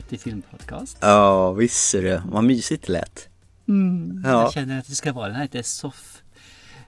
[0.00, 0.96] TT Filmpodcast.
[1.00, 2.22] Ja, visst är det.
[2.26, 3.28] Vad mysigt det lät.
[3.68, 4.30] Mm, Ja.
[4.42, 6.22] Jag känner att det ska vara den här lite soff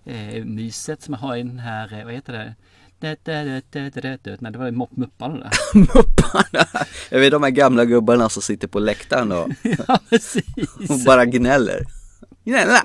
[0.05, 2.55] eh, myset som man har i den här, eh, vad heter det?
[3.01, 5.51] Nej, det var Mupparna där.
[5.79, 6.67] Mupparna.
[7.11, 9.99] Jag vet de här gamla gubbarna som sitter på läktaren och, ja,
[10.89, 11.85] och bara gnäller.
[12.45, 12.83] Gnälla!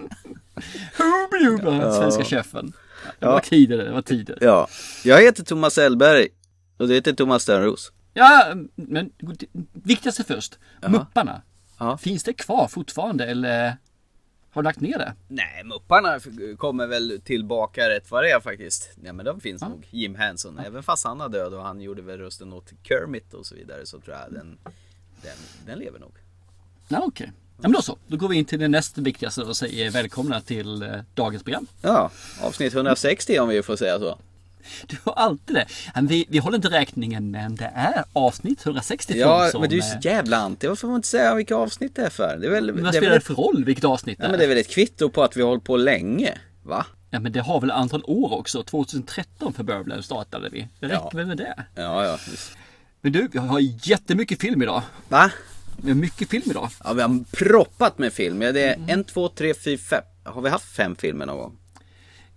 [1.61, 2.73] Den svenska chefen.
[3.19, 3.39] Det var Ja.
[3.39, 4.37] tider det, var tider.
[4.41, 4.67] Ja,
[5.03, 6.27] jag heter Thomas Elberg
[6.77, 7.91] och det heter Thomas Stönros.
[8.19, 9.11] Ja, men
[9.73, 10.59] viktigaste först.
[10.81, 10.89] Ja.
[10.89, 11.41] Mupparna.
[11.79, 11.97] Ja.
[11.97, 13.77] Finns det kvar fortfarande eller
[14.51, 15.13] har du lagt ner det?
[15.27, 16.19] Nej, Mupparna
[16.57, 18.89] kommer väl tillbaka rätt vad det är faktiskt.
[18.95, 19.67] Nej men de finns Ja.
[19.69, 19.87] nog.
[19.89, 23.45] Jim Henson, även fast han är död och han gjorde väl rösten åt Kermit och
[23.45, 24.57] så vidare så tror jag den,
[25.21, 26.11] den, den lever nog.
[26.87, 27.31] Ja, okej.
[27.55, 27.97] Ja, men då så.
[28.07, 31.67] Då går vi in till det näst viktigaste och säger välkomna till eh, dagens program.
[31.81, 34.17] Ja, avsnitt 160 om vi får säga så.
[34.87, 35.65] Du har alltid det.
[36.01, 39.61] Vi, vi håller inte räkningen men det är avsnitt 165 Ja, som...
[39.61, 40.67] men du är så eh, jävla anti.
[40.67, 42.37] Varför får man inte säga vilka avsnitt det är för?
[42.41, 44.31] Det är väl, men vad spelar väl det för roll vilket avsnitt det Ja, är?
[44.31, 46.37] men det är väl ett kvitto på att vi har hållit på länge?
[46.63, 46.85] Va?
[47.09, 48.63] Ja men det har väl antal år också.
[48.63, 50.67] 2013 för Burbland startade vi.
[50.79, 51.11] Det räcker Ja.
[51.13, 51.63] väl med det.
[51.75, 52.17] Ja, ja.
[52.31, 52.51] visst.
[53.01, 53.59] Men du, vi har
[53.89, 54.81] jättemycket film idag.
[55.07, 55.31] Va?
[55.77, 56.69] Vi har mycket film idag.
[56.83, 58.41] Ja, vi har proppat med film.
[58.41, 60.03] Ja, det är en, två, tre, fyra, fem.
[60.23, 61.57] Har vi haft fem filmer någon gång?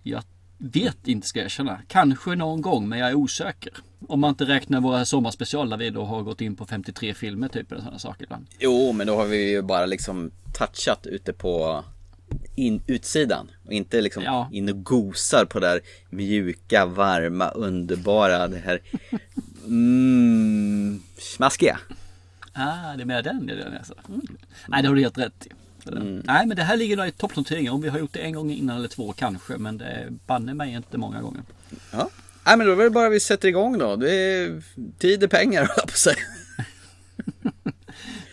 [0.03, 0.23] Jag
[0.63, 1.79] vet inte ska jag erkänna.
[1.87, 3.73] Kanske någon gång men jag är osäker.
[4.07, 7.47] Om man inte räknar våra sommarspecial där vi då har gått in på 53 filmer
[7.47, 8.47] typ eller sådana saker ibland.
[8.59, 11.83] Jo, men då har vi ju bara liksom touchat ute på
[12.55, 13.51] in, utsidan.
[13.65, 14.49] Och inte liksom Ja.
[14.51, 18.79] in och gosar på det där mjuka, varma, underbara, det här
[19.65, 21.79] mm, smaskiga.
[22.53, 23.93] Ah, det är med den delen alltså.
[24.09, 24.21] Mm.
[24.67, 25.49] Nej, det har du helt rätt i.
[25.85, 27.73] Nej, men det här ligger nog i toppnoteringen.
[27.73, 29.57] Om vi har gjort det en gång innan eller två kanske.
[29.57, 31.41] Men det är banne mig inte många gånger.
[31.91, 32.09] Ja.
[32.45, 33.95] Nej men då är det bara vi sätter igång då.
[33.95, 34.63] Det är
[34.99, 36.15] tid är pengar höll på säga.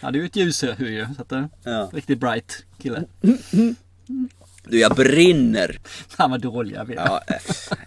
[0.00, 1.06] Ja, du är ju ett ljushuvud ju.
[1.16, 1.91] Så att det Ja.
[1.93, 3.05] Riktigt bright kille.
[4.65, 5.78] Du jag brinner.
[6.17, 7.05] Han var dåliga vi är.
[7.05, 7.37] Ja, eh,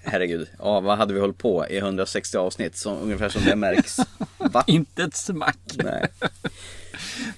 [0.03, 0.47] herregud.
[0.59, 2.78] Ja, vad hade vi hållit på i 160 avsnitt?
[2.78, 3.97] Som, ungefär som det märks.
[4.38, 4.63] Va?
[4.68, 5.59] Inte ett smack.
[5.75, 6.07] Nej.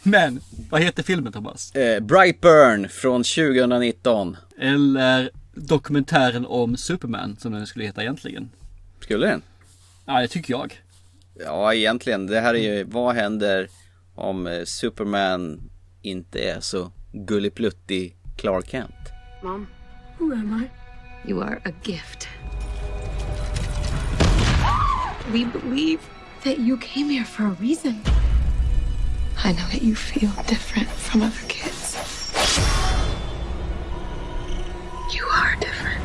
[0.04, 1.76] Men, vad heter filmen Thomas?
[1.76, 4.38] Eh, Brightburn från 2019.
[4.60, 8.50] Eller dokumentären om Superman som den skulle heta egentligen.
[9.00, 9.42] Skulle den?
[10.06, 10.82] Ja, det tycker jag.
[11.46, 12.28] Ja, egentligen.
[12.28, 13.68] Det här är ju, vad händer
[14.16, 15.62] om eh, Superman
[16.02, 18.92] inte är så gullipluttig Clark Kent?
[19.44, 19.68] Mom,
[20.20, 21.32] who am I?
[21.32, 22.28] You are a gift.
[25.32, 26.00] We believe
[26.44, 28.15] that you came here for a reason.
[29.44, 31.96] I know that you feel different from other kids.
[35.14, 36.02] You are different.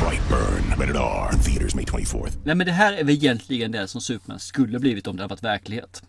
[0.00, 1.30] Brightburn, rated R.
[1.44, 2.38] Theaters May 24th.
[2.44, 5.32] Nej men det här är väl egentligen det som Superman skulle blivit om det hade
[5.32, 6.02] varit verklighet.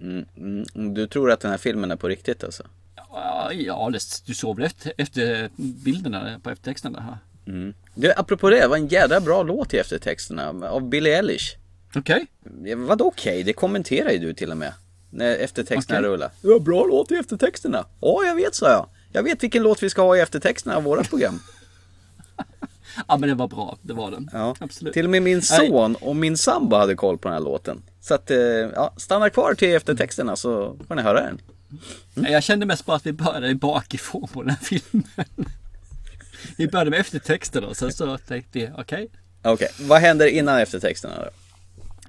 [0.00, 2.62] Mm, Du tror att den här filmen är på riktigt alltså?
[2.96, 7.18] Ja, Ja, det, du såg väl efter, efter bilderna på eftertexten där?
[7.94, 11.56] Du, apropå det, det var en jädra bra låt i eftertexterna av Billie Eilish.
[11.94, 12.26] Okej.
[12.64, 13.42] Ja, Vadå okej?
[13.42, 14.72] Det kommenterar ju du till och med.
[15.10, 16.10] När eftertexterna Okej.
[16.10, 16.30] rullar.
[16.42, 17.86] Det var bra låt i eftertexterna.
[18.00, 18.86] Ja, jag vet, sa jag.
[19.12, 21.40] Jag vet vilken låt vi ska ha i eftertexterna av våra program.
[23.08, 24.30] Ja men det var bra, det var den.
[24.32, 24.56] Ja.
[24.60, 24.94] Absolut.
[24.94, 27.82] Till och med min son och min sambo hade koll på den här låten.
[28.00, 31.40] Så att, eh, ja, stanna kvar till eftertexterna så får ni höra den.
[32.14, 35.04] Nej, Jag kände mest bara att vi började bakifrån på den här filmen.
[36.56, 39.08] Vi började med eftertexten och sen så tänkte vi, okej.
[39.42, 41.30] Okej, vad händer innan eftertexterna då?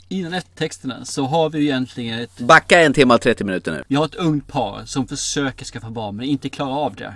[0.07, 3.83] Innan eftertexterna så har vi egentligen ett, Backa en timme och 30 minuter nu.
[3.87, 7.13] vi har ett ungt par som försöker skaffa barn men inte klarar av det.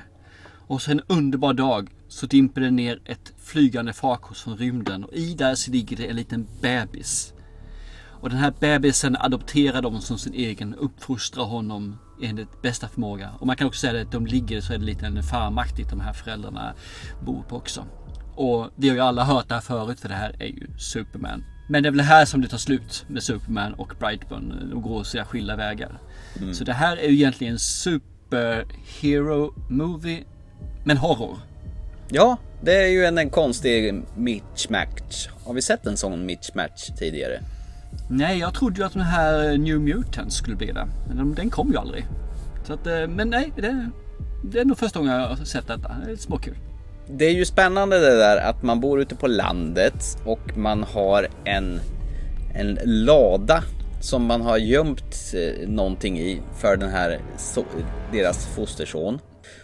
[0.68, 5.14] Och så en underbar dag så dimper det ner ett flygande farkost från rymden och
[5.14, 7.34] i där så ligger det en liten bebis.
[8.26, 13.30] Och den här bebisen adopterar de som sin egen, uppfostrar honom enligt bästa förmåga.
[13.40, 16.00] Och man kan också säga att de ligger så är det lite en farmaktigt de
[16.00, 16.74] här föräldrarna
[17.26, 17.86] bor på också.
[18.36, 21.44] Och vi har ju alla hört det här förut för det här är ju Superman.
[21.70, 24.70] Men det är väl här som det tar slut med Superman och Brightburn.
[24.72, 26.00] De går sina skilda vägar.
[26.54, 30.24] Så det här är ju egentligen en superhero movie.
[30.84, 31.38] Men horror.
[32.10, 35.28] Ja, det är ju en, en konstig mismatch.
[35.46, 37.40] Har vi sett en sån mismatch tidigare?
[38.10, 40.88] Nej, jag trodde ju att den här eh, New Mutants skulle bli det.
[41.08, 42.06] Men den kom ju aldrig.
[42.64, 43.90] Så att, eh, men nej, det,
[44.44, 45.96] det är nog första gången jag har sett detta.
[46.06, 46.56] Det är småkul.
[47.08, 51.28] Det är ju spännande det där att man bor ute på landet och man har
[51.44, 51.80] en,
[52.56, 53.64] en lada
[54.02, 57.66] som man har gömt eh, någonting i för den här, so
[58.12, 59.20] deras fosterson.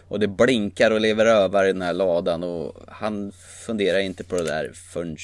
[0.07, 3.31] Och det blinkar och lever rövar i den här ladan och han
[3.65, 5.17] funderar inte på det där förrän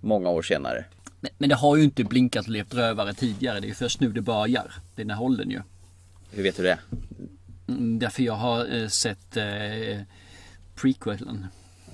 [0.00, 0.84] många år senare.
[1.20, 3.60] Men, det har ju inte blinkat och levt rövare tidigare.
[3.60, 4.72] Det är ju först nu det börjar.
[4.94, 5.60] Den här åldern ju.
[6.30, 6.78] Hur vet du det?
[7.68, 9.44] Mm, därför jag har eh, sett eh,
[10.74, 11.46] prequelen.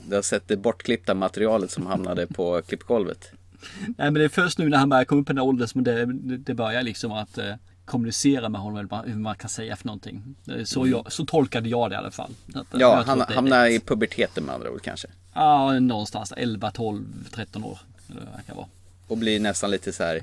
[0.09, 3.31] Du har sett det bortklippta materialet som hamnade på klippgolvet.
[3.87, 5.69] Nej men det är först nu när han börjar komma upp i den här åldern
[5.69, 6.07] som det,
[6.39, 7.55] det börjar liksom att eh,
[7.85, 10.37] kommunicera med honom, eller hur man kan säga för någonting.
[10.45, 12.31] Det är Så, jag, så tolkade jag det i alla fall.
[12.55, 15.09] Att, Ja, jag tror han det är hamnar i puberteten med andra ord kanske.
[15.35, 17.79] Ja, någonstans där, 11, 12, 13 år.
[18.07, 18.67] Det verkar vara.
[19.07, 20.23] Och blir nästan lite så här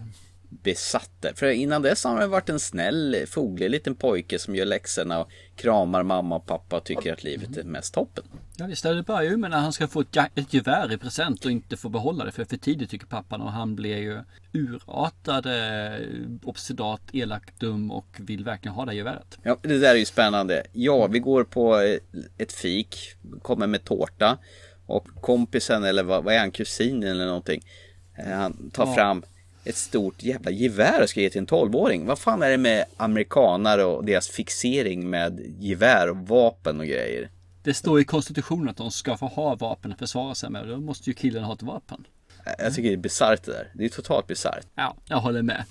[0.52, 1.26] besatt.
[1.36, 5.32] För innan dess har han varit en snäll, foglig liten pojke som gör läxorna och
[5.56, 8.24] kramar mamma och pappa och tycker att livet är mest toppen.
[8.58, 11.46] Ja visst, det börjar ju med när han ska få ett, ett gevär i present
[11.46, 14.20] och inte få behålla det för för tidigt tycker pappan och han blir ju
[14.54, 15.48] urartad,
[16.44, 19.38] obstidat, elak, dum och vill verkligen ha det geväret.
[19.44, 20.64] Ja, det där är ju spännande.
[20.74, 21.98] Ja, vi går på eh,
[22.38, 24.38] ett fik, kommer med tårta
[24.86, 27.62] och kompisen eller vad, vad är han, kusin eller någonting.
[28.16, 28.94] Eh, Han tar Ja.
[28.96, 29.24] fram
[29.64, 32.06] ett stort jävla gevär och ska ge till en 12-åring.
[32.06, 37.30] Vad fan är det med amerikanare och deras fixering med gevär och vapen och grejer?
[37.64, 40.78] Det står i konstitutionen att de ska få ha vapen att försvara sig med då
[40.78, 42.04] måste ju killen ha ett vapen.
[42.60, 43.68] Jag tycker det är bisarrt det där.
[43.74, 44.66] Det är totalt bisarrt.
[44.76, 45.64] Ja, jag håller med.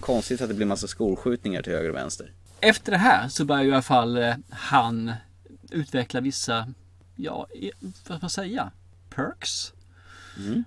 [0.00, 2.30] Konstigt att det blir massa skolskjutningar till höger och vänster.
[2.60, 5.12] Efter det här så börjar ju i alla fall eh, han
[5.70, 6.68] utveckla vissa,
[7.16, 7.46] ja,
[7.80, 8.70] vad ska man säga,
[9.14, 9.72] perks.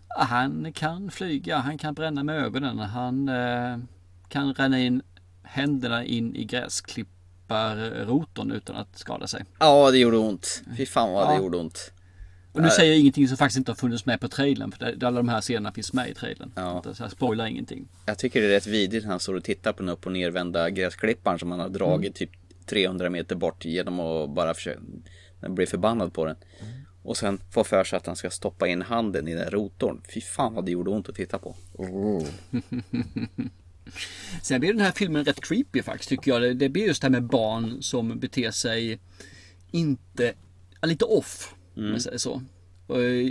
[0.10, 3.78] Ja, Han kan flyga, han kan bränna med ögonen, han eh,
[4.30, 5.02] kan ränna in
[5.44, 9.46] händerna in i gräsklipparrotorn utan att skada sig.
[9.60, 10.64] Ja, det gjorde ont.
[10.78, 11.32] Fy fan vad Ja.
[11.32, 11.92] det gjorde ont.
[12.52, 15.18] Och nu säger jag ingenting som faktiskt inte har funnits med på trailern, för alla
[15.18, 16.52] de här scenerna finns med i trailern.
[16.56, 16.84] Ja.
[16.94, 17.88] Så jag spoilar ingenting.
[18.06, 20.12] Jag tycker det är rätt vidrigt när han står och tittar på den upp och
[20.12, 22.30] nervända gräsklipparen som han har dragit typ
[22.66, 24.80] 300 meter bort genom att bara försöka
[25.48, 26.36] blir förbannad på den.
[27.10, 30.02] Och sen får för sig att han ska stoppa in handen i den rotorn.
[30.14, 31.56] Fy fan vad det gjorde ont att titta på.
[34.44, 36.58] Sen blir den här filmen rätt creepy faktiskt tycker jag.
[36.58, 39.00] Det, blir just det här med barn som beter sig
[39.72, 40.34] inte,
[40.82, 41.56] lite off.
[41.76, 42.42] Om man säger så.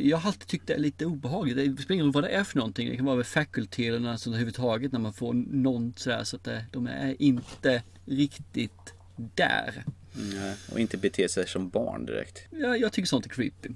[0.03, 1.57] Jag har alltid tyckt det är lite obehagligt.
[1.57, 2.91] Det spelar ingen roll vad det är för någonting.
[2.91, 6.37] Det kan vara med faculty eller något sånt överhuvudtaget när man får någon sådär så
[6.37, 9.85] att de är inte riktigt där.
[10.13, 12.39] Nej, Och inte bete sig som barn direkt.
[12.51, 13.69] Ja, jag tycker sånt är creepy.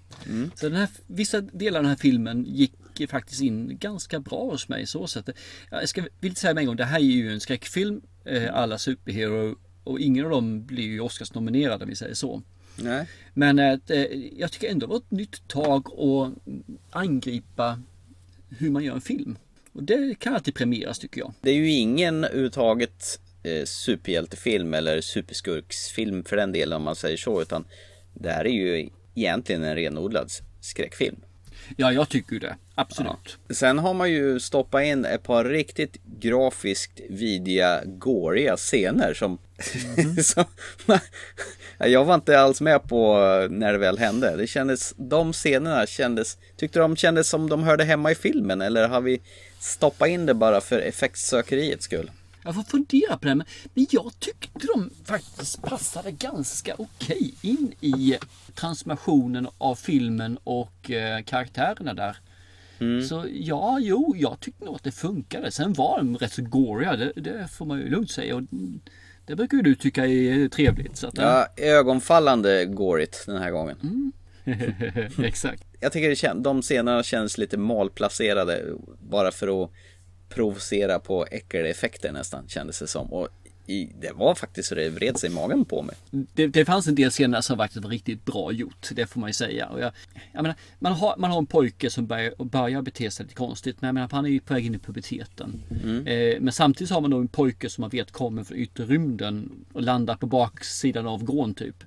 [0.54, 2.72] Så den här, vissa delar av den här filmen gick
[3.08, 5.28] faktiskt in ganska bra hos mig så sätt.
[5.70, 8.00] Jag ska, vill säga med en gång, det här är ju en skräckfilm.
[8.24, 12.42] Eh, alla superhero och ingen av dem blir ju Oscars-nominerade om vi säger så.
[12.76, 13.08] Nej.
[13.34, 13.78] Men eh,
[14.36, 16.34] jag tycker ändå det var ett nytt tag att
[16.90, 17.82] angripa
[18.48, 19.38] hur man gör en film.
[19.72, 21.34] Och det kan alltid premieras tycker jag.
[21.40, 27.16] Det är ju ingen överhuvudtaget eh, superhjältefilm eller superskurksfilm för den delen om man säger
[27.16, 27.42] så.
[27.42, 27.64] Utan
[28.14, 30.30] det här är ju egentligen en renodlad
[30.60, 31.16] skräckfilm.
[31.76, 32.56] Ja, jag tycker det.
[32.74, 33.38] Absolut.
[33.50, 39.38] Sen har man ju stoppat in ett par riktigt grafiskt vidriga, gåriga scener som...
[40.22, 40.44] som
[41.78, 43.16] jag var inte alls med på
[43.50, 44.36] när det väl hände.
[44.36, 46.38] Det kändes, de scenerna kändes...
[46.56, 49.20] Tyckte de kändes som de hörde hemma i filmen eller har vi
[49.60, 52.10] stoppat in det bara för effektsökeriets skull?
[52.44, 57.72] Jag får fundera på det, men, men jag tyckte de faktiskt passade ganska okej in
[57.80, 58.16] i
[58.54, 62.16] transformationen av filmen och eh, karaktärerna där.
[63.08, 65.50] Så ja, jo, jag tyckte nog att det funkade.
[65.50, 68.36] Sen var de rätt så goriga, det, det får man ju lugnt säga.
[68.36, 68.42] Och
[69.26, 70.96] det brukar ju du tycka är trevligt.
[70.96, 74.12] Så att, Ja, ögonfallande gårigt den här gången.
[75.24, 75.64] exakt.
[75.80, 78.64] Jag tycker det kän- de scenerna känns lite malplacerade
[79.00, 79.70] bara för att
[80.34, 83.12] provocera på äckeleffekter nästan kändes det som.
[83.12, 83.28] Och
[83.66, 85.96] i, det var faktiskt så det vred sig i magen på mig.
[86.10, 88.88] Det, det fanns en del scener som faktiskt var riktigt bra gjort.
[88.92, 89.68] Det får man ju säga.
[89.68, 89.92] Och jag,
[90.32, 93.80] jag menar, man, har, man har en pojke som börjar, börjar bete sig lite konstigt.
[93.80, 95.62] Men jag menar, han är ju på väg in i puberteten.
[96.06, 99.64] Eh, men samtidigt har man då en pojke som man vet kommer från yttre rymden
[99.72, 101.84] och landar på baksidan av grån typ.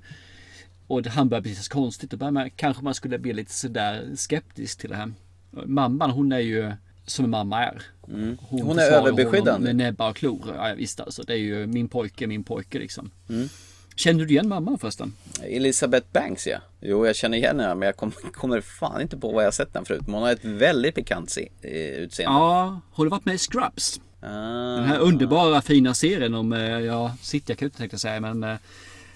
[0.88, 2.12] Och han börjar bete sig konstigt.
[2.12, 5.14] Då börjar man, kanske man skulle bli lite sådär skeptisk till det här.
[5.52, 6.72] Mamman hon är ju
[7.06, 7.82] som en mamma är.
[8.02, 9.68] Hon, Hon är överbeskyddande.
[9.68, 10.54] Med näbbar och klor.
[10.56, 11.24] Ja visst alltså.
[11.24, 13.12] Det är ju min pojke, min pojke liksom.
[13.30, 13.50] Mm.
[13.96, 15.14] Känner du igen mamman förresten?
[15.44, 16.58] Elizabeth Banks ja.
[16.82, 19.74] Jo, jag känner igen henne men jag kom, kommer fan inte på vad jag sett
[19.74, 20.02] den förut.
[20.06, 22.40] Men hon har ett väldigt pikant se, eh, utseende.
[22.40, 24.02] Ja, har du varit med i Scrubs?
[24.22, 24.28] Ah.
[24.76, 28.56] Den här underbara fina serien om, eh, ja, tänkte jag säga, men eh,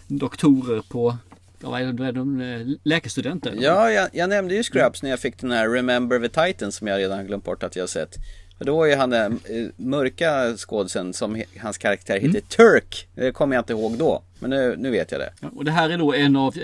[0.08, 1.17] doktorer på,
[1.62, 3.58] ja, vad är de, de eh, läkarstudenter?
[3.60, 6.88] Ja, jag, jag nämnde ju Scraps när jag fick den här Remember the Titan som
[6.88, 8.18] jag redan glömt bort att jag sett.
[8.60, 13.08] Då var ju han den eh, mörka skådisen som hans karaktär heter Turk.
[13.16, 14.24] Det kommer jag inte ihåg då.
[14.39, 15.34] Men nu, nu vet jag det.
[15.42, 16.56] Ja, och det här är då en av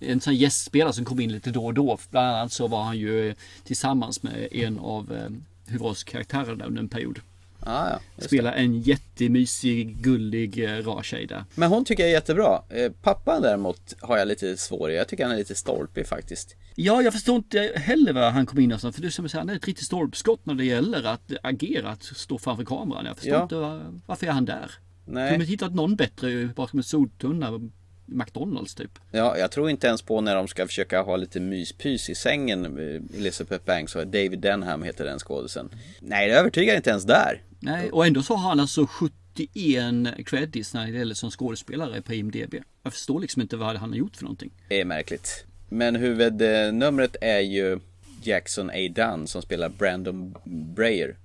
[0.00, 1.98] en sån gästspelare som kommer in lite då och då.
[2.10, 3.34] Bland annat så var han ju eh,
[3.64, 5.30] tillsammans med en av eh,
[5.66, 7.18] huvudrollskaraktärerna under en period.
[7.66, 8.24] Ah, ja, just det.
[8.36, 11.44] Spelar en jättemysig, gullig, eh, rar tjej där.
[11.54, 12.62] Men hon tycker jag är jättebra.
[12.70, 14.96] Eh, Pappan däremot har jag lite svår i.
[14.96, 16.56] Jag tycker han är lite stolpig faktiskt.
[16.74, 19.48] Ja, jag förstår inte heller vad han kom in och För du som säger, han
[19.50, 23.06] är ett riktigt stolpskott när det gäller att agera, att stå framför kameran.
[23.06, 23.42] Jag förstår Ja.
[23.42, 24.70] inte var, varför är han där?
[25.06, 25.30] Nej.
[25.30, 27.60] Kunde hittat någon bättre bakom en soltunna.
[28.06, 28.98] McDonalds typ.
[29.10, 32.64] Ja, jag tror inte ens på när de ska försöka ha lite myspys i sängen.
[32.64, 35.70] eh, Elizabeth Banks och David Denham heter den skådisen.
[36.00, 37.42] Nej, det övertygar inte ens där.
[37.60, 42.14] Nej, och ändå så har han alltså 71 credits när det gäller som skådespelare på
[42.14, 42.54] IMDB.
[42.82, 44.50] Jag förstår liksom inte vad han har gjort för någonting.
[44.68, 45.44] Det är märkligt.
[45.68, 47.80] Men huvudnumret är ju
[48.22, 48.88] Jackson A.
[48.94, 51.16] Dunn som spelar Brandon Breyer.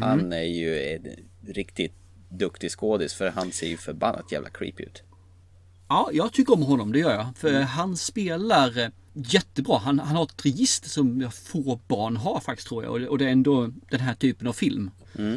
[0.00, 1.06] Han är ju en
[1.48, 1.92] riktigt
[2.28, 5.02] duktig skådis för han ser ju förbannat jävla creepy ut.
[5.92, 7.26] Ja, jag tycker om honom, det gör jag.
[7.36, 9.78] För han spelar eh, jättebra.
[9.78, 12.92] Han, han har ett register som få barn har faktiskt tror jag.
[12.92, 14.90] Och det, och det är ändå den här typen av film.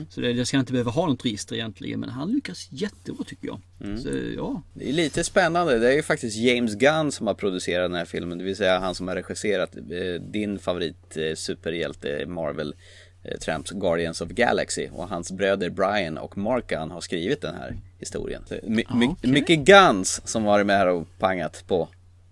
[0.10, 2.00] Så det, det ska inte behöva ha något register egentligen.
[2.00, 3.60] Men han lyckas jättebra tycker jag.
[4.00, 5.80] Så ja, Det är lite spännande.
[5.80, 8.38] Det är ju faktiskt James Gunn som har producerat den här filmen.
[8.38, 12.76] Det vill säga han som har regisserat eh, din favorit eh, superhjälte Marvel
[13.46, 14.88] Tramps Guardians of Galaxy.
[14.92, 18.44] Och hans bröder Brian och Mark Gunn har skrivit den här historien.
[18.64, 19.32] My, my, okej.
[19.32, 21.88] Mycket Guns som varit med här och pangat på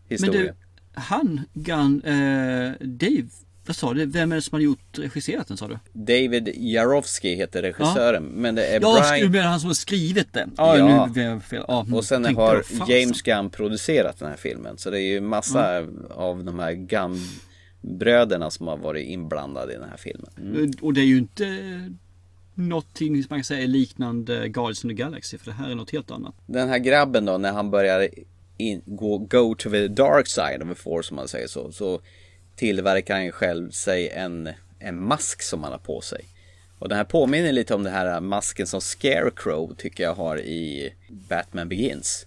[0.07, 0.45] men historien.
[0.45, 0.53] du,
[1.01, 3.27] han, Gun, eh, Dave,
[3.65, 4.05] vad sa du?
[4.05, 5.79] Vem är det som har gjort, regisserat den sa du?
[5.93, 8.23] David Jarowski heter regissören.
[8.23, 9.31] Men det är Ja, du Brian.
[9.31, 10.47] menar han som har skrivit det?
[10.57, 11.05] Ja, Ja.
[11.05, 11.63] nu blev jag fel.
[11.67, 14.77] Ja, Och sen har James Gunn producerat den här filmen.
[14.77, 15.77] Så det är ju massa
[16.09, 16.71] av de här
[17.83, 20.31] Gunn-bröderna som har varit inblandade i den här filmen.
[20.37, 20.71] Mm.
[20.81, 21.47] Och det är ju inte
[22.53, 25.37] någonting som man kan säga är liknande Guardians of the Galaxy.
[25.37, 26.35] För det här är något helt annat.
[26.45, 28.09] Den här grabben då, när han börjar
[28.57, 31.71] in, gå, go to the dark side of the force som man säger så.
[31.71, 32.01] Så
[32.55, 34.49] tillverkar han själv sig en,
[34.79, 36.25] en mask som han har på sig.
[36.79, 40.93] Och den här påminner lite om den här masken som Scarecrow tycker jag har i
[41.09, 42.25] Batman Begins.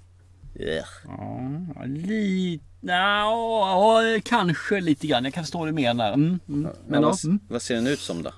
[0.59, 2.65] Ja, lite...
[2.81, 5.25] Ja, kanske lite grann.
[5.25, 6.13] Jag kan förstå vad du menar.
[6.13, 6.71] Mm, mm.
[6.89, 7.41] Men ja, vad, mm.
[7.49, 8.33] vad ser den ut som då?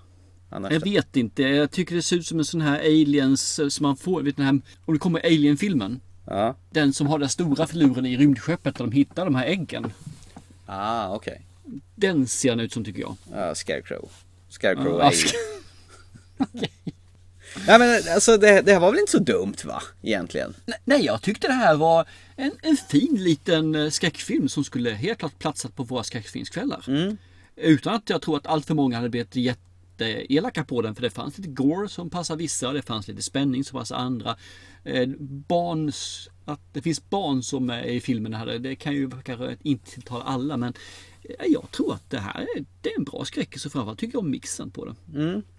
[0.50, 1.42] Annars Jag vet inte.
[1.42, 4.22] Jag tycker det ser ut som en sån här aliens eh, som man får.
[4.22, 6.00] Vet den här, om det kommer Alien-filmen.
[6.24, 6.56] Ja.
[6.70, 9.92] Den som har den stora filuren i rymdskeppet där de hittar de här äggen.
[10.66, 11.42] Ah, okej.
[11.94, 13.16] Den ser den ut som tycker jag.
[13.32, 14.08] Ja, Scarecrow.
[14.48, 15.12] Scarecrow Ja, är
[16.84, 16.92] ju...
[17.66, 19.82] Nej men alltså det, det här var väl inte så dumt va?
[20.02, 20.54] Egentligen.
[20.84, 25.18] Nej, jag tyckte det här var en, en fin liten eh, skräckfilm som skulle helt
[25.18, 26.84] klart platsat på våra skräckfilmskvällar.
[27.56, 30.94] Utan att jag tror att allt för många hade blivit jätteelaka på den.
[30.94, 33.96] För det fanns lite gore som passar vissa och det fanns lite spänning som passar
[33.96, 34.36] andra.
[34.84, 35.08] Eh,
[35.48, 39.90] barns, att det finns barn som är i filmen här, det kan ju kanske inte
[39.90, 40.74] tilltala alla men
[41.22, 44.14] eh, jag tror att det här är, det är en bra skräckis och framförallt tycker
[44.14, 44.96] jag om mixen på den.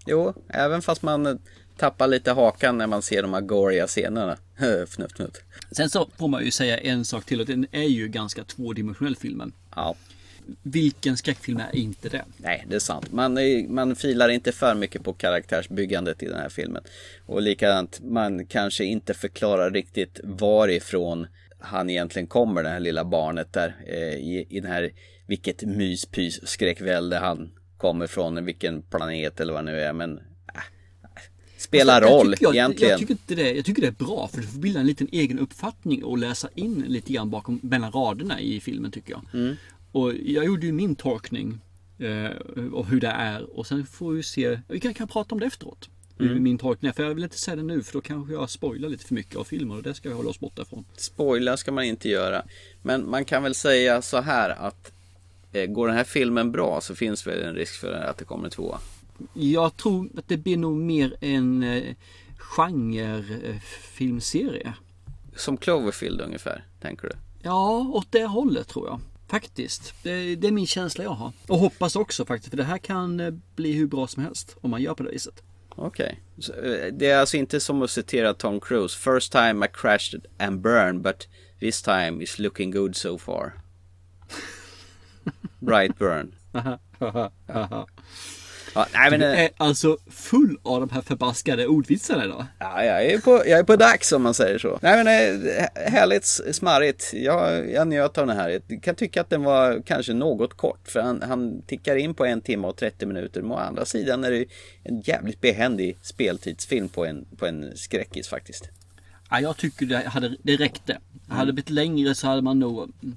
[0.05, 1.39] Jo, även fast man
[1.79, 4.38] tappar lite hakan när man ser de här goriga scenerna.
[4.88, 5.41] fnutt, fnutt.
[5.71, 9.15] Sen så får man ju säga en sak till och den är ju ganska tvådimensionell
[9.15, 9.51] filmen.
[9.75, 9.95] Ja,
[10.63, 12.25] Vilken skräckfilm är inte det?
[12.38, 13.12] nej det är sant.
[13.12, 16.83] Man, är- man filar inte för mycket på karaktärsbyggandet i den här filmen.
[17.25, 21.27] Och likadant, man kanske inte förklarar riktigt varifrån
[21.59, 23.75] han egentligen kommer, det här lilla barnet där.
[23.88, 24.91] Eh, i, I den här,
[25.27, 29.93] vilket myspys skräckvälde han kommer från, vilken planet eller vad det nu är.
[29.93, 30.19] Men
[31.69, 32.91] spelar Alltså, jag roll jag, egentligen.
[32.91, 35.07] Jag tycker, inte det, jag tycker det är bra för du får bilda en liten
[35.11, 39.21] egen uppfattning och läsa in lite grann bakom mellan raderna i filmen tycker jag.
[39.33, 39.55] Mm.
[39.91, 41.59] Och jag gjorde ju min tolkning
[41.99, 42.31] eh,
[42.73, 45.45] och hur det är och sen får vi se, vi kan, kan prata om det
[45.45, 45.89] efteråt.
[46.19, 46.43] Mm.
[46.43, 49.05] min tolkning för jag vill inte säga det nu för då kanske jag spoilar lite
[49.05, 50.85] för mycket av filmen och det ska vi hålla oss borta ifrån.
[50.97, 52.43] Spoiler ska man inte göra.
[52.81, 54.91] Men man kan väl säga så här att
[55.53, 58.45] eh, går den här filmen bra så finns väl en risk för att det kommer
[58.45, 58.79] en tvåa.
[59.33, 61.95] Jag tror att det blir nog mer en eh,
[62.38, 64.73] genre-filmserie.
[65.35, 67.13] Som Cloverfield ungefär, tänker du?
[67.41, 69.01] Ja, åt det hållet tror jag.
[69.27, 69.93] Faktiskt.
[70.03, 71.31] Det, det är min känsla jag har.
[71.47, 72.49] Och hoppas också faktiskt.
[72.49, 74.55] För det här kan eh, bli hur bra som helst.
[74.61, 75.43] Om man gör på det viset.
[75.69, 76.19] Okej.
[76.39, 78.97] Så, eh, Det är alltså inte som att citera Tom Cruise.
[78.97, 81.27] First time I crashed and burned but
[81.59, 83.53] this time is looking good so far.
[85.59, 86.35] Bright burn.
[88.75, 92.45] Ja, nej, men, Du eh, är alltså full av de här förbaskade ordvitsarna idag.
[92.59, 94.79] ja, jag, är på, jag är på dags om man säger så.
[94.81, 97.13] Nej men eh, härligt smarrigt.
[97.13, 98.61] Jag, jag njöt av den här.
[98.67, 100.88] Jag kan tycka att den var kanske något kort.
[100.88, 103.41] För han, han tickar in på en timme och 30 minuter.
[103.41, 104.45] Men å andra sidan är det
[104.83, 108.69] en jävligt behändig speltidsfilm på en, på en skräckis faktiskt.
[109.29, 110.97] Ja, jag tycker det, hade, det räckte.
[111.27, 112.81] Hade det blivit längre så hade man nog...
[112.83, 113.15] mm,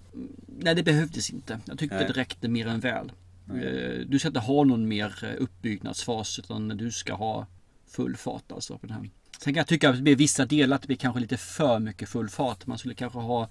[0.59, 1.59] Nej, det behövdes inte.
[1.65, 2.07] Jag tyckte Nej.
[2.07, 3.13] det räckte mer än väl.
[3.57, 7.47] Eh, Du ska inte ha någon mer eh, uppbyggnadsfas utan du ska ha
[7.87, 9.11] full fart alltså på den här.
[9.45, 11.79] Sen kan jag tycka att det blir vissa delar att det blir kanske lite för
[11.79, 12.67] mycket full fart.
[12.67, 13.49] Man skulle kanske ha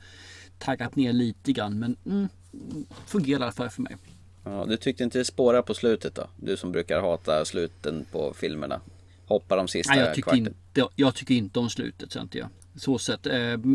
[0.59, 2.27] taggat ner lite grann men mm,
[3.05, 3.97] fungerar i alla fall för mig.
[4.43, 6.27] Ja, du tyckte inte det spåra på slutet då?
[6.37, 8.81] Du som brukar hata sluten på filmerna.
[9.25, 10.47] Hoppa de sista Nej, jag, tycker kvarten.
[10.47, 12.11] inte, jag tycker inte om slutet.
[12.11, 12.49] Så inte jag.
[12.75, 13.33] Så sett, eh,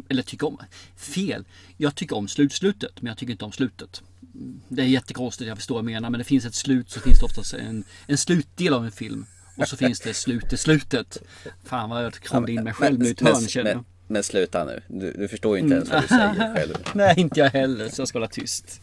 [0.09, 0.59] eller tycker om.
[0.97, 1.45] Fel.
[1.77, 4.03] Jag tycker om slutslutet men jag tycker inte om slutet.
[4.69, 6.11] Det är jättekonstigt, jag förstår vad jag menar.
[6.11, 9.27] Men det finns ett slut så finns det oftast en, en slutdel av en film.
[9.57, 11.19] Och så finns det slut i slutet.
[11.65, 13.85] Fan vad jag kramade in mig själv nu i ett hörn känner jag.
[14.09, 14.83] men, sluta nu.
[14.89, 16.75] Du, du förstår ju inte ens vad du säger själv.
[16.95, 18.81] Nej, inte jag heller så jag ska hålla tyst.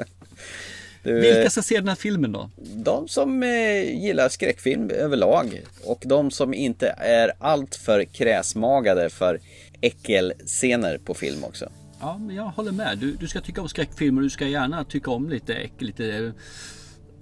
[1.03, 2.49] Du, Vilka ska se den här filmen då?
[2.75, 9.39] De som eh, gillar skräckfilm överlag och de som inte är alltför kräsmagade för
[9.81, 11.69] äckelscener på film också.
[12.03, 12.97] Ja, men jag håller med.
[12.97, 16.33] Du, du ska tycka om skräckfilmer du ska gärna tycka om lite äckel, lite...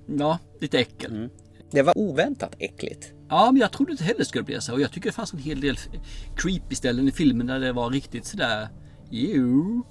[0.05, 1.29] Ja, lite äckel.
[1.71, 3.13] Det var oväntat äckligt.
[3.29, 4.73] Ja, men jag trodde inte heller det skulle bli så.
[4.73, 5.77] Och jag tycker det fanns en hel del
[6.35, 8.67] creepy ställen i filmen där det var riktigt sådär...
[9.09, 9.85] Jo.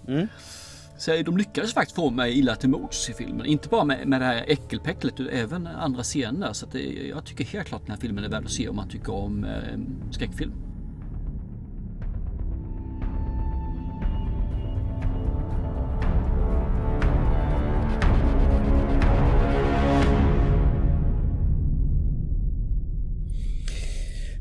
[0.99, 3.47] Så de lyckades faktiskt få mig illa till mods i filmen.
[3.47, 6.53] Inte bara med, med det här äckelpäcklet utan även andra scener.
[6.53, 8.89] Så det, jag tycker helt klart den här filmen är värd att se om man
[8.89, 9.79] tycker om eh,
[10.11, 10.70] skräckfilm.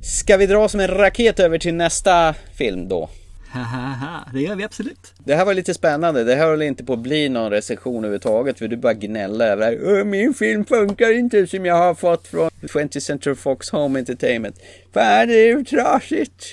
[0.04, 3.10] Ska vi dra som en raket över till nästa film då?
[3.52, 5.14] Haha, det gör vi absolut.
[5.18, 6.24] Det här var lite spännande.
[6.24, 8.60] Det här höll inte på att bli någon recension överhuvudtaget.
[8.60, 10.00] För du bara gnälla över det här.
[10.00, 14.56] "Åh, Min film funkar inte som jag har fått från 20th Century Fox Home Entertainment.
[14.94, 16.46] Fan, det är ju trasigt.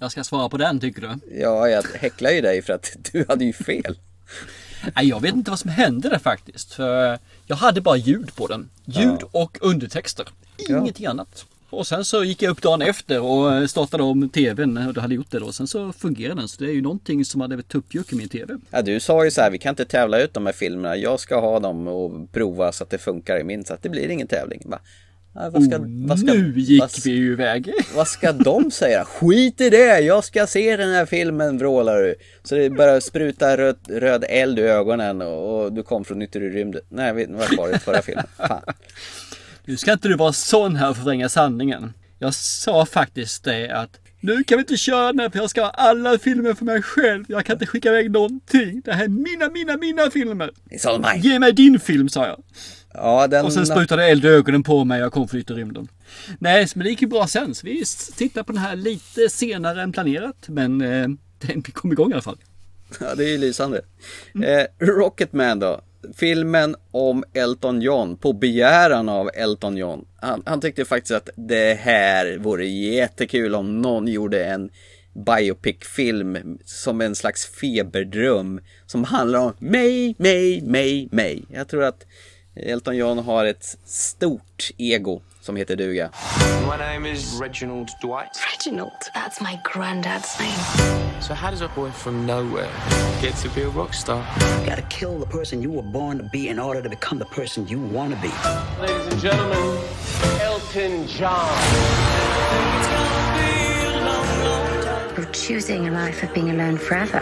[0.00, 1.38] Jag ska svara på den tycker du?
[1.40, 3.98] Ja, jag häcklar ju dig för att du hade ju fel.
[4.96, 6.72] Nej, jag vet inte vad som hände där faktiskt.
[6.74, 8.70] För jag hade bara ljud på den.
[8.84, 10.28] Ljud och undertexter.
[10.68, 11.44] Ingenting annat.
[11.72, 15.14] Och sen så gick jag upp dagen efter och startade om tvn och det hade
[15.14, 15.52] gjort det då.
[15.52, 16.48] Sen så fungerade den.
[16.48, 18.58] Så det är ju någonting som hade tuppjuck i min tv.
[18.70, 20.96] Ja, du sa ju så här, vi kan inte tävla ut de här filmerna.
[20.96, 23.64] Jag ska ha dem och prova så att det funkar i min.
[23.64, 24.62] Så att det blir ingen tävling.
[24.64, 24.78] Va?
[25.34, 27.72] Ja, vad ska, vad ska, Oh, nu gick vad, vi ju iväg.
[27.94, 29.04] Vad ska de säga?
[29.04, 30.00] Skit i det!
[30.00, 32.14] Jag ska se den här filmen, vrålar du.
[32.42, 36.40] Så det börjar spruta röd, röd eld i ögonen och, och du kom från yttre
[36.48, 36.82] rymden.
[36.88, 38.26] Nej, vi- var det förra filmen?
[38.36, 38.62] Fan.
[39.64, 41.92] Nu ska inte du vara sån här och förvränga sanningen.
[42.18, 45.62] Jag sa faktiskt det att nu kan vi inte köra den här för jag ska
[45.62, 47.24] ha alla filmer för mig själv.
[47.28, 48.82] Jag kan inte skicka iväg någonting.
[48.84, 50.50] Det här är mina, mina, mina filmer.
[50.70, 51.28] It's all mine.
[51.28, 52.42] Ge mig din film sa jag.
[52.94, 53.44] Ja, den...
[53.44, 55.88] Och sen sprutade eld i ögonen på mig och jag kom från yttre rymden.
[56.38, 57.54] Nej, men det gick ju bra sen.
[57.54, 57.84] Så vi
[58.16, 60.44] tittar på den här lite senare än planerat.
[60.46, 61.08] Men eh,
[61.46, 62.38] den kom igång i alla fall.
[63.00, 63.80] Ja, det är ju lysande.
[64.34, 65.80] Eh, Rocketman då.
[66.16, 70.04] Filmen om Elton John på begäran av Elton John.
[70.16, 74.70] Han, han tyckte faktiskt att det här vore jättekul om någon gjorde en
[75.12, 81.44] biopic-film som en slags feberdröm som handlar om mig, mig, mig, mig.
[81.48, 82.06] Jag tror att
[82.56, 86.10] Elton John har ett stort ego som heter duga.
[86.60, 88.38] My name is Reginald Dwight.
[88.52, 91.11] Reginald, that's my granddad's name.
[91.22, 92.68] So how does a boy from nowhere
[93.20, 94.26] get to be a rock star?
[94.40, 97.26] You gotta kill the person you were born to be in order to become the
[97.26, 98.32] person you want to be.
[98.80, 99.78] Ladies and gentlemen,
[100.40, 101.48] Elton John.
[105.16, 107.20] You're choosing a life of being alone forever.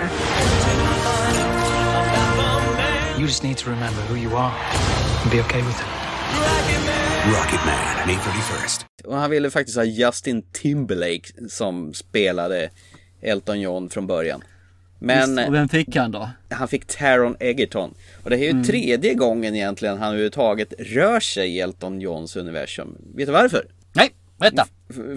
[3.18, 4.56] You just need to remember who you are
[5.22, 5.86] and be okay with it.
[7.34, 8.86] Rocket Man, May 31st.
[9.04, 12.70] Och han ville faktiskt ha Justin Timberlake som spelade
[13.22, 14.42] Elton John från början.
[14.98, 16.30] Men Och vem fick han då?
[16.50, 17.94] han fick Taron Egerton.
[18.22, 22.96] Och det är ju tredje gången egentligen han överhuvudtaget rör sig i Elton Johns universum.
[23.14, 23.66] Vet du varför?
[23.92, 24.66] Nej, berätta.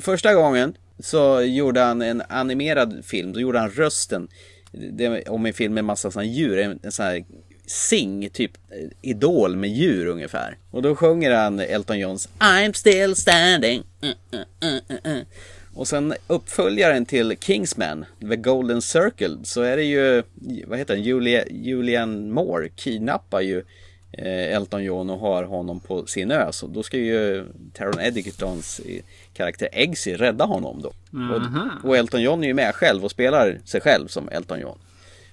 [0.02, 3.34] Första gången så gjorde han en animerad film.
[3.34, 4.28] Då gjorde han rösten
[4.72, 6.58] det, om en film med massa sådana djur.
[6.60, 7.24] En, en sån här
[7.66, 10.58] Sing, typ eh, Idol med djur ungefär.
[10.72, 13.84] Och då sjunger han Elton Johns I'm still standing.
[14.02, 15.26] Mm, mm, mm, mm, mm.
[15.76, 20.24] Och sen uppföljaren till Kingsman, The Golden Circle, så är det ju,
[20.68, 23.64] vad heter den, Julia, Julian Moore kidnappar ju
[24.12, 26.52] eh, Elton John och har honom på sin ö.
[26.52, 30.94] Så då ska ju Taron Egertons eh, karaktär Eggsy rädda honom då.
[31.36, 34.78] Och, och Elton John är ju med själv och spelar sig själv som Elton John.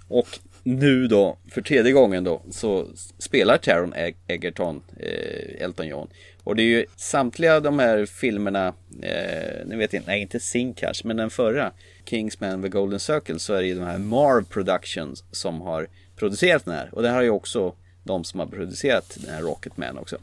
[0.09, 6.09] Och nu då, för tredje gången då, så spelar Taron Eg- Egerton eh, Elton John.
[6.45, 8.67] Och det är ju samtliga de här filmerna,
[9.03, 11.73] eh, nu vet jag inte, nej inte Sing kanske, men den förra,
[12.05, 16.65] Kingsman The Golden Circle, så är det ju de här Marv Productions som har producerat
[16.65, 16.95] den här.
[16.95, 20.17] Och det här är ju också de som har producerat den här Rocketman också.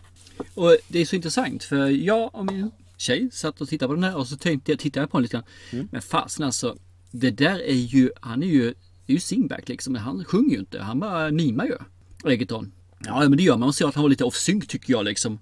[0.53, 4.03] Och det är så intressant för jag och min tjej satt och tittade på den
[4.03, 5.43] här och så tänkte jag, tittade jag på den lite grann.
[5.71, 5.87] Mm.
[5.91, 6.77] Men fasen alltså,
[7.11, 8.73] det där är ju, han är ju,
[9.11, 9.95] är ju singback liksom.
[9.95, 11.77] Han sjunger ju inte, han bara mimar ju.
[12.31, 12.71] Egerton.
[13.05, 15.05] Ja men det gör man, man ser att han var lite off sync tycker jag
[15.05, 15.39] liksom.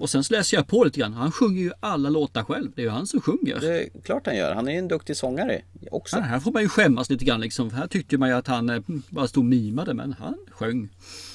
[0.00, 2.72] Och sen så läser jag på lite grann, han sjunger ju alla låtar själv.
[2.74, 3.60] Det är ju han som sjunger.
[3.60, 6.16] Det är klart han gör, han är ju en duktig sångare också.
[6.16, 7.70] Ja, här får man ju skämmas lite grann liksom.
[7.70, 10.88] Här tyckte man ju att han eh, bara stod och mimade men han sjöng.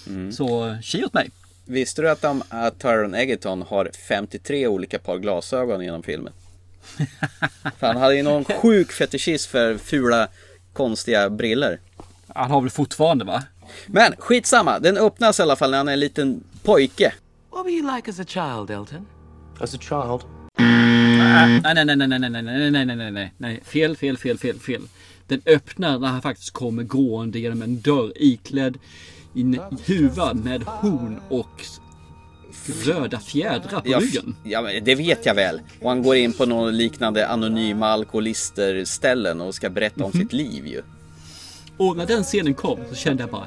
[0.07, 0.31] Mm.
[0.31, 1.29] Så tji åt mig.
[1.65, 6.33] Visste du att, de, att Taron Egerton har 53 olika par glasögon genom filmen?
[7.79, 10.27] han hade ju någon sjuk fetischism för fula
[10.79, 11.79] konstiga briller.
[12.35, 13.43] Han har väl fortfarande va?
[13.87, 17.13] Men skitsamma, den öppnas i alla fall när han är en liten pojke.
[17.51, 19.05] What were you like as a child, Elton?
[19.59, 20.21] As a child,
[20.57, 24.37] Nej, nej, nej, nej, nej, nej, nej, nej, nej, nej, nej, nej, fel, fel, fel,
[24.37, 24.81] fel, fel.
[25.27, 28.77] Den öppnar när han faktiskt kommer gående genom en dörr iklädd
[29.33, 31.61] i en huva med horn och
[32.85, 34.35] röda fjädrar på Ja, ryggen.
[34.43, 35.61] ja, det vet jag väl.
[35.81, 40.33] Och han går in på någon liknande anonyma alkoholister ställen och ska berätta om sitt
[40.33, 40.81] liv ju.
[41.77, 43.45] Och när den scenen kom så kände jag bara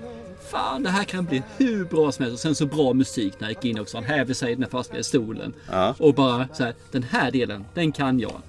[0.51, 2.35] Fan det här kan bli hur bra som helst.
[2.35, 3.97] Och sen så bra musik när jag gick in också.
[3.97, 5.53] Han häver sig i den fasta stolen.
[5.71, 5.95] Ja.
[5.99, 8.43] Och bara så här, den här delen, den kan jag.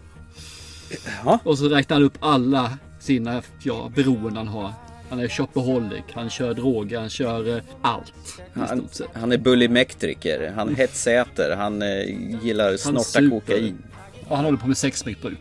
[1.26, 1.40] Ja.
[1.44, 4.74] Och så räknar han upp alla sina ja, beroenden han har.
[5.14, 8.14] Han är shopaholic, han kör droger, han kör eh, allt.
[8.54, 11.88] Han, han är bullymektriker, han hetsäter, han eh,
[12.44, 13.30] gillar Han snorta super.
[13.30, 13.84] kokain.
[14.28, 15.40] Och han håller på med sexmissbruk.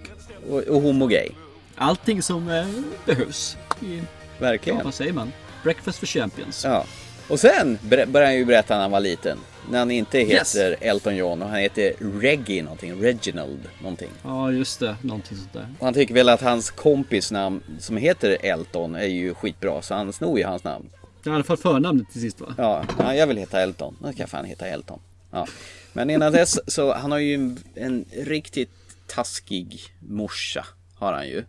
[0.50, 1.28] Och, och homogay.
[1.76, 2.66] Allting som eh,
[3.06, 3.56] behövs.
[3.80, 4.02] I, ja,
[4.38, 4.84] Verkligen.
[4.84, 5.32] vad säger man?
[5.62, 6.64] Breakfast for champions.
[6.64, 6.84] Ja.
[7.28, 9.38] Och sen börjar han ju berätta när han var liten.
[9.70, 10.56] När han inte Yes.
[10.56, 14.10] heter Elton John och han heter Reggie någonting, Reginald någonting.
[14.22, 14.96] Ja, just det.
[15.02, 15.68] Någonting sånt där.
[15.78, 19.94] Och han tycker väl att hans kompis namn som heter Elton är ju skitbra så
[19.94, 20.90] han snor ju hans namn.
[21.26, 22.54] I alla fall förnamnet till sist va?
[22.58, 23.96] Ja, ja jag vill heta Elton.
[24.00, 25.00] Då ska jag fan heta Elton.
[25.30, 25.46] Ja.
[25.92, 28.70] Men innan dess så han har ju en, en riktigt
[29.06, 30.66] taskig morsa.
[30.94, 31.44] Har han ju.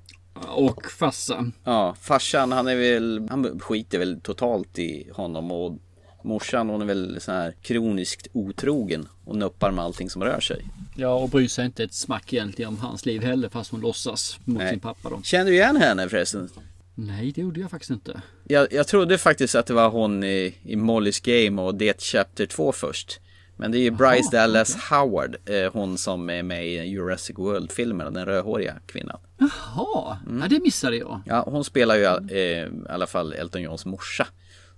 [0.47, 1.53] Och farsan.
[1.63, 5.77] Ja, farsan han är väl, han skiter väl totalt i honom och
[6.23, 10.65] morsan hon är väl så här kroniskt otrogen och nuppar med allting som rör sig.
[10.95, 14.39] Ja, och bryr sig inte ett smack egentligen om hans liv heller fast hon låtsas
[14.45, 14.69] mot Nej.
[14.69, 15.21] sin pappa då.
[15.23, 16.49] Känner du igen henne förresten?
[16.95, 18.21] Nej, det gjorde jag faktiskt inte.
[18.43, 22.45] Jag, jag trodde faktiskt att det var hon i, i Molly's Game och det Chapter
[22.45, 23.19] 2 först.
[23.55, 28.13] Men det är ju Bryce Dallas Howard, eh, hon som är med i Jurassic World-filmen,
[28.13, 29.17] den rödhåriga kvinnan.
[29.37, 30.41] Jaha, Mm.
[30.41, 31.21] ja, det missade jag.
[31.25, 34.27] Ja, hon spelar ju eh, i alla fall Elton Johns morsa.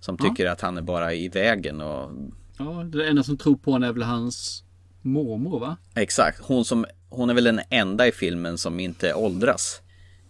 [0.05, 2.11] Som tycker att han är bara i vägen och
[2.57, 4.63] Ja, det enda som tror på honom är väl hans
[5.01, 5.77] mormor va?
[5.95, 9.81] Exakt, hon, som, hon är väl den enda i filmen som inte åldras.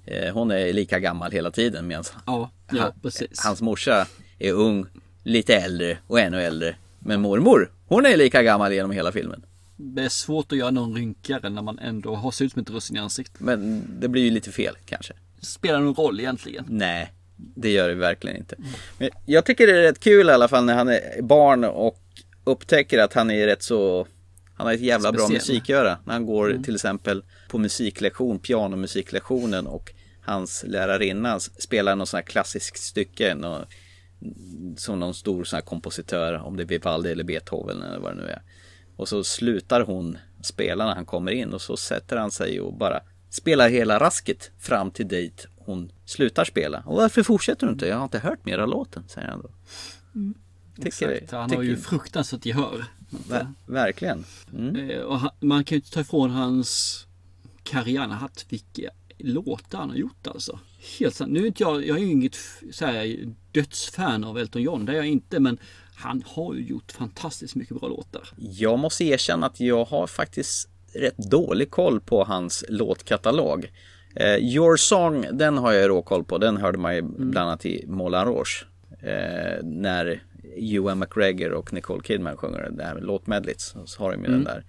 [0.05, 3.11] Eh, hon är lika gammal hela tiden medan Ja, ja han,
[3.43, 4.07] hans morsa
[4.39, 4.85] är ung,
[5.23, 6.75] lite äldre och ännu äldre.
[6.99, 9.45] Men mormor, hon är lika gammal genom hela filmen.
[9.77, 12.69] Det är svårt att göra någon rynkare när man ändå har ser ut som ett
[12.69, 13.39] russin i ansiktet.
[13.39, 15.13] Men det blir ju lite fel kanske.
[15.41, 16.65] Spelar någon roll egentligen?
[16.67, 17.13] Nej,
[17.55, 18.55] det gör det verkligen inte.
[18.97, 21.99] Men jag tycker det är rätt kul i alla fall när han är barn och
[22.43, 24.07] upptäcker att han är rätt så
[24.55, 25.55] han har ett jävla bra Speciell.
[25.55, 25.97] musiköra.
[26.05, 32.31] När han går till exempel på musiklektion, pianomusiklektionen och hans lärarinna spelar något sånt här
[32.31, 33.35] klassiskt stycke.
[33.35, 33.65] Nå-
[34.77, 38.21] som någon stor sån här kompositör, om det är Vivaldi eller Beethoven eller vad det
[38.21, 38.41] nu är.
[38.95, 42.73] Och så slutar hon spela när han kommer in och så sätter han sig och
[42.73, 46.83] bara spelar hela rasket fram till dit hon slutar spela.
[46.85, 47.87] Och varför fortsätter du inte?
[47.87, 49.49] Jag har inte hört mera låten, säger han då.
[50.75, 52.85] Tycker Exakt, han tycker, har ju fruktansvärt gehör.
[53.29, 54.25] ver, Verkligen.
[54.53, 54.89] Mm.
[54.89, 57.01] Eh, Och man kan ju inte ta ifrån hans
[57.63, 57.99] karriär.
[58.01, 60.59] Han har haft vilka låtar han har gjort alltså.
[60.99, 61.31] Helt sant.
[61.31, 62.35] Nu är inte jag, jag är ju inget
[62.71, 64.85] så här, dödsfan av Elton John.
[64.85, 65.39] Det är jag inte.
[65.39, 65.57] Men
[65.95, 68.29] han har ju gjort fantastiskt mycket bra låtar.
[68.37, 73.71] Jag måste erkänna att jag har faktiskt rätt dålig koll på hans låtkatalog.
[74.15, 76.37] Eh, Your Song, den har jag råkoll på.
[76.37, 78.65] Den hörde man ju bland annat i Moulin Rouge.
[79.01, 80.23] Eh, när
[80.57, 83.61] Ewan McGregor och Nicole Kidman sjunger det här med låtmedlet.
[83.61, 84.63] Så har de ju den där.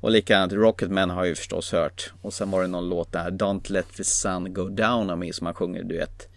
[0.00, 2.12] Och likadant Rocketman har jag ju förstås hört.
[2.22, 5.32] Och sen var det någon låt där, Don't Let The Sun Go Down on Me
[5.32, 6.28] som han sjunger duett.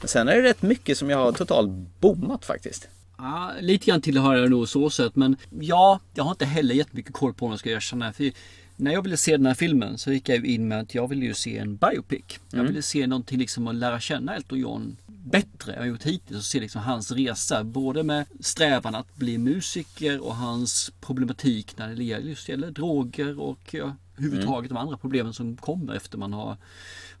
[0.00, 2.88] Men sen är det rätt mycket som jag har totalt bommat faktiskt.
[3.18, 5.16] Ja, lite grann tillhör jag nog så sätt.
[5.16, 8.12] Men ja, jag har inte heller jättemycket koll på om jag ska erkänna.
[8.12, 8.32] För
[8.80, 11.08] när jag ville se den här filmen så gick jag ju in med att jag
[11.08, 12.24] ville ju se en biopic.
[12.50, 16.38] Jag ville se någonting liksom att lära känna Elton John bättre än jag gjort hittills
[16.38, 17.64] och se liksom hans resa.
[17.64, 23.40] Både med strävan att bli musiker och hans problematik när det gäller, just gäller droger
[23.40, 26.56] och ja, överhuvudtaget de andra problemen som kommer efter man har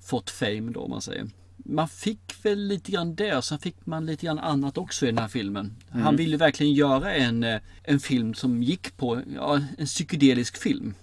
[0.00, 1.30] fått fame då om man säger.
[1.56, 5.08] Man fick väl lite grann det och sen fick man lite grann annat också i
[5.08, 5.76] den här filmen.
[5.90, 10.94] Han ville verkligen göra en, eh, en film som gick på, ja, en psykedelisk film.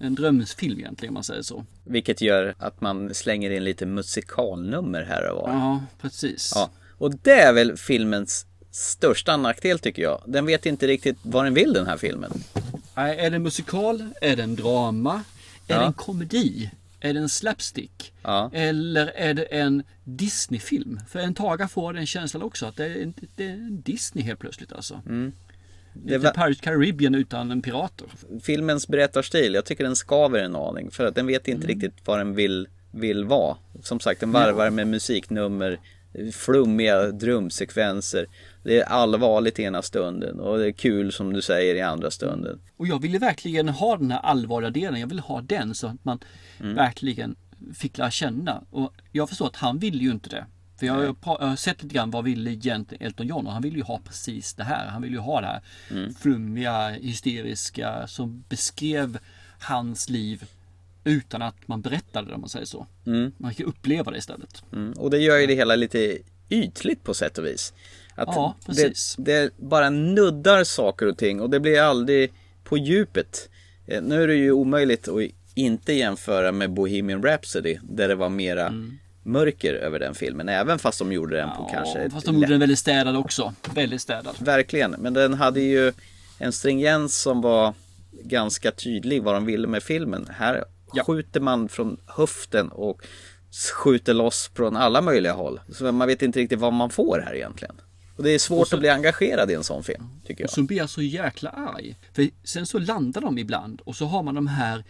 [0.00, 1.64] En drömsfilm egentligen om man säger så.
[1.84, 5.48] Vilket gör att man slänger in lite musikalnummer här och var.
[5.52, 6.52] Ja, precis.
[6.54, 6.70] Ja.
[6.98, 10.22] Och det är väl filmens största nackdel tycker jag.
[10.26, 12.32] Den vet inte riktigt vad den vill den här filmen.
[12.94, 14.08] Nej, Är det en musikal?
[14.20, 15.14] Är det en drama?
[15.68, 15.80] Är Ja.
[15.80, 16.70] det en komedi?
[17.00, 18.12] Är det en slapstick?
[18.22, 18.50] Ja.
[18.52, 21.00] Eller är det en Disney-film?
[21.08, 24.24] För en taga får den känslan också att det är en, det är en Disney
[24.24, 25.02] helt plötsligt alltså.
[25.06, 25.32] Mm.
[26.04, 28.06] Det Lite var- Pirates Caribbean utan en pirater.
[28.42, 30.90] Filmens berättarstil, jag tycker den skaver en aning.
[30.90, 33.56] För att den vet inte riktigt vad den vill, vill vara.
[33.82, 35.80] Som sagt, den varvar med musiknummer,
[36.32, 38.26] flummiga drömsekvenser.
[38.64, 42.60] Det är allvarligt ena stunden och det är kul som du säger i andra stunden.
[42.76, 45.00] Och jag ville verkligen ha den här allvarliga delen.
[45.00, 46.18] Jag ville ha den så att man
[46.60, 46.74] Mm.
[46.74, 47.36] verkligen
[47.74, 48.62] fick lära känna.
[48.70, 50.46] Och jag förstår att han ville ju inte det.
[50.76, 53.62] För jag har, jag har sett lite grann vad ville egentligen Elton John och han
[53.62, 54.86] ville ju ha precis det här.
[54.86, 55.60] Han ville ju ha det här
[55.90, 56.14] Mm.
[56.14, 59.18] flummiga, hysteriska som beskrev
[59.60, 60.44] hans liv
[61.04, 62.86] utan att man berättade det om man säger så.
[63.36, 64.64] Man kan uppleva det istället.
[64.72, 64.92] Mm.
[64.92, 67.72] Och det gör ju det hela lite ytligt på sätt och vis.
[68.14, 69.16] Att Ja, precis.
[69.18, 72.32] Det, det bara nuddar saker och ting och det blir aldrig
[72.64, 73.48] på djupet.
[73.86, 75.20] Eh, Nu är det ju omöjligt att
[75.54, 78.72] inte jämföra med Bohemian Rhapsody där det var mera
[79.26, 80.48] mörker över den filmen.
[80.48, 83.54] Även fast de gjorde den på kanske ett fast de gjorde den väldigt städad också.
[83.74, 84.34] Väldigt städad.
[84.38, 85.92] Verkligen, men den hade ju
[86.38, 87.74] en stringens som var
[88.22, 90.26] ganska tydlig vad de ville med filmen.
[90.30, 90.64] Här
[91.06, 93.02] skjuter man från höften och
[93.74, 95.60] skjuter loss från alla möjliga håll.
[95.72, 97.74] Så man vet inte riktigt vad man får här egentligen.
[98.16, 100.48] Och det är svårt så- att bli engagerad i en sån film, tycker jag.
[100.48, 101.96] Och så blir jag så jäkla arg.
[102.12, 104.84] För sen så landar de ibland och så har man de här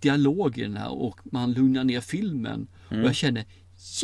[0.00, 2.66] dialogerna och man lugnar ner filmen.
[2.88, 3.44] Och jag känner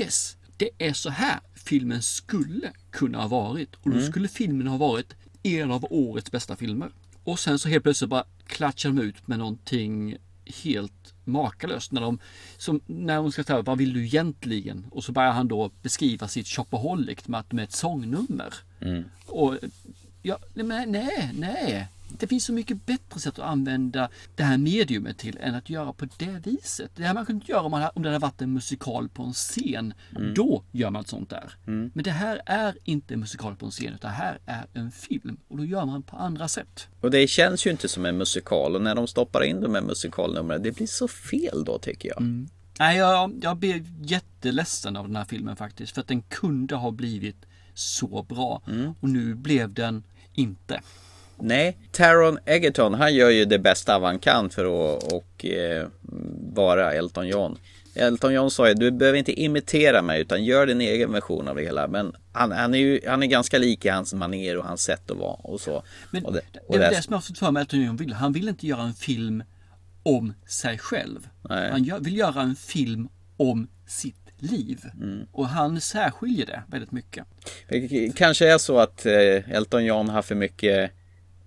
[0.00, 3.74] yes, det är så här filmen skulle kunna ha varit.
[3.74, 6.90] Och då skulle filmen ha varit en av årets bästa filmer.
[7.24, 10.16] Och sen så helt plötsligt bara klatschar de ut med någonting
[10.64, 11.92] helt makalöst.
[11.92, 12.18] När, de,
[12.56, 14.86] som, när hon ska säga vad vill du egentligen?
[14.90, 18.54] Och så börjar han då beskriva sitt shopaholic med att med ett sångnummer.
[19.26, 19.56] Och
[20.22, 21.88] ja, men nej, nej.
[22.18, 25.92] Det finns så mycket bättre sätt att använda det här mediumet till än att göra
[25.92, 26.90] på det viset.
[26.96, 29.32] Det här man kunde göra om, man, om det hade varit en musikal på en
[29.32, 29.94] scen.
[30.34, 31.52] Då gör man sånt där.
[31.64, 34.90] Men det här är inte en musikal på en scen utan det här är en
[34.90, 35.36] film.
[35.48, 36.88] Och då gör man på andra sätt.
[37.00, 39.82] Och det känns ju inte som en musikal och när de stoppar in de här
[39.82, 42.46] musikalnumren, det blir så fel då tycker jag.
[42.78, 45.94] Nej, jag, jag blev jätteledsen av den här filmen faktiskt.
[45.94, 47.46] För att den kunde ha blivit
[47.78, 48.62] så bra.
[49.00, 50.02] Och nu blev den
[50.34, 50.80] inte.
[51.40, 55.86] Nej, Taron Egerton han gör ju det bästa han kan för att och, eh,
[56.54, 57.58] vara Elton John.
[57.94, 61.56] Elton John sa ju du behöver inte imitera mig utan gör din egen version av
[61.56, 61.88] det hela.
[61.88, 65.10] Men han, han är ju han är ganska lik i hans maner och hans sätt
[65.10, 65.82] att vara och så.
[66.10, 67.96] Men och det, och är väl det som jag har fått för mig Elton John
[67.96, 68.12] vill.
[68.12, 69.42] Han vill inte göra en film
[70.02, 71.28] om sig själv.
[71.48, 71.70] Nej.
[71.70, 74.84] Han gör, vill göra en film om sitt liv.
[75.00, 75.26] Mm.
[75.32, 77.24] Och han särskiljer det väldigt mycket.
[77.68, 80.92] Det kanske är så att eh, Elton John har för mycket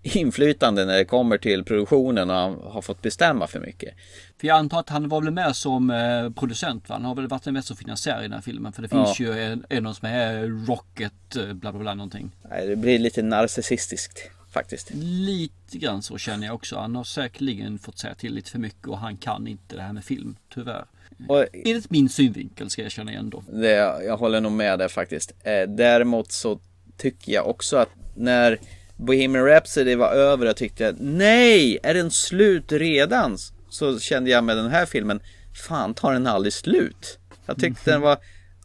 [0.04, 3.94] inflytande när det kommer till produktionen och han har fått bestämma för mycket.
[4.40, 6.96] För jag antar att han var väl med som eh, producent va?
[6.96, 8.74] Han har väl varit med som finansiär i den här filmen.
[8.74, 12.32] För det finns ju en, en som är Rocket eh, bla bla bla någonting.
[12.50, 14.20] Nej, det blir lite narcissistiskt
[14.52, 14.92] faktiskt.
[14.94, 16.80] Lite grann så känner jag också.
[16.80, 19.94] Han har säkerligen fått säga till lite för mycket och han kan inte det här
[19.94, 20.36] med film.
[20.54, 20.86] Tyvärr.
[21.28, 23.44] Och Enligt min synvinkel ska jag känna igen då.
[23.52, 23.70] Det,
[24.06, 25.34] jag håller nog med där faktiskt.
[25.44, 26.60] Eh, däremot så
[26.98, 28.60] tycker jag också att när
[28.96, 33.38] Bohemian Rhapsody var över och tyckte jag, nej, är den slut redan?
[33.70, 35.20] Så kände jag med den här filmen,
[35.68, 37.20] fan tar den aldrig slut?
[37.46, 38.18] Jag tyckte den var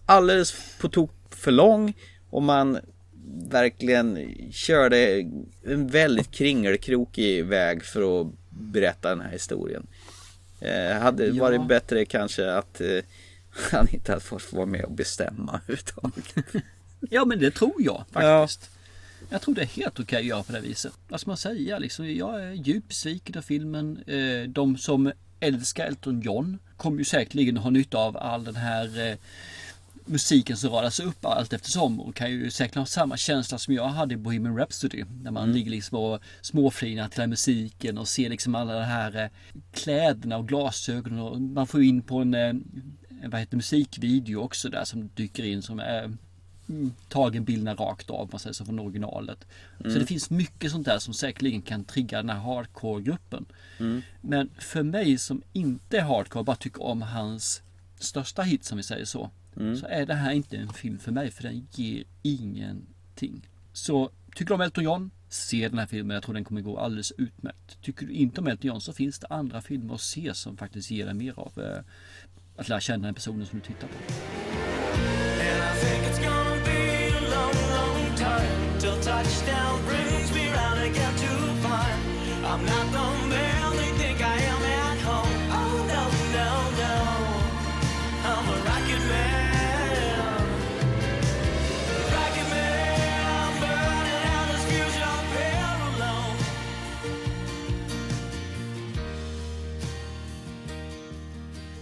[0.07, 1.95] alldeles på tok för lång
[2.31, 2.79] och man
[3.51, 5.25] verkligen körde
[5.67, 9.87] en väldigt kringelkrokig väg för att berätta den här historien.
[10.67, 11.43] Eh, hade Ja.
[11.45, 12.89] varit bättre kanske att eh,
[13.73, 16.35] han inte hade fått vara med och bestämma överhuvudtaget.
[17.11, 18.71] Ja men det tror jag faktiskt.
[19.31, 20.93] Jag tror det är helt okej att göra på det viset.
[21.09, 22.15] Vad ska man säga liksom?
[22.15, 24.03] Jag är djupt besviken av filmen.
[24.07, 29.11] Eh, De som älskar Elton John kommer ju säkerligen ha nytta av all den här
[29.11, 29.17] eh,
[30.07, 33.89] musiken som radas upp allt eftersom och kan ju säkert ha samma känsla som jag
[33.89, 35.05] hade i Bohemian Rhapsody.
[35.23, 39.31] När man ligger liksom och småflinar till musiken och ser liksom alla de här eh,
[39.73, 44.69] kläderna och glasögonen och man får in på en, eh, en vad heter, musikvideo också
[44.69, 46.05] där som dyker in som är
[46.69, 49.47] mm, tagen bilderna rakt av, man säger så, från originalet.
[49.93, 53.47] Så det finns mycket sånt där som säkerligen kan trigga den här hardcore-gruppen.
[54.21, 57.63] Men för mig som inte är hardcore, bara tycker om hans
[57.99, 59.31] största hit som vi säger så.
[59.77, 63.49] Så är det här inte en film för mig, för den ger ingenting.
[63.73, 66.15] Så tycker du om Elton John, se den här filmen.
[66.15, 67.83] Jag tror den kommer gå alldeles utmärkt.
[67.83, 70.91] Tycker du inte om Elton John så finns det andra filmer att se som faktiskt
[70.91, 71.83] ger dig mer av eh,
[72.57, 73.95] att lära känna den personen som du tittar på.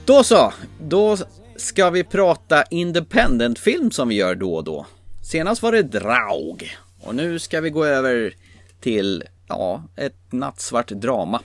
[0.06, 1.16] Då så, då
[1.56, 4.86] ska vi prata independent film som vi gör då och då.
[5.22, 8.34] Senast var det Draug och nu ska vi gå över
[8.80, 11.40] till, ja, ett nattsvart drama.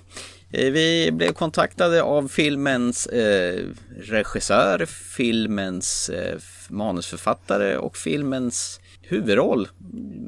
[0.52, 3.64] Eh, vi blev kontaktade av filmens eh,
[4.00, 9.68] regissör, filmens eh, manusförfattare och filmens huvudroll,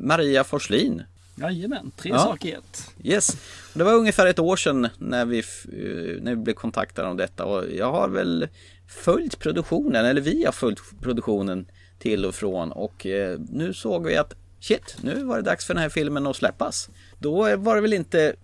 [0.01, 1.03] Maria Forslin.
[1.41, 2.19] Jajamän, tre Ja.
[2.19, 2.91] saker i ett.
[3.03, 3.29] Yes,
[3.73, 7.17] och det var ungefär ett år sedan när vi, eh, när vi blev kontaktade om
[7.17, 8.47] detta och jag har väl
[8.87, 11.65] följt produktionen, eller vi har följt produktionen
[11.99, 15.73] till och från och eh, nu såg vi att shit, nu var det dags för
[15.73, 16.89] den här filmen att släppas.
[17.19, 18.35] Då var det väl inte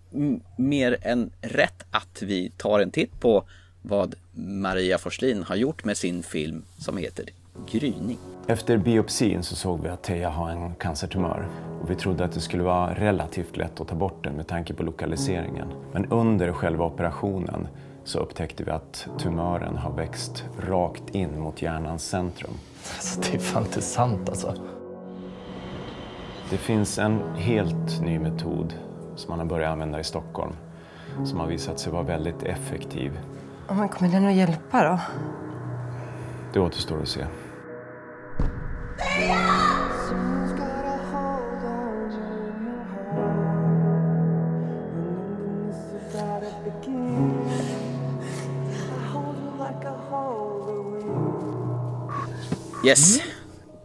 [0.58, 3.48] mer än rätt att vi tar en titt på
[3.82, 7.26] vad Maria Forslin har gjort med sin film som heter
[7.66, 8.18] Gryning.
[8.48, 11.48] Efter biopsin så såg vi att Teija har en cancertumör
[11.82, 14.74] och vi trodde att det skulle vara relativt lätt att ta bort den med tanke
[14.74, 15.68] på lokaliseringen.
[15.94, 17.68] Men under själva operationen
[18.04, 22.54] så upptäckte vi att tumören har växt rakt in mot hjärnans centrum.
[22.96, 24.54] Alltså, det är fan inte sant alltså.
[26.50, 28.74] Det finns en helt ny metod
[29.16, 30.54] som man har börjat använda i Stockholm
[31.26, 33.20] som har visat sig vara väldigt effektiv.
[33.68, 35.00] Men kommer den att hjälpa då?
[36.54, 37.26] Det återstår att se.
[52.86, 53.28] Yes, mm.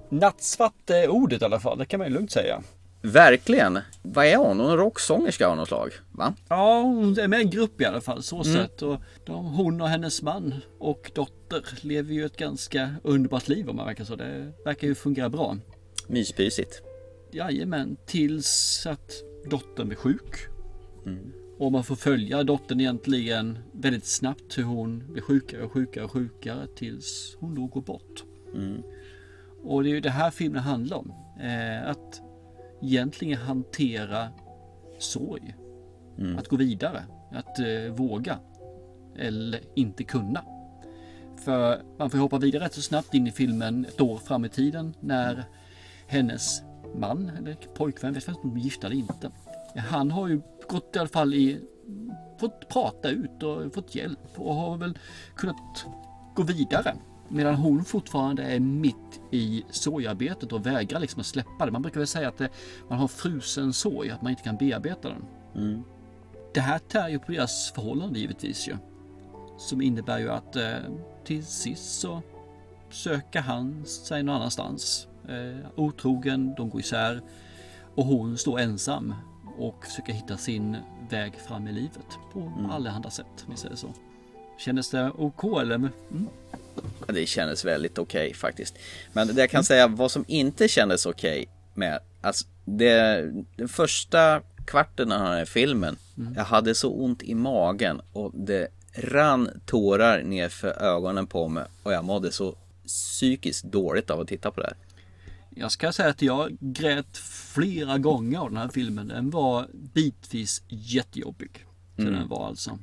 [0.08, 2.62] Nattsvart är ordet i alla fall, det kan man ju lugnt säga
[3.02, 3.78] verkligen.
[4.02, 4.60] Vad är hon?
[4.60, 6.34] Hon är rocksångerska av något slag, va?
[6.48, 8.52] Ja, hon är med i en grupp i alla fall, så Mm.
[8.54, 8.82] sett.
[8.82, 13.76] Och de, hon och hennes man och dotter lever ju ett ganska underbart liv om
[13.76, 14.16] man verkar så.
[14.16, 15.56] Det verkar ju fungera bra.
[16.06, 16.82] Myspysigt.
[17.32, 19.12] Jajamän, tills att
[19.50, 20.36] dottern blir sjuk.
[21.06, 21.32] Mm.
[21.58, 26.10] Och man får följa dottern egentligen väldigt snabbt hur hon blir sjukare och sjukare och
[26.12, 28.24] sjukare tills hon då går bort.
[28.54, 28.82] Mm.
[29.64, 31.12] Och det är ju det här filmen handlar om.
[31.40, 32.20] Eh, att
[32.82, 34.28] egentligen hantera
[34.98, 35.54] sorg.
[36.18, 36.38] Mm.
[36.38, 37.04] Att gå vidare.
[37.32, 38.38] Att eh, våga.
[39.16, 40.44] Eller inte kunna.
[41.44, 44.48] För man får hoppa vidare rätt så snabbt in i filmen ett år fram i
[44.48, 45.44] tiden när
[46.06, 46.62] hennes
[46.96, 49.30] man eller pojkvän, vet inte om de är gifta eller inte.
[49.76, 51.60] Han har ju gått i alla fall i,
[52.40, 54.98] fått prata ut och fått hjälp och har väl
[55.36, 55.86] kunnat
[56.34, 56.94] gå vidare.
[57.32, 61.72] Medan hon fortfarande är mitt i sorgarbetet och vägrar liksom att släppa det.
[61.72, 62.48] Man brukar väl säga att det,
[62.88, 65.24] man har frusen sorg, att man inte kan bearbeta den.
[65.54, 65.82] Mm.
[66.54, 68.76] Det här tär ju på deras förhållande givetvis ju.
[69.58, 70.72] Som innebär ju att eh,
[71.24, 72.22] till sist så
[72.90, 75.08] söker han sig någon annanstans.
[75.28, 77.22] Eh, otrogen, de går isär
[77.94, 79.14] och hon står ensam
[79.58, 80.76] och försöker hitta sin
[81.10, 82.70] väg fram i livet på Mm.
[82.70, 83.88] allehanda sätt om vi säger så.
[84.58, 85.74] Kändes det OK eller?
[85.74, 85.92] Mm.
[87.06, 88.74] Det kändes väldigt okej faktiskt.
[89.12, 94.42] Men det jag kan säga vad som inte kändes okej med, alltså det, den första
[94.66, 95.96] kvarten av den här filmen,
[96.36, 101.64] jag hade så ont i magen och det rann tårar ner för ögonen på mig
[101.82, 102.56] och jag mådde så
[102.86, 104.76] psykiskt dåligt av att titta på det här.
[105.56, 107.16] Jag ska säga att jag grät
[107.54, 109.08] flera gånger av den här filmen.
[109.08, 111.66] Den var bitvis jättejobbig.
[111.96, 112.14] Så Mm.
[112.14, 112.78] den var alltså.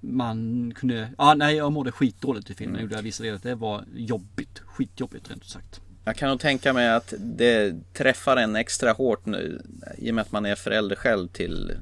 [0.00, 2.80] Man kunde, ja nej jag mådde skitdåligt i filmen.
[2.80, 2.92] Mm.
[2.92, 4.58] Jag vissa delar att det var jobbigt.
[4.58, 5.80] Skitjobbigt rent ut sagt.
[6.04, 9.62] Jag kan nog tänka mig att det träffar en extra hårt nu
[9.98, 11.72] i och med att man är förälder själv till,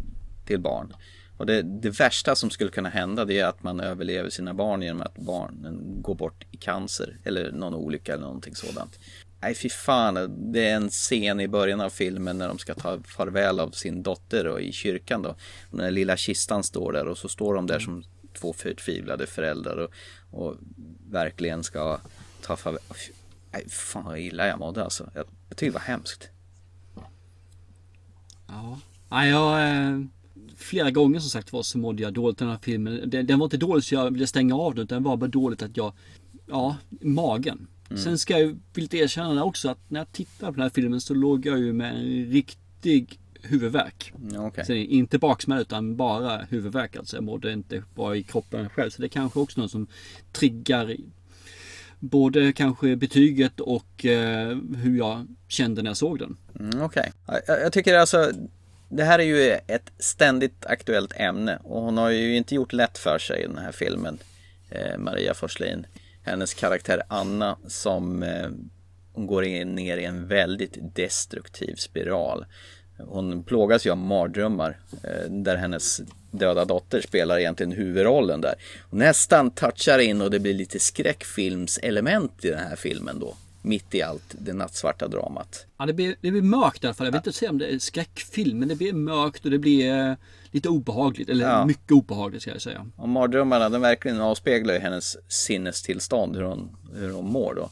[0.47, 0.95] till barn.
[1.37, 4.83] Och det, det värsta som skulle kunna hända det är att man överlever sina barn
[4.83, 8.99] genom att barnen går bort i cancer eller någon olycka eller någonting sådant.
[9.43, 13.03] Nej fy fan, det är en scen i början av filmen när de ska ta
[13.03, 15.37] farväl av sin dotter och i kyrkan då.
[15.71, 19.77] Den den lilla kistan står där och så står de där som två förtvivlade föräldrar
[19.77, 19.91] och,
[20.31, 20.57] och
[21.11, 22.01] verkligen ska
[22.43, 22.81] ta farväl.
[23.53, 25.11] Nej fan vad illa jag mådde alltså.
[25.15, 26.29] Jag, jag tyckte det var hemskt.
[28.49, 28.79] Ja.
[29.11, 29.69] Jag...
[29.69, 30.01] Eh,
[30.57, 33.11] flera gånger som sagt var så mådde jag dåligt i den här filmen.
[33.11, 34.85] Den, den var inte dålig så jag ville stänga av den.
[34.85, 35.93] utan det var bara dåligt att jag...
[36.47, 37.67] Ja, magen.
[37.91, 38.03] Mm.
[38.03, 41.15] Sen ska jag villigt erkänna också att när jag tittade på den här filmen så
[41.15, 44.13] låg jag ju med en riktig huvudvärk.
[44.33, 44.67] Ja, okej.
[44.67, 47.17] Så är inte baksmälla utan bara huvudvärk alltså.
[47.17, 48.91] Jag mådde inte bra i kroppen själv.
[48.91, 49.87] Så det är kanske också något som
[50.33, 50.97] triggar
[51.99, 56.37] både kanske betyget och eh, hur jag kände när jag såg den.
[56.61, 57.13] Mm, Okej.
[57.27, 58.33] Jag, jag tycker alltså
[58.89, 62.99] det här är ju ett ständigt aktuellt ämne och hon har ju inte gjort lätt
[62.99, 64.19] för sig i den här filmen.
[64.71, 65.87] Eh, Maria Forslin.
[66.23, 68.51] Hennes karaktär Anna som eh,
[69.13, 72.45] hon går in, ner i en väldigt destruktiv spiral.
[72.99, 76.01] Hon plågas ju av mardrömmar eh, där hennes
[76.31, 78.55] döda dotter spelar egentligen huvudrollen där.
[78.81, 83.37] Och nästan touchar in och det blir lite skräckfilmselement i den här filmen då.
[83.63, 85.67] Mitt i allt det nattsvarta dramat.
[85.79, 87.07] Ja, det blir, det blir mörkt i alla fall.
[87.07, 89.99] Jag vill inte säga om det är skräckfilm, men det blir mörkt och det blir
[89.99, 90.15] eh,
[90.53, 91.29] lite obehagligt.
[91.29, 91.65] Eller Ja.
[91.67, 92.87] mycket obehagligt ska jag säga.
[92.97, 97.71] Och mardrömmarna den verkligen avspeglar ju hennes sinnestillstånd, hur hon, hur hon mår då.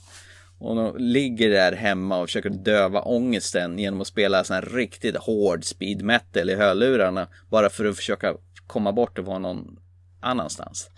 [0.59, 5.17] Och hon ligger där hemma och försöker döva ångesten genom att spela sån här riktigt
[5.17, 7.29] hård speed metal i hörlurarna.
[7.51, 8.35] Bara för att försöka
[8.67, 9.79] komma bort och vara någon
[10.21, 10.91] annanstans.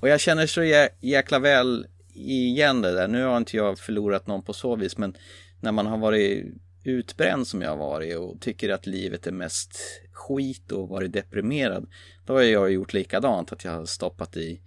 [0.00, 3.08] Och jag känner så jä- jäkla väl igen det där.
[3.08, 5.16] Nu har inte jag förlorat någon på så vis, men
[5.60, 6.46] när man har varit
[6.84, 9.78] utbränd som jag har varit och tycker att livet är mest
[10.12, 11.86] skit och varit deprimerad.
[12.26, 14.60] Då har jag gjort likadant, att jag har stoppat i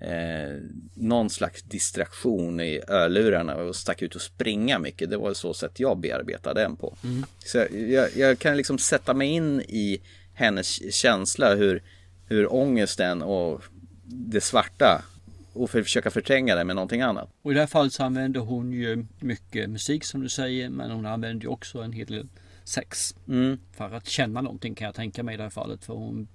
[0.00, 0.56] eh,
[0.94, 5.10] någon slags distraktion i örlurarna och stack ut och springa mycket.
[5.10, 6.96] Det var så sätt jag bearbetade den på.
[7.44, 10.00] Så jag, jag kan liksom sätta mig in i
[10.34, 11.82] hennes känsla hur,
[12.26, 13.62] hur ångesten och
[14.04, 15.04] det svarta
[15.52, 17.30] och för, försöka förtränga det med någonting annat.
[17.42, 20.68] Och i det här fallet så använder hon ju mycket musik som du säger.
[20.68, 22.28] Men hon använder ju också en hel del
[22.64, 23.14] sex.
[23.28, 23.58] Mm.
[23.72, 25.84] För att känna någonting kan jag tänka mig i det här fallet.
[25.84, 26.28] För hon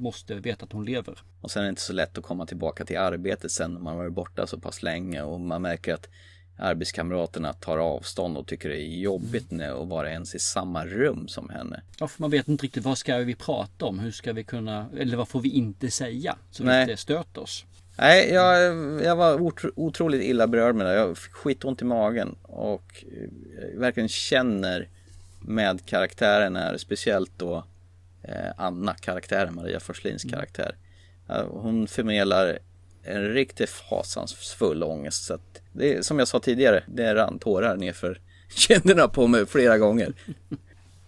[0.00, 1.18] måste veta att hon lever.
[1.40, 3.96] Och sen är det inte så lätt att komma tillbaka till arbetet sen när man
[3.96, 6.08] varit borta så pass länge och man märker att
[6.58, 11.28] arbetskamraterna tar avstånd och tycker det är jobbigt med att vara ens i samma rum
[11.28, 11.82] som henne.
[11.98, 13.98] Ja, för man vet inte riktigt vad ska vi prata om?
[13.98, 16.36] Hur ska vi kunna, eller vad får vi inte säga?
[16.50, 17.64] Så att det stöter oss.
[18.02, 20.94] Nej, jag, jag var otro, otroligt illa berörd med det.
[20.94, 24.88] Jag fick skitont i magen och eh, verkligen känner
[25.40, 27.64] med karaktären här, speciellt då
[28.22, 30.76] eh, Anna, karaktären, Maria Forslins karaktär.
[31.26, 32.58] Ja, Hon förmedlar
[33.02, 35.24] en riktigt fasansfull ångest.
[35.24, 35.38] Så
[35.72, 38.20] det är, som jag sa tidigare, det rann tårar nerför
[38.54, 40.12] kinderna på mig flera gånger.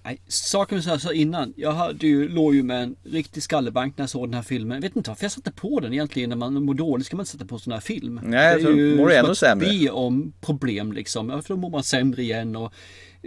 [0.05, 1.55] Nej, saken som jag sa innan.
[1.57, 4.75] Jag hade ju, låg ju med en riktig skallebank när jag såg den här filmen.
[4.77, 6.31] Jag vet inte varför jag satte på den egentligen.
[6.31, 8.21] När man mår dåligt ska man inte sätta på sån här film.
[8.25, 9.69] Nej, det så mår du ännu sämre.
[9.69, 11.31] be om problem liksom.
[11.31, 12.57] Ja, för då mår man sämre igen.
[12.57, 12.73] Och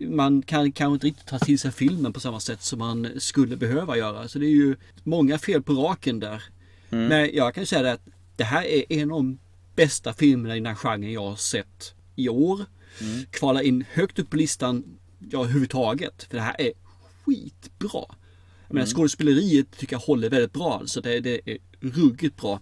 [0.07, 3.55] man kan kanske inte riktigt ta till sig filmen på samma sätt som man skulle
[3.55, 4.27] behöva göra.
[4.27, 6.43] Så det är ju många fel på raken där.
[6.89, 7.07] Mm.
[7.07, 9.39] Men jag kan säga det att det här är en av de
[9.75, 12.65] bästa filmerna i den här genren jag har sett i år.
[13.01, 13.25] Mm.
[13.31, 14.96] Kvala in högt upp på listan
[15.31, 16.23] ja, överhuvudtaget.
[16.23, 16.71] För det här är
[17.25, 18.05] skitbra.
[18.67, 18.95] Jag menar, Mm.
[18.95, 20.77] skådespeleriet tycker jag håller väldigt bra.
[20.79, 22.59] Alltså det, det är ruggigt bra.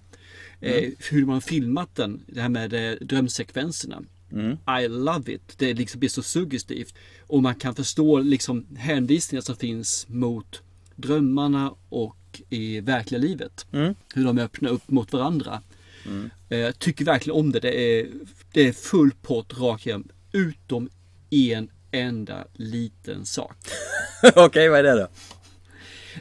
[0.61, 4.01] Eh, hur man filmat den, det här med eh, drömsekvenserna.
[4.31, 4.57] Mm.
[4.83, 5.53] I love it.
[5.57, 6.93] Det liksom blir så suggestivt.
[7.27, 10.61] Och man kan förstå liksom hänvisningar som finns mot
[10.95, 13.65] drömmarna och i verkliga livet.
[13.71, 13.95] Mm.
[14.13, 15.61] Hur de öppnar upp mot varandra.
[16.05, 16.29] Mm.
[16.49, 17.59] Eh, Jag tycker verkligen om det.
[17.59, 18.07] Det är,
[18.51, 20.07] det är full pott rakt igenom.
[20.31, 20.89] Utom
[21.29, 21.69] en
[22.01, 23.57] enda liten sak.
[24.35, 25.07] Okej, vad är det då?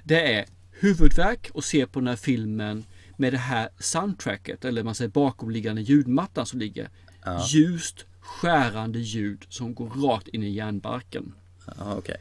[0.04, 2.84] Det är huvudvärk att se på den här filmen
[3.16, 6.88] med det här soundtracket, eller man säger bakomliggande ljudmattan som ligger.
[7.24, 7.46] Ja.
[7.48, 11.32] Ljust, skärande ljud som går rakt in i hjärnbarken.
[11.66, 12.16] Ja, okej.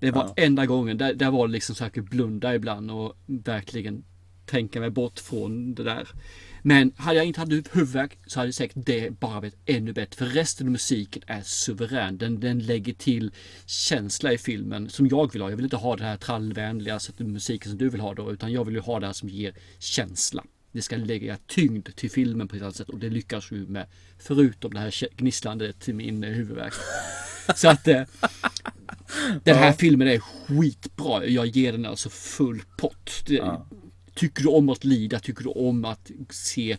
[0.00, 0.44] Det var Ja.
[0.44, 0.98] enda gången.
[0.98, 4.04] Där, där var det liksom så kunde blunda ibland och verkligen
[4.46, 6.08] tänka mig bort från det där.
[6.68, 10.16] Men hade jag inte haft huvudvärk så hade säkert det bara varit ännu bättre.
[10.16, 12.18] För resten av musiken är suverän.
[12.18, 13.32] Den, den lägger till
[13.66, 15.50] känsla i filmen som jag vill ha.
[15.50, 18.32] Jag vill inte ha det här trallvänliga sättet musiken som du vill ha då.
[18.32, 20.44] Utan jag vill ju ha det här som ger känsla.
[20.72, 23.86] Det ska lägga tyngd till filmen på ett annat sätt och det lyckas ju med.
[24.18, 26.74] Förutom det här gnisslandet till min eh, huvudvärk.
[27.56, 28.02] Så att eh,
[29.44, 31.26] Den här filmen är skitbra.
[31.26, 33.10] Jag ger den alltså full pott.
[33.26, 33.60] Det,
[34.18, 36.76] Tycker du om att lida, tycker du om att se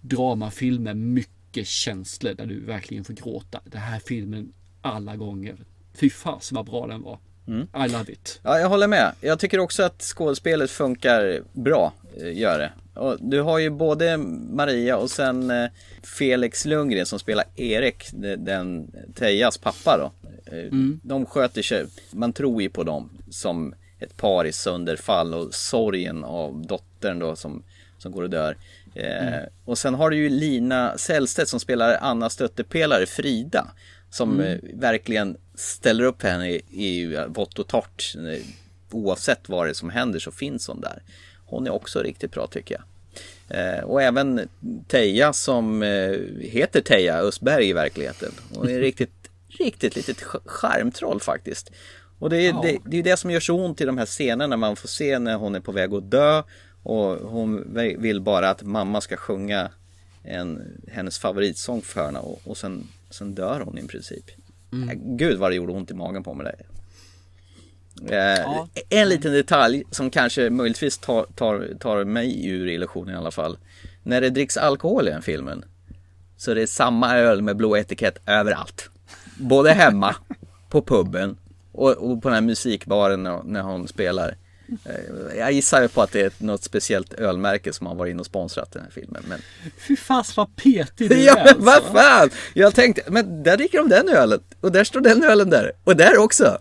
[0.00, 3.60] dramafilmer, mycket känslor där du verkligen får gråta.
[3.64, 4.52] Den här filmen
[4.82, 5.56] alla gånger.
[5.94, 7.18] Fy fasen vad bra den var.
[7.86, 8.40] I love it.
[8.42, 9.12] Ja, jag håller med.
[9.20, 12.72] Jag tycker också att skådespelet funkar bra, eh, gör det.
[13.00, 14.16] Och du har ju både
[14.52, 15.70] Maria och sen eh,
[16.02, 20.30] Felix Lundgren som spelar Erik, de- den Tejas pappa då.
[20.56, 20.72] Eh,
[21.02, 26.24] De sköter sig, man tror ju på dem som ett par i sönderfall och sorgen
[26.24, 27.62] av dottern då som,
[27.98, 28.56] som går och dör.
[28.94, 33.66] Eh, Och sen har du ju Lina Sällstedt som spelar Anna stöttepelare Frida.
[34.10, 38.12] Som eh, verkligen ställer upp henne i, i vått och torrt.
[38.90, 41.02] Oavsett vad det är som händer så finns hon där.
[41.46, 42.84] Hon är också riktigt bra tycker jag.
[43.78, 44.48] Eh, och även
[44.88, 48.32] Teija som eh, heter Teija Östberg i verkligheten.
[48.54, 51.70] Hon är riktigt, riktigt litet ch- charmtroll faktiskt.
[52.18, 52.60] Och det är, Ja.
[52.62, 55.18] det, det är det som gör så ont i de här scenerna man får se
[55.18, 56.42] när hon är på väg att dö.
[56.82, 59.70] Och hon vill bara att mamma ska sjunga
[60.22, 60.62] en,
[60.92, 64.24] hennes favoritsång för henne och, och sen, sen dör hon i princip.
[64.72, 64.88] Mm.
[64.88, 66.66] Äh, Gud vad det gjorde ont i magen på mig där.
[68.10, 68.68] Eh, Ja.
[68.88, 73.58] En liten detalj som kanske möjligtvis tar, tar, tar mig ur illusionen i alla fall.
[74.02, 75.64] När det dricks alkohol i den filmen
[76.36, 78.90] så är det samma öl med blå etikett överallt.
[79.38, 80.16] Både hemma,
[80.70, 81.36] på puben
[81.74, 84.36] och, och på den här musikbaren när, när hon spelar.
[84.84, 88.20] Eh, Jag gissar ju på att det är något speciellt ölmärke som har varit inne
[88.20, 89.22] och sponsrat den här filmen.
[89.28, 89.40] Men...
[89.78, 91.92] Fy fas vad petig du Ja är men vad alltså.
[91.92, 92.30] fan!
[92.54, 95.96] Jag tänkte, men där dricker de den ölen och där står den ölen där och
[95.96, 96.58] där också.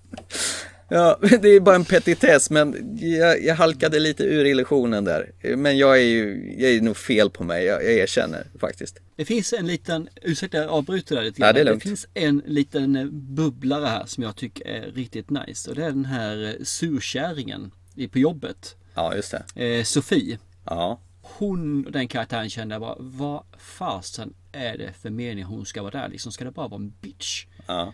[0.89, 5.32] Ja, det är bara en petitess men jag, jag halkade lite ur illusionen där.
[5.55, 8.99] Men jag är ju, jag är nog fel på mig, jag, jag erkänner faktiskt.
[9.16, 11.55] Det finns en liten, ursäkta jag avbryter där lite Ja, grann.
[11.55, 11.84] det är lugnt.
[11.84, 15.70] finns en liten eh, bubblare här som jag tycker är riktigt nice.
[15.70, 17.72] Och det är den här eh, surkärringen
[18.11, 18.76] på jobbet.
[18.93, 19.66] Ja, just det.
[19.78, 20.39] Eh, Sofie.
[20.66, 20.99] Ja.
[21.22, 26.01] Hon, den karaktären kände jag bara, vad fasen är det för mening hon ska vara
[26.01, 26.32] där liksom?
[26.32, 27.45] Ska det bara vara en bitch?
[27.68, 27.93] Ja.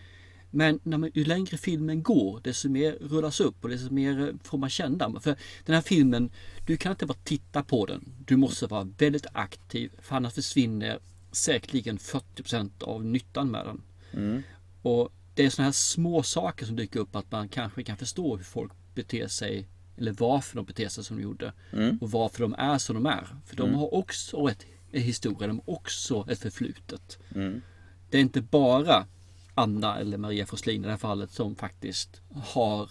[0.50, 4.58] Men när man, ju längre filmen går, desto mer rullas upp och desto mer får
[4.58, 5.20] man känna.
[5.20, 6.30] För den här filmen,
[6.66, 8.12] du kan inte bara titta på den.
[8.26, 10.98] Du måste vara väldigt aktiv, för annars försvinner
[11.32, 13.82] säkerligen 40% av nyttan med den.
[14.12, 14.42] Mm.
[14.82, 18.36] Och det är sådana här små saker som dyker upp att man kanske kan förstå
[18.36, 19.66] hur folk beter sig
[19.96, 21.98] eller varför de beter sig som de gjorde Mm.
[22.00, 23.26] och varför de är som de är.
[23.46, 23.78] För de Mm.
[23.78, 27.18] har också ett, en historia, de har också ett förflutet.
[27.34, 27.62] Mm.
[28.10, 29.06] Det är inte bara
[29.54, 32.90] Anna eller Maria Forslin i det här fallet som faktiskt har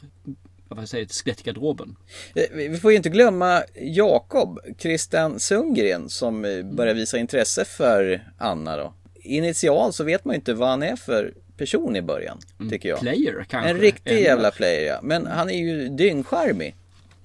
[0.76, 1.96] vad jag säga, ett skelett i garderoben.
[2.36, 8.24] Eh, Vi får ju inte glömma Jakob, Christian Sundgren, som eh, börjar visa intresse för
[8.38, 8.94] Anna då.
[9.24, 12.40] Initial så vet man ju inte vad han är för person i början,
[12.70, 13.00] tycker jag.
[13.00, 15.00] player kanske, En riktig eller- jävla player ja.
[15.04, 16.76] Men han är ju dyngcharmig,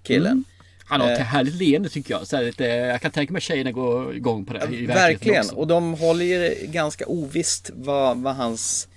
[0.03, 0.45] killen.
[0.87, 1.25] Han har ett Eh.
[1.25, 2.27] härligt leende tycker jag.
[2.27, 4.77] Så lite, jag kan tänka mig tjejerna går igång på det.
[4.77, 8.89] i Verkligen, och de håller ju ganska ovisst vad, vad hans,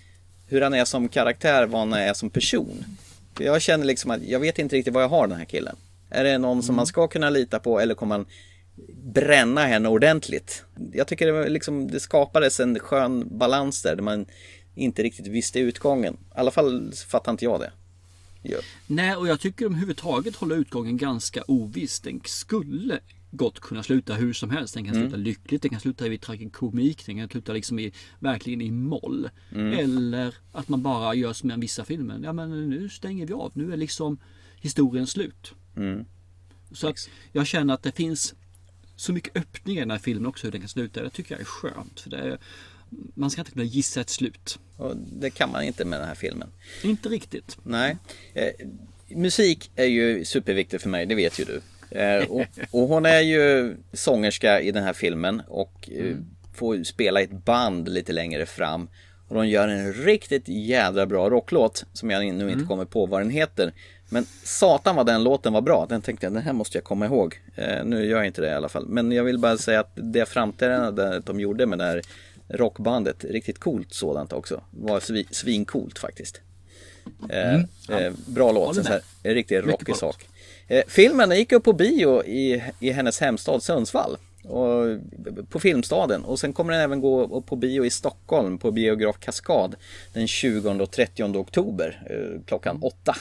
[0.48, 2.86] hur han är som karaktär, vad han är som person.
[3.40, 5.76] Jag känner liksom att jag vet inte riktigt vad jag har den här killen.
[6.10, 8.26] Är det någon som man ska kunna lita på eller kommer man
[9.04, 10.64] bränna henne ordentligt?
[10.94, 14.26] Jag tycker det, liksom, det skapades en skön balans där, där man
[14.76, 16.14] inte riktigt visste utgången.
[16.14, 17.72] I alla fall fattar inte jag det.
[18.42, 18.58] Ja.
[18.88, 22.00] Nej, och jag tycker de överhuvudtaget håller utgången ganska oviss.
[22.00, 23.00] Den skulle
[23.38, 24.74] gott kunna sluta hur som helst.
[24.74, 25.08] Den kan Mm.
[25.10, 29.30] sluta lyckligt, den kan sluta i tragikomik, den kan sluta liksom i, verkligen i moll.
[29.52, 29.74] Mm.
[29.80, 32.20] Eller att man bara gör som i vissa filmer.
[32.24, 34.18] Ja men nu stänger vi av, nu är liksom
[34.62, 35.54] historien slut.
[35.76, 36.06] Mm.
[36.72, 38.36] Så att jag känner att det finns
[38.96, 41.04] så mycket öppningar i den här filmen också hur den kan sluta.
[41.04, 42.00] Det tycker jag är skönt.
[42.00, 42.38] För det är,
[43.14, 44.60] man ska inte kunna gissa ett slut.
[44.78, 46.50] Och det kan man inte med den här filmen.
[46.84, 47.58] Inte riktigt.
[47.64, 47.98] Nej.
[48.34, 48.68] Eh,
[49.18, 51.62] musik är ju superviktigt för mig, det vet ju du.
[51.92, 56.16] Eh, och, och hon är ju sångerska i den här filmen och eh,
[56.56, 58.90] får ju spela i ett band lite längre fram.
[59.28, 63.22] Och de gör en riktigt jädra bra rocklåt som jag nu inte kommer på vad
[63.22, 63.74] den heter.
[64.10, 65.86] Men satan vad den låten var bra.
[65.90, 67.42] Den tänkte jag, den här måste jag komma ihåg.
[67.56, 68.88] Eh, nu gör jag inte det i alla fall.
[68.88, 72.02] Men jag vill bara säga att det framträdandet de gjorde med det här
[72.48, 74.62] rockbandet, riktigt coolt sådant också.
[74.72, 76.42] Var svi, svincoolt faktiskt.
[77.30, 77.66] Eh, Mm.
[77.90, 79.30] eh, bra låt, en, så här, med.
[79.32, 80.28] en riktigt rockig sak.
[80.68, 84.18] Eh, filmen gick upp på bio i, i hennes hemstad Sundsvall.
[84.44, 84.86] Och,
[85.50, 89.76] på Filmstaden och sen kommer den även gå på bio i Stockholm på biograf Kaskad
[90.14, 93.16] den 20 och 30 oktober eh, klockan 8.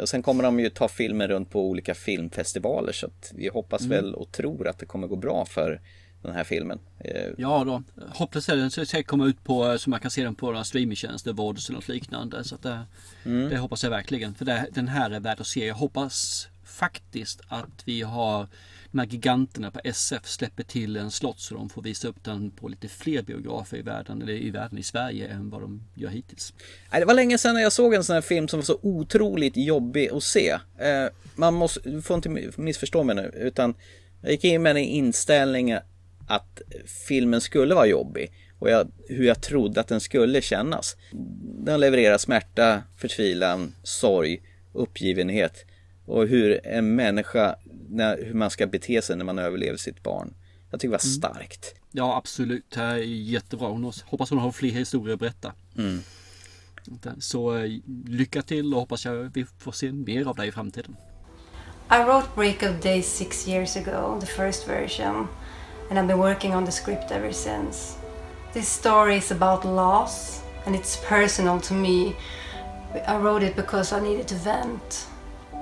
[0.00, 3.80] Och sen kommer de ju ta filmen runt på olika filmfestivaler så att vi hoppas
[3.84, 3.90] Mm.
[3.96, 5.80] väl och tror att det kommer gå bra för
[6.22, 6.78] den här filmen.
[6.98, 10.34] Eh, Ja då, hoppas att den ska komma ut på så man kan se den
[10.34, 12.44] på några streamingtjänster, Vods eller något liknande.
[12.44, 12.80] Så det,
[13.50, 14.34] det hoppas jag verkligen.
[14.34, 15.66] För det, den här är värd att se.
[15.66, 16.48] Jag hoppas
[16.80, 18.46] faktiskt att vi har
[18.90, 22.50] de här giganterna på SF släpper till en slott så de får visa upp den
[22.50, 26.08] på lite fler biografer i världen, eller i världen i Sverige än vad de gör
[26.08, 26.54] hittills.
[26.92, 29.56] Nej, det var länge sedan jag såg en sån här film som var så otroligt
[29.56, 30.50] jobbig att se.
[30.78, 33.74] Eh, man måste, du får inte missförstå mig nu, utan
[34.22, 35.72] jag gick in med en inställning
[36.28, 36.62] att
[37.08, 40.96] filmen skulle vara jobbig och jag, hur jag trodde att den skulle kännas.
[41.64, 45.66] Den levererar smärta, förtvivlan, sorg, uppgivenhet
[46.10, 47.56] och hur en människa,
[47.88, 50.34] när, hur man ska bete sig när man överlever sitt barn.
[50.70, 51.74] Jag tycker det var starkt.
[51.90, 53.68] Ja absolut, det här är jättebra.
[53.68, 55.52] Hon har- hoppas hon har fler historier att berätta.
[57.18, 57.70] Så eh,
[58.06, 60.96] lycka till och hoppas jag vi får se mer av dig i framtiden.
[61.90, 65.26] I wrote Break of Day six years ago, the first version,
[65.90, 67.96] and I've been working on the script ever since.
[68.52, 72.12] This story is about loss, and it's personal to me.
[73.08, 75.06] I wrote it because I needed to vent.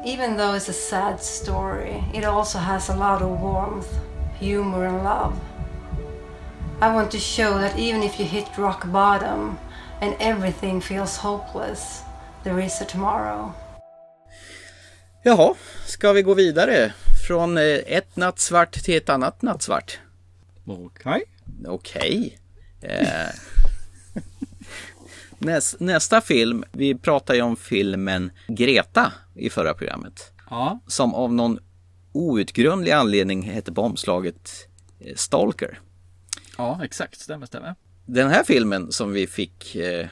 [0.04, 3.98] Even though it's a sad story, it also has a lot of warmth,
[4.38, 5.34] humor, and love.
[6.80, 9.58] I want to show that even if you hit rock bottom
[10.00, 12.02] and everything feels hopeless,
[12.44, 13.52] there is a tomorrow.
[15.22, 15.54] Jaha,
[15.86, 16.92] ska vi gå vidare
[17.26, 19.98] från eh, ett nattsvart till ett annat nattsvart?
[20.66, 21.22] Okej.
[21.66, 22.38] Okej.
[22.80, 23.28] Eh,
[25.38, 30.32] näs, nästa film, vi pratade ju om filmen Greta i förra programmet.
[30.50, 31.58] Ja, Som av någon
[32.12, 34.50] outgrundlig anledning hette på omslaget
[35.00, 35.80] eh, Stalker.
[36.56, 37.20] ja exakt.
[37.20, 37.74] Stämmer, stämmer.
[38.06, 40.06] Den här filmen som vi fick eh,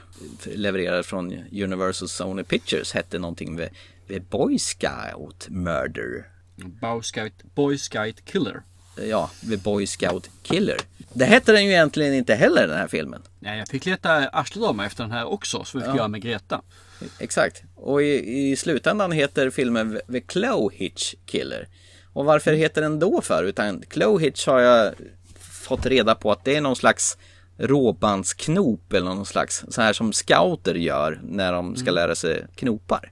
[0.45, 3.69] levererad från Universal Sony Pictures hette någonting med,
[4.07, 6.29] med Boy Scout Murder.
[6.55, 8.61] Boy Scout, Boy Scout Killer.
[9.09, 10.77] Ja, The Boy Scout Killer.
[11.13, 13.21] Det hette den ju egentligen inte heller den här filmen.
[13.39, 15.97] Nej, jag fick leta arslet av mig efter den här också, som vi fick Ja.
[15.97, 16.61] göra med Greta.
[17.19, 17.63] Exakt.
[17.75, 21.67] Och i, i slutändan heter filmen The Clow Hitch Killer.
[22.13, 23.43] Och varför heter den då för?
[23.43, 24.93] Utan Clow Hitch har jag
[25.39, 27.17] fått reda på att det är någon slags
[27.57, 33.11] råbandsknop eller någon slags så här som scouter gör när de ska lära sig knopar.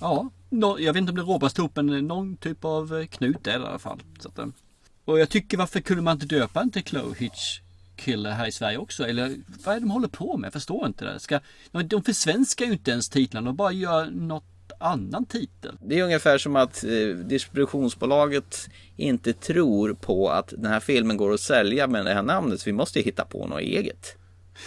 [0.00, 0.30] Ja,
[0.78, 3.64] jag vet inte om det är råbastop, men någon typ av eh, knut är det
[3.64, 4.00] i alla fall.
[4.20, 4.46] Så att, eh,
[5.04, 7.60] och jag tycker varför kunde man inte döpa den till Clow Hitch
[7.96, 9.06] Killer här i Sverige också?
[9.06, 10.46] Eller vad är det de håller på med?
[10.46, 11.20] Jag förstår inte det.
[11.20, 11.40] Ska,
[11.84, 14.44] de försvenskar ju inte ens titlarna, de bara gör något
[14.80, 15.78] annan titel.
[15.80, 21.34] Det är ungefär som att eh, distributionsbolaget inte tror på att den här filmen går
[21.34, 24.16] att sälja med det här namnet så vi måste hitta på något eget.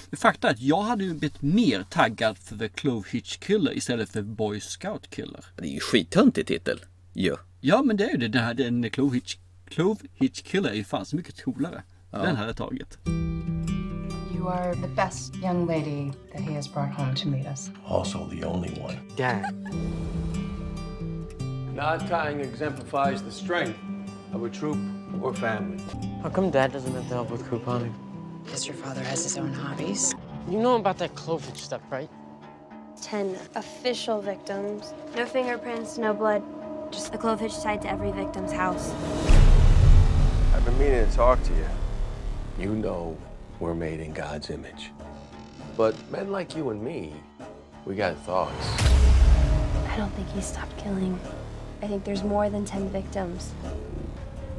[0.09, 3.77] Men fakta är att jag hade ju blivit mer taggad för The Clove Hitch Killer
[3.77, 5.45] istället för Boy Scout Killer.
[5.55, 6.79] Det är ju skittöntig titel.
[7.13, 7.35] Jo.
[7.61, 8.27] Ja men det är ju det.
[8.27, 9.37] Den här den Clove Hitch,
[9.69, 11.83] Clove Hitch Killer är ju fan så mycket coolare.
[12.11, 12.97] Den hade jag tagit.
[14.35, 17.69] You are the best young lady that he has brought home to meet us.
[17.85, 18.95] Also the only one.
[19.17, 19.43] Dad.
[21.75, 23.79] Knot tying exemplifies the strength
[24.33, 24.77] of a troop
[25.21, 25.83] or family.
[26.23, 27.93] How come Dad doesn't have to help with couponing?
[28.43, 30.15] Because your father has his own hobbies.
[30.49, 32.09] You know about that Clovage stuff, right?
[33.01, 34.93] Ten official victims.
[35.15, 36.41] No fingerprints, no blood.
[36.91, 38.93] Just a clove hitch tied to every victim's house.
[40.57, 41.67] I've been meaning to talk to you.
[42.57, 43.15] You know
[43.59, 44.91] we're made in God's image.
[45.77, 47.13] But men like you and me,
[47.85, 48.65] we got thoughts.
[49.87, 51.19] I don't think he stopped killing.
[51.83, 53.51] I think there's more than ten victims.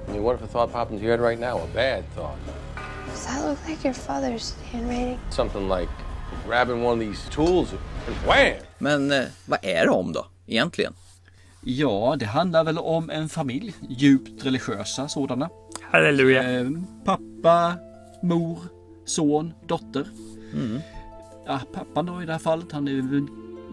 [0.07, 1.59] I mean, what if a thought popped into your head right now?
[1.59, 2.39] A bad thought.
[3.09, 5.19] Does that look like your father's handwriting?
[5.31, 5.91] Something like
[6.47, 7.73] grabbing one of these tools
[8.07, 8.63] and wham!
[8.79, 10.95] Men eh, vad är det om då, egentligen?
[11.61, 13.75] Ja, det handlar väl om en familj.
[13.89, 15.49] Djupt religiösa sådana.
[15.91, 16.61] Halleluja.
[16.61, 16.71] Eh,
[17.05, 17.75] pappa,
[18.23, 18.59] mor,
[19.05, 20.07] son, dotter.
[21.47, 23.23] Ja, pappan då i det här fallet, han är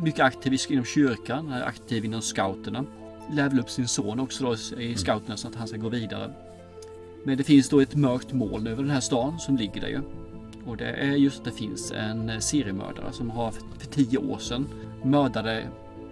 [0.03, 2.86] mycket aktiv i- inom kyrkan, han är aktiv inom scouterna.
[3.32, 6.32] Lär väl upp sin son också då i scouterna så att han ska gå vidare.
[7.24, 10.01] Men det finns då ett mörkt moln över den här stan som ligger där ju.
[10.66, 14.18] Och det är just att det finns en eh, seriemördare som har för för tio
[14.18, 14.68] år sedan
[15.03, 15.63] mördade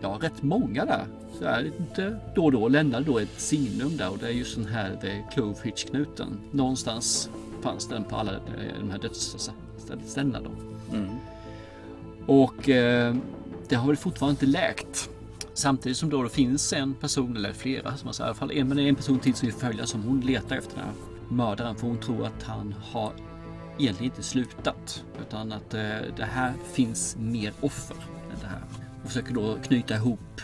[0.03, 1.05] ja, rätt många där.
[1.39, 4.55] Så här, lite då och då lämnade då ett signum där och det är just
[4.55, 6.39] den här Clove Hitch-knuten.
[6.51, 7.29] Någonstans
[7.61, 10.51] fanns den på alla eh, de här dödsställena då.
[12.25, 13.15] Och eh,
[13.69, 15.09] det har väl fortfarande inte läkt.
[15.53, 18.67] Samtidigt som då det finns en person, eller flera, som alltså, i alla fall en,
[18.67, 20.93] men en person till som vi följer som hon letar efter den här
[21.35, 21.75] mördaren.
[21.75, 23.13] För hon tror att han har
[23.79, 25.03] egentligen inte slutat.
[25.21, 25.81] Utan att eh,
[26.17, 27.95] det här finns mer offer
[28.33, 28.82] än det här.
[29.03, 30.41] Och försöker då knyta ihop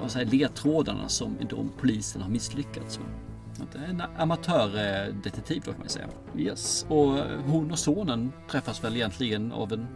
[0.00, 3.08] vad säger, ledtrådarna som de polisen har misslyckats med.
[3.72, 6.06] Det är En amatördetektiv då kan man säga.
[6.38, 6.86] Yes.
[6.88, 9.86] Och eh, hon och sonen träffas väl egentligen av en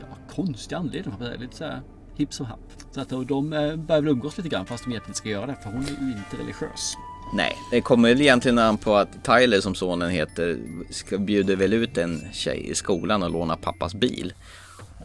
[0.00, 1.14] ja, konstig anledning.
[1.18, 1.40] man säga.
[1.40, 1.80] Lite så här
[2.14, 2.72] hipp som happ.
[2.90, 5.18] Så att eh, och de eh, börjar väl umgås lite grann fast de egentligen inte
[5.18, 6.96] ska göra det för hon är ju inte religiös.
[7.34, 10.58] Nej, det kommer väl egentligen an på att Tyler som sonen heter
[10.90, 14.32] ska bjuder väl ut en tjej i skolan och låna pappas bil.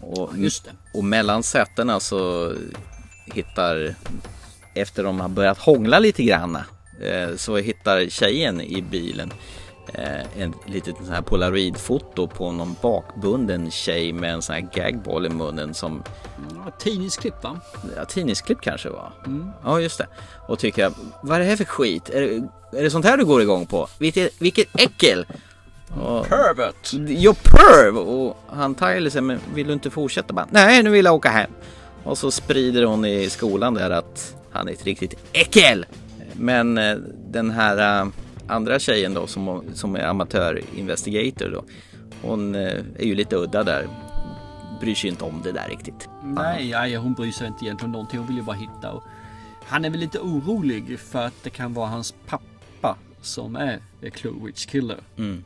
[0.02, 0.72] Och, Just det.
[0.94, 2.54] och mellan sätena så
[3.26, 3.96] hittar,
[4.76, 6.66] efter de har börjat hångla lite granna,
[7.02, 9.34] eh, så hittar tjejen i bilen
[9.94, 15.26] eh, en litet sån här polaroidfoto på någon bakbunden tjej med en sån här gagball
[15.26, 16.04] i munnen som
[16.66, 17.60] Ja, Tidningsklipp va?
[17.96, 19.14] Ja, tidningsklipp kanske var.
[19.26, 19.50] Mm.
[19.64, 20.08] Ja, just det.
[20.48, 20.92] Och tycker
[21.24, 22.10] vad är det här för skit?
[22.10, 22.36] Är det,
[22.80, 23.88] är det sånt här du går igång på?
[24.00, 25.26] Vilket, vilket äckel!
[26.00, 26.94] Och, Pervert!
[27.08, 27.98] Jo, perv!
[27.98, 30.34] Och han Tyler säger, men vill du inte fortsätta?
[30.34, 31.52] Bara, Nej, nu vill jag åka hem.
[32.04, 35.86] Och så sprider hon i skolan där att han är ett riktigt äckel!
[36.34, 38.08] Men eh, den här eh,
[38.48, 41.64] andra tjejen då som, som är amatör-investigator då.
[42.22, 43.88] Hon eh, är ju lite udda där.
[44.80, 46.10] Bryr sig inte om det där riktigt.
[46.24, 48.20] Nej, nej, hon bryr sig inte egentligen om någonting.
[48.20, 48.92] Hon vill ju bara hitta.
[48.92, 49.04] Och
[49.68, 54.10] han är väl lite orolig för att det kan vara hans pappa som är The
[54.10, 54.98] Clue Witch Killer.
[55.18, 55.44] Mm.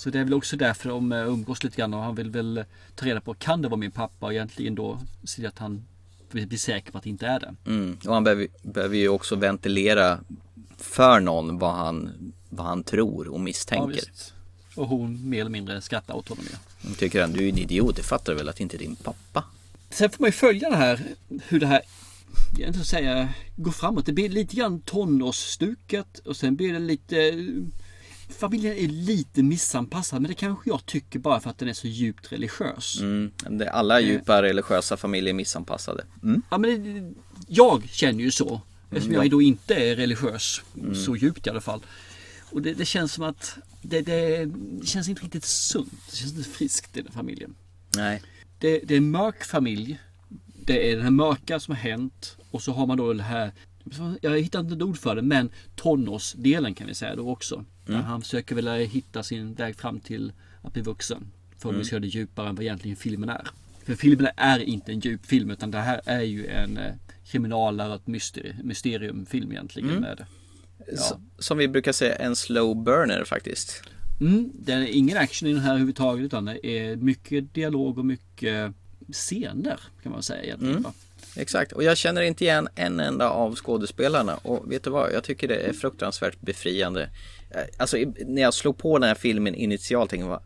[0.00, 2.64] Så det är väl också därför de eh, umgås lite grann och han vill väl
[2.94, 5.84] ta reda på kan det vara min pappa och egentligen då se att han
[6.30, 7.54] blir säker på att det inte är det.
[7.66, 7.98] Mm.
[8.06, 10.20] Och han behöver, behöver ju också ventilera
[10.78, 12.10] för någon vad han,
[12.48, 13.88] vad han tror och Ja, misstänker.
[13.94, 14.34] visst.
[14.76, 16.44] och hon mer eller mindre skrattar åt honom.
[16.52, 16.58] Ja.
[16.82, 18.78] Hon tycker han, du är en idiot, det fattar du väl att det inte är
[18.78, 19.44] din pappa?
[19.90, 21.00] Sen får man ju följa det här,
[21.48, 21.80] hur det här
[22.58, 24.06] jag inte säga, går framåt.
[24.06, 27.32] Det blir lite grann tonårsstuket och sen blir det lite
[28.38, 31.86] Familjen är lite missanpassad men det kanske jag tycker bara för att den är så
[31.86, 33.00] djupt religiös.
[33.00, 33.30] Mm.
[33.50, 36.04] Det, alla djupa religiösa familjer är missanpassade.
[36.22, 36.42] Mm.
[36.50, 37.14] Ja, men det,
[37.48, 38.60] jag känner ju så.
[38.90, 39.30] Eftersom Mm, jag ja.
[39.30, 40.62] då inte är religiös.
[40.80, 40.94] Mm.
[40.94, 41.80] Så djupt i alla fall.
[42.50, 44.44] Och det, det känns som att det, det,
[44.80, 45.92] det känns inte riktigt sunt.
[46.10, 47.54] Det känns inte friskt i den familjen.
[47.96, 48.22] Nej.
[48.58, 49.98] Det, det är en mörk familj.
[50.66, 52.36] Det är den här mörka som har hänt.
[52.50, 53.52] Och så har man då det här
[54.20, 57.64] jag hittar inte ett ord för det, men tonårsdelen kan vi säga då också.
[57.88, 58.00] Mm.
[58.02, 61.26] han försöker väl hitta sin väg fram till att bli vuxen.
[61.58, 61.84] För Mm.
[61.84, 63.48] ska göra det djupare än vad egentligen filmen är.
[63.84, 66.92] För filmen är inte en djup film utan det här är ju en eh,
[67.26, 68.08] kriminalare och
[68.64, 69.88] mysteriumfilm egentligen.
[69.90, 70.00] Mm.
[70.02, 70.24] Med.
[70.92, 73.82] S- Som vi brukar säga, en slow burner faktiskt.
[74.20, 78.04] Mm, det är ingen action i den här överhuvudtaget utan det är mycket dialog och
[78.06, 78.72] mycket
[79.12, 80.76] scener kan man säga egentligen.
[80.76, 80.90] Mm.
[81.36, 85.24] Exakt, och jag känner inte igen en enda av skådespelarna och vet du vad, jag
[85.24, 87.10] tycker det är fruktansvärt befriande.
[87.50, 90.40] Eh, Alltså när jag slog på den här filmen initialt tänkte jag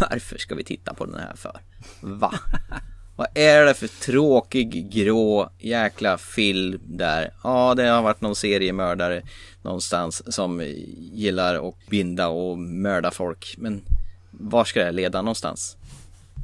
[0.10, 1.60] varför ska vi titta på den här för?
[2.00, 2.34] Va?
[3.16, 7.32] Vad är det för tråkig grå jäkla film där?
[7.44, 9.22] Ja, det har varit någon seriemördare
[9.62, 10.62] någonstans som
[11.12, 13.54] gillar att binda och mörda folk.
[13.58, 13.82] Men
[14.30, 15.76] var ska det leda någonstans?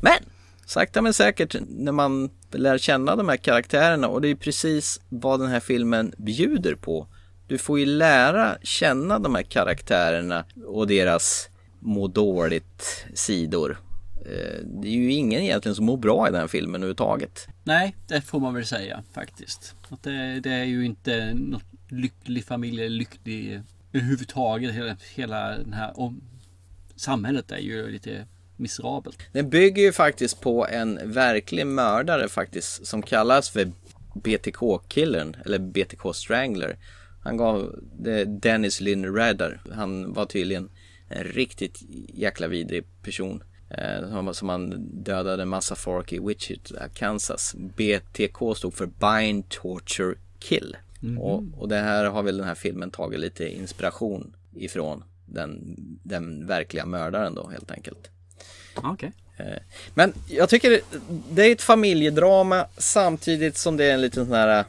[0.02, 0.18] Men
[0.66, 5.40] sakta men säkert när man lär känna de här karaktärerna och det är precis vad
[5.40, 7.06] den här filmen bjuder på.
[7.46, 11.48] Du får ju lära känna de här karaktärerna och deras
[11.80, 13.78] må dåligt sidor.
[14.26, 17.48] Eh, det är ju ingen egentligen som mår bra i den här filmen överhuvudtaget.
[17.64, 19.74] Nej, det får man väl säga faktiskt.
[19.88, 23.62] Att det, det är ju inte något lycklig familj eller lycklig
[23.92, 24.74] överhuvudtaget.
[24.74, 26.20] Hela, hela den här om,
[26.96, 28.26] samhället är ju lite
[28.56, 29.18] miserabelt.
[29.32, 33.72] Den bygger ju faktiskt på en verklig mördare faktiskt som kallas för
[34.14, 36.76] BTK-killen eller BTK Strangler.
[37.22, 37.74] Han gav
[38.42, 39.60] Dennis Lynn Redder.
[39.72, 40.68] Han var tydligen
[41.08, 41.78] en riktigt
[42.14, 43.42] jäkla vidrig person.
[43.70, 44.70] Eh, som- han
[45.04, 47.54] dödade en massa folk i Wichita, Kansas.
[47.76, 50.76] BTK stod för Bind, Torture, Kill.
[51.00, 51.18] Mhm.
[51.18, 55.04] Och, och det här har väl den här filmen tagit lite inspiration ifrån.
[55.26, 58.10] Den, den verkliga mördaren då helt enkelt.
[58.84, 59.10] Okay.
[59.36, 59.58] Eh,
[59.94, 60.80] men jag tycker
[61.30, 64.64] det- är ett familjedrama samtidigt som det är en liten sån här eh,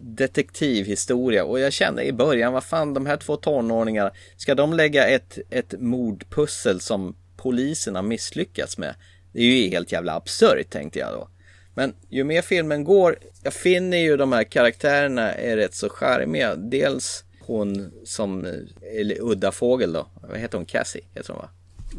[0.00, 5.08] detektivhistoria och jag kände i början, vad fan de här två tonåringarna, ska de lägga
[5.08, 8.94] ett, ett mordpussel som polisen har misslyckats med?
[9.32, 11.28] Det är ju helt jävla absurt tänkte jag då.
[11.74, 16.54] Men ju mer filmen går, jag finner ju de här karaktärerna är rätt så charmiga.
[16.56, 18.52] Dels hon som, eh,
[19.00, 20.66] eller udda fågel då, vad heter hon?
[20.66, 21.48] Cassie heter hon va?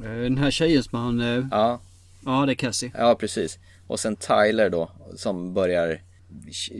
[0.03, 1.19] Eh, Den här tjejen som han...
[1.21, 1.79] eh, Ja.
[2.25, 2.91] Ja, det är Cassie.
[2.97, 3.59] Ja, precis.
[3.87, 6.01] Och sen Tyler då, som börjar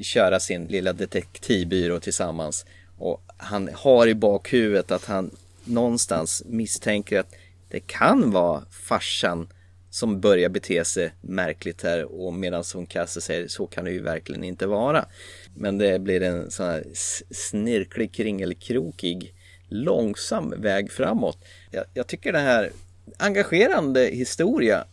[0.03, 2.66] köra sin lilla detektivbyrå tillsammans.
[2.97, 5.32] Och han har i bakhuvudet att han
[5.66, 7.36] någonstans misstänker att
[7.70, 9.47] det kan vara farsan
[9.89, 14.01] som börjar bete sig märkligt här och medan hon Cassie säger så kan det ju
[14.01, 15.05] verkligen inte vara.
[15.55, 16.84] Men det blir en sån här
[17.32, 19.34] snirklig, kringelkrokig
[19.70, 21.38] långsam väg framåt.
[21.72, 22.72] Jag, jag tycker det här
[23.20, 24.86] engagerande historia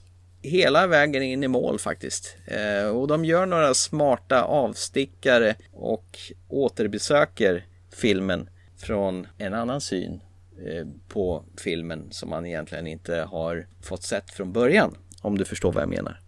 [0.42, 2.36] hela vägen in i mål faktiskt.
[2.46, 6.18] Eh, och de gör några smarta avstickare och
[6.48, 10.20] återbesöker filmen från en annan syn
[10.66, 14.96] eh, på filmen som man egentligen inte har fått sett från början.
[15.22, 16.20] Om du förstår vad jag menar.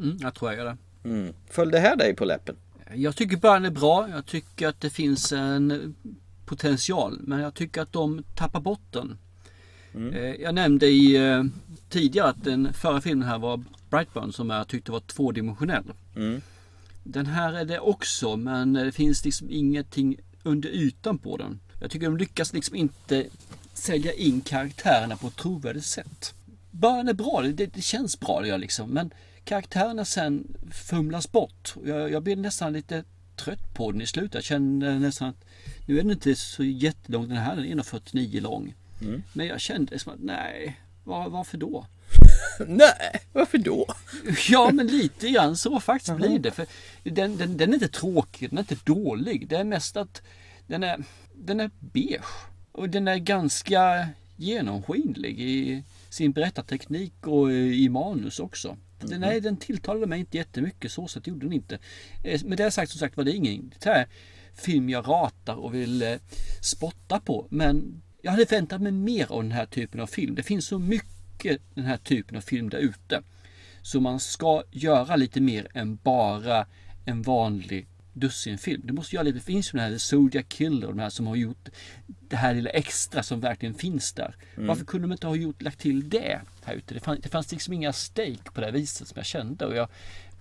[0.00, 1.08] Mm, jag tror jag gör det.
[1.08, 1.34] Mm.
[1.50, 2.56] Föll det här dig på läppen?
[2.94, 4.08] Jag tycker början är bra.
[4.08, 5.94] Jag tycker att det finns en
[6.46, 7.18] potential.
[7.20, 9.18] Men jag tycker att de tappar bort den.
[9.96, 10.14] Mm.
[10.14, 11.44] Eh, Jag nämnde i, eh,
[11.88, 15.92] tidigare att den förra filmen här var Brightburn som jag tyckte var tvådimensionell.
[16.16, 16.40] Mm.
[17.04, 21.60] Den här är det också men det finns liksom ingenting under ytan på den.
[21.80, 23.26] Jag tycker de lyckas liksom inte
[23.74, 26.34] sälja in karaktärerna på ett trovärdigt sätt.
[26.70, 28.90] Början är bra, det, det känns bra det gör liksom.
[28.90, 29.10] Men
[29.44, 31.74] karaktärerna sen fumlas bort.
[31.84, 33.04] Jag, jag blir nästan lite
[33.36, 34.34] trött på den i slutet.
[34.34, 35.44] Jag känner nästan att
[35.86, 37.56] nu är den inte så jättelång den här.
[37.56, 38.74] Den är 1,49 lång.
[39.00, 39.22] Mm.
[39.32, 41.86] Men jag kände som att nej, var, varför då?
[42.66, 43.86] Nej, varför då?
[44.48, 46.50] Ja men lite grann så faktiskt blir det.
[46.50, 46.66] För
[47.02, 49.48] den, den, den är inte tråkig, den är inte dålig.
[49.48, 50.22] Det är mest att
[50.66, 52.48] den är, den är beige.
[52.72, 58.76] Och den är ganska genomskinlig i sin berättarteknik och i manus också.
[59.00, 61.78] Den, nej, den tilltalade mig inte jättemycket, så sätt gjorde den inte.
[62.24, 64.06] Eh, Med det sagt som sagt var det ingen det här
[64.54, 66.14] film jag ratar och vill eh,
[66.60, 67.46] spotta på.
[67.50, 70.34] Men jag hade väntat mig mer av den här typen av film.
[70.34, 73.22] Det finns så mycket den här typen av film där ute.
[73.82, 76.66] Så man ska göra lite mer än bara
[77.04, 78.82] en vanlig dussinfilm.
[78.84, 81.36] Du måste göra lite, det finns ju den här Zodiac Killer, de här som har
[81.36, 81.68] gjort
[82.06, 84.36] det här lilla extra som verkligen finns där.
[84.56, 84.66] Mm.
[84.66, 86.94] Varför kunde de inte ha gjort, lagt till det här ute?
[86.94, 89.76] Det fanns, det fanns liksom inga stake på det här viset som jag kände och
[89.76, 89.88] jag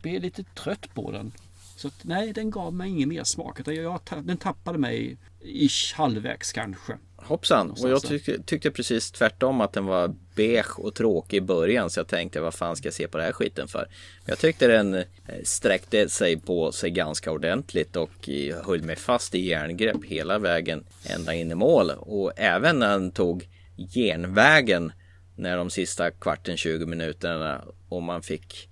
[0.01, 1.31] blev lite trött på den.
[1.75, 3.59] Så att, nej, den gav mig ingen mer smak.
[3.65, 6.97] Jag, jag, den tappade mig ish halvvägs kanske.
[7.25, 11.89] Hoppsan, och jag tyckte, tyckte precis tvärtom att den var beige och tråkig i början
[11.89, 13.79] så jag tänkte vad fan ska jag se på den här skiten för?
[13.79, 15.03] Men jag tyckte den eh,
[15.43, 20.85] sträckte sig på sig ganska ordentligt och eh, höll mig fast i järngrepp hela vägen
[21.03, 21.91] ända in i mål.
[21.97, 23.47] Och även när den tog
[23.93, 24.91] genvägen
[25.35, 28.69] när de sista kvarten 20 minuterna och man fick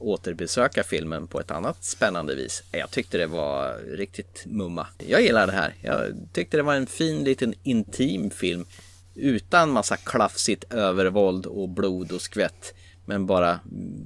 [0.00, 2.62] återbesöka filmen på ett annat spännande vis.
[2.72, 4.86] Jag tyckte det var riktigt mumma.
[4.98, 5.74] Jag gillar det här.
[5.80, 8.66] Jag tyckte det var en fin liten intim film
[9.14, 12.74] utan massa klafsigt övervåld och blod och skvätt.
[13.04, 13.60] Men bara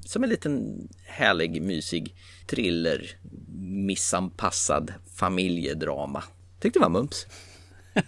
[0.07, 2.15] som en liten härlig, mysig
[2.47, 3.11] thriller,
[3.87, 6.23] missanpassad familjedrama.
[6.61, 7.27] Tyckte det var mums.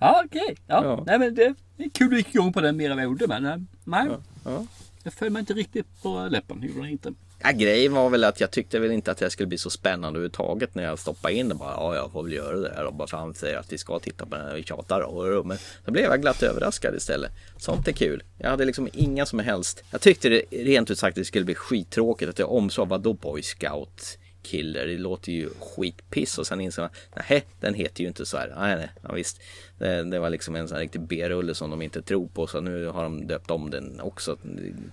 [0.00, 0.56] Ja, okej.
[0.66, 0.84] Ja.
[0.84, 1.04] Ja.
[1.06, 1.54] Nej, men det är
[1.92, 3.26] kul att du gick igång på den mer än vad jag gjorde.
[3.26, 4.06] Men eh, nej,
[4.44, 4.66] Ja
[5.04, 6.62] jag föll mig inte riktigt på läppen.
[6.62, 7.14] Gjorde den inte.
[7.38, 10.08] Ja, grejen var väl att jag tyckte väl inte att det skulle bli så spännande
[10.08, 11.54] överhuvudtaget när jag stoppade in det.
[11.54, 13.78] Bara, ja, jag får väl göra det här och bara för han säger att vi
[13.78, 15.00] ska titta på den här och tjatar.
[15.00, 17.32] Och, men då blev jag glatt överraskad istället.
[17.56, 18.22] Sånt är kul.
[18.38, 19.84] Jag hade liksom inga som helst.
[19.90, 23.42] Jag tyckte det rent ut sagt det skulle bli skittråkigt att jag omsade vadå Boy
[23.42, 24.86] Scout Killer.
[24.86, 26.90] Det låter ju skitpiss och sen insåg man
[27.28, 28.54] nej, den heter ju inte så här.
[28.58, 29.40] Nej, nej, ja, visst.
[29.78, 32.60] Det, det var liksom en sån här riktig B-rulle som de inte tror på så
[32.60, 34.36] nu har de döpt om den också.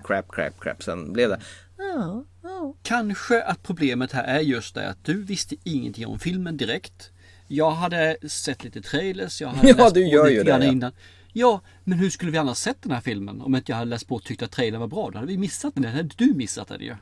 [0.04, 0.84] Crap, crap, crap.
[0.84, 1.40] Sen blev det
[1.78, 2.76] ja, ja.
[2.84, 7.12] Kanske att problemet här är just det att du visste ingenting om filmen direkt.
[7.48, 9.42] Jag hade sett lite trailers.
[9.42, 10.72] Jag hade Ja, läst du gör lite ju det, grann ja.
[10.72, 10.92] Innan.
[11.34, 13.42] Ja, men hur skulle vi annars sett den här filmen?
[13.42, 15.10] Om inte jag hade läst på och tyckt att trailern var bra.
[15.10, 15.84] Då hade vi missat den.
[15.84, 16.96] Det hade du missat den ju.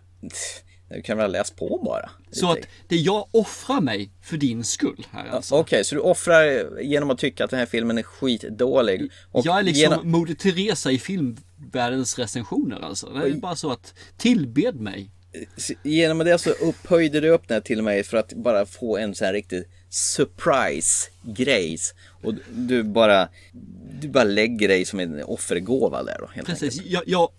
[0.90, 2.10] Du kan väl ha läst på bara.
[2.32, 5.56] Så att det jag offrar mig för din skull här alltså.
[5.56, 9.12] Okej, så du offrar genom att tycka att den här filmen är skitdålig.
[9.32, 10.12] Och jag är liksom genom...
[10.12, 13.10] Moder Teresa i filmvärldens recensioner alltså.
[13.10, 15.10] Det är bara så att tillbed mig.
[15.84, 19.16] Genom det så upphöjde du upp den här till mig för att bara få en
[19.16, 21.94] sån här riktig surprise grejs.
[22.24, 23.30] Och du bara,
[24.02, 26.80] du bara lägger dig som en offergåva där då helt Precis.
[26.80, 26.94] enkelt.
[26.94, 27.30] Jag, jag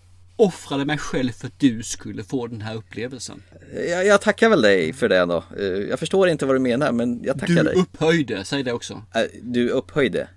[0.41, 3.43] offrade mig själv för att du skulle få den här upplevelsen.
[3.89, 5.45] Jag, jag tackar väl dig för det då.
[5.59, 7.75] Eh, Jag förstår inte vad du menar men jag tackar Du dig.
[7.77, 9.03] upphöjde, säg det också.
[9.15, 10.29] Eh, Du upphöjde.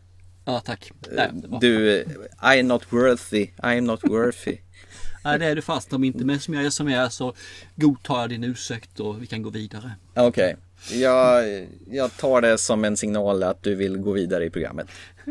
[0.45, 0.91] Ja, tack.
[1.12, 2.08] Nej, det var- Du, eh,
[2.41, 4.58] I'm not worthy, I'm not worthy.
[5.24, 5.93] Nej, det är du fast.
[5.93, 7.34] Om inte med som jag är som jag är så
[7.76, 9.91] godtar jag din ursäkt och vi kan gå vidare.
[10.16, 10.56] Okej,
[10.91, 11.43] jag,
[11.88, 14.88] jag tar det som en signal att du vill gå vidare i programmet.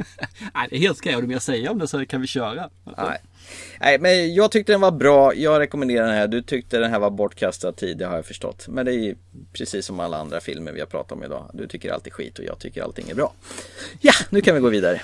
[0.55, 1.16] Nej, det är helt okej.
[1.20, 2.70] Du mer att säga om det så kan vi köra.
[2.97, 3.18] Nej.
[3.80, 5.34] Nej, men jag tyckte den var bra.
[5.34, 6.28] Jag rekommenderar den här.
[6.28, 8.68] Du tyckte den här var bortkastad tid, det har jag förstått.
[8.68, 9.16] Men det är ju
[9.53, 11.51] precis som alla andra filmer vi har pratat om idag.
[11.55, 13.32] Du tycker allt är skit och jag tycker allting är bra.
[14.01, 15.01] Ja, nu kan vi gå vidare.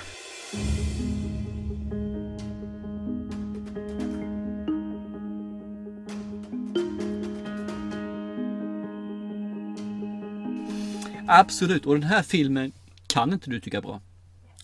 [11.27, 11.85] Absolut.
[11.85, 12.71] Och den här filmen
[13.07, 14.01] kan inte du tycka bra.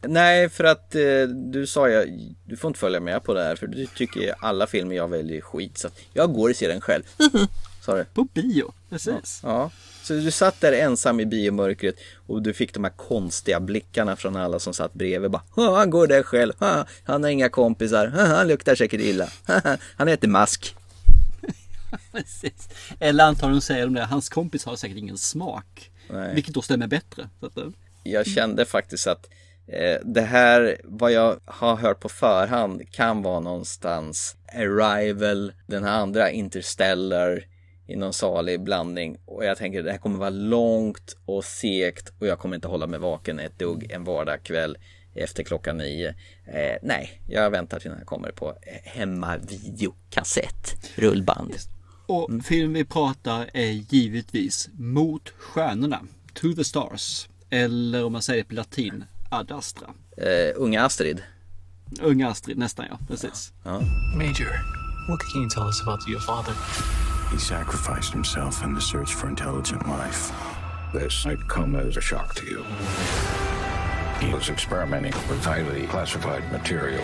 [0.08, 1.02] Nej, för att eh,
[1.52, 4.68] du sa jag, du får inte följa med på det här för du tycker alla
[4.68, 5.78] filmer jag väljer är skit.
[5.78, 7.04] Så jag går och ser den själv.
[7.86, 8.06] Sa du?
[8.14, 9.40] På bio, precis.
[9.44, 9.72] Ja.
[10.04, 11.96] Så du satt där ensam i biomörkret
[12.28, 15.32] och du fick de här konstiga blickarna från alla som satt bredvid.
[15.32, 19.02] Bara, "Ja, han går där själv, Ha, han har inga kompisar, Ha, han luktar säkert
[19.02, 20.76] illa, Ha, han äter mask.
[22.12, 22.70] Precis.
[23.00, 25.92] Eller antagligen säger de det, hans kompis har säkert ingen smak.
[26.10, 26.36] Nej.
[26.36, 27.30] Vilket då stämmer bättre.
[28.04, 29.28] Jag kände faktiskt att
[30.04, 36.32] det här, vad jag har hört på förhand, kan vara någonstans Arrival, den här andra
[36.32, 37.46] Interstellar
[37.88, 39.18] i någon salig blandning.
[39.26, 42.88] Och jag tänker det här kommer vara långt och segt och jag kommer inte hålla
[42.88, 44.78] mig vaken ett dugg en vardagkväll
[45.16, 46.10] efter klockan nio.
[46.46, 51.54] Eh, nej, jag väntar till den här kommer på eh, hemmavideokassett, rullband.
[52.08, 56.02] Och filmen vi pratar är givetvis Mot stjärnorna,
[56.34, 57.30] To the Stars.
[57.50, 59.04] Eller om man säger det på latin,
[59.36, 59.94] Ad Astra.
[60.18, 61.22] Eh, unga Astrid.
[62.02, 63.54] Unga Astrid, nästan ja, precis.
[63.64, 63.82] Ja.
[64.14, 64.52] Major,
[65.08, 66.54] what can you tell us about your father?
[67.32, 70.32] He sacrificed himself in the search for intelligent life.
[70.94, 72.64] This might come as a shock to you.
[74.22, 77.04] He was experimenting with highly classified material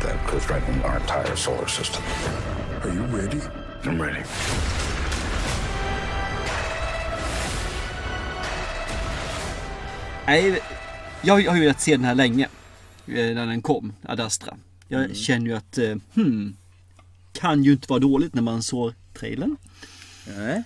[0.00, 2.02] that could threaten our entire solar system.
[2.82, 3.40] Are you ready?
[3.84, 4.22] I'm ready.
[10.26, 10.60] Nej,
[11.22, 12.44] jag har ju velat se den här länge.
[13.06, 14.56] eh, När den kom, Ad Astra.
[14.88, 15.14] Jag Mm.
[15.14, 16.56] känner ju att, eh, hmm,
[17.32, 19.56] kan ju inte vara dåligt när man såg trailern.
[20.36, 20.62] Nej.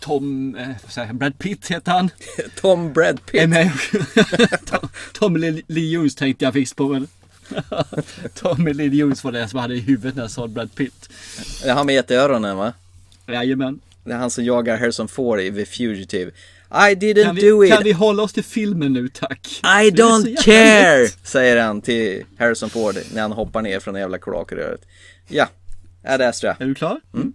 [0.00, 0.54] Tom,
[0.96, 2.10] eh, Brad Pitt heter han.
[2.60, 3.48] Tom Brad Pitt.
[3.48, 3.72] Med.
[4.66, 6.88] Tom, Tommy Lee Jones tänkte jag visst på.
[6.88, 7.08] Men
[8.34, 11.08] Tommy Lee Jones var det som hade i huvudet när jag sa Brad Pitt.
[11.62, 12.72] Det är han med jätteöronen va?
[13.26, 13.80] Jajamän.
[14.04, 16.30] Det är han som jagar Harrison Ford i The Fugitive.
[16.70, 17.72] I didn't Kan vi, do it.
[17.72, 19.60] kan vi hålla oss till filmen nu tack?
[19.84, 21.02] I Det don't care!
[21.02, 21.18] lätt.
[21.26, 24.80] Säger han till Harrison Ford när han hoppar ner från det jävla kloakröret.
[25.28, 25.48] Ja,
[26.04, 26.56] Ad Astra.
[26.60, 27.00] Är du klar?
[27.14, 27.32] Mm.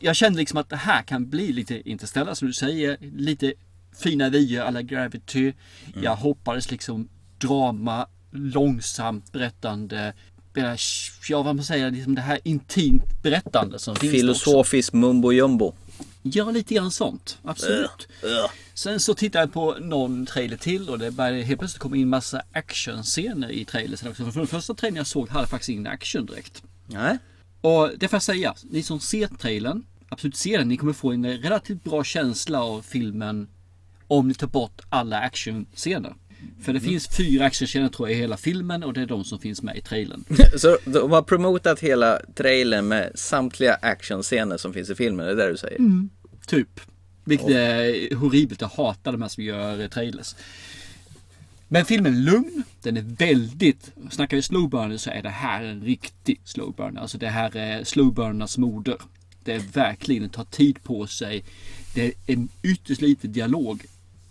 [0.00, 2.96] Jag kände liksom att det här kan bli lite Interstellar som du säger.
[3.16, 3.52] Lite
[3.98, 5.52] fina vyer alla Gravity.
[6.02, 7.08] Jag hoppades liksom
[7.38, 10.12] drama, långsamt berättande.
[11.28, 14.44] Ja, vad man säger, liksom det här intimt berättande som finns det också.
[14.44, 15.74] Filosofisk mumbo jumbo.
[16.26, 17.38] Ja, lite grann sånt.
[17.44, 18.08] Absolut.
[18.74, 22.08] Sen så tittade jag på någon trailer till och det började helt plötsligt komma in
[22.08, 24.30] massa actionscener i trailersen också.
[24.30, 26.62] För den första trailern jag såg hade faktiskt ingen action direkt.
[26.86, 27.18] Nej.
[27.60, 30.68] Och det får jag säga, ni som ser trailern, absolut se den.
[30.68, 33.48] Ni kommer få en relativt bra känsla av filmen
[34.06, 36.14] om ni tar bort alla actionscener.
[36.62, 39.38] För det finns fyra actionscener tror jag i hela filmen och det är de som
[39.38, 40.24] finns med i trailern.
[40.56, 45.36] Så de har promotat hela trailern med samtliga actionscener som finns i filmen, det är
[45.36, 45.78] det du säger?
[45.78, 46.10] Mm.
[46.46, 46.80] Typ.
[47.24, 48.60] Vilket är horribelt.
[48.60, 50.34] Jag hatar de här som gör eh, trailers.
[51.68, 52.62] Men filmen är lugn.
[52.82, 53.92] Den är väldigt...
[54.10, 57.00] Snackar vi slowburner så är det här en riktig slowburner.
[57.00, 58.96] Alltså det här är slowburnernas moder.
[59.44, 61.44] Det är verkligen, tar tid på sig.
[61.94, 63.84] Det är en ytterst lite dialog.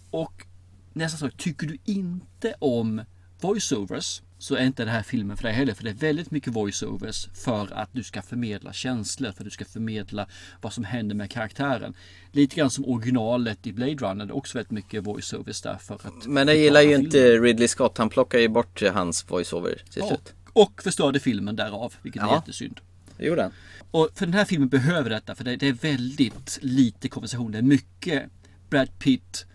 [0.10, 0.46] Och
[0.94, 3.02] nästan så, tycker du inte om
[3.42, 5.74] voiceovers så är inte den här filmen för dig heller.
[5.74, 9.32] För det är väldigt mycket voiceovers för att du ska förmedla känslor.
[9.32, 10.28] För att du ska förmedla
[10.62, 11.94] vad som händer med karaktären.
[12.32, 14.26] Lite grann som originalet i Blade Runner.
[14.26, 17.68] Det är också väldigt mycket voiceovers där för att Men det gillar ju inte Ridley
[17.68, 20.34] Scott, han plockar ju bort hans voiceover till slut.
[20.54, 21.94] och, och förstörde filmen därav.
[22.02, 22.36] Vilket är Ja.
[22.36, 22.80] jättesynd.
[23.18, 23.52] Det gjorde han.
[23.92, 27.52] Och för den här filmen behöver detta för det, det är väldigt lite konversation.
[27.52, 28.24] Det är mycket
[28.70, 29.46] Brad Pitt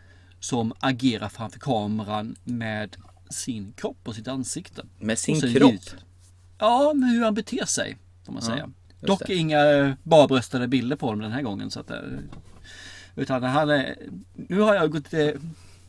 [0.40, 2.96] som agerar framför kameran med
[3.30, 4.82] sin kropp och sitt ansikte.
[4.98, 5.72] Med sin kropp?
[5.72, 5.94] ljud.
[6.58, 7.96] Ja, med hur han beter sig.
[8.26, 8.70] Får man Ja, säga.
[9.00, 9.34] Dock det.
[9.34, 11.70] inga barbröstade bilder på honom den här gången.
[11.70, 11.96] Så att, eh,
[13.16, 13.96] utan han är,
[14.34, 15.28] nu har jag gått eh,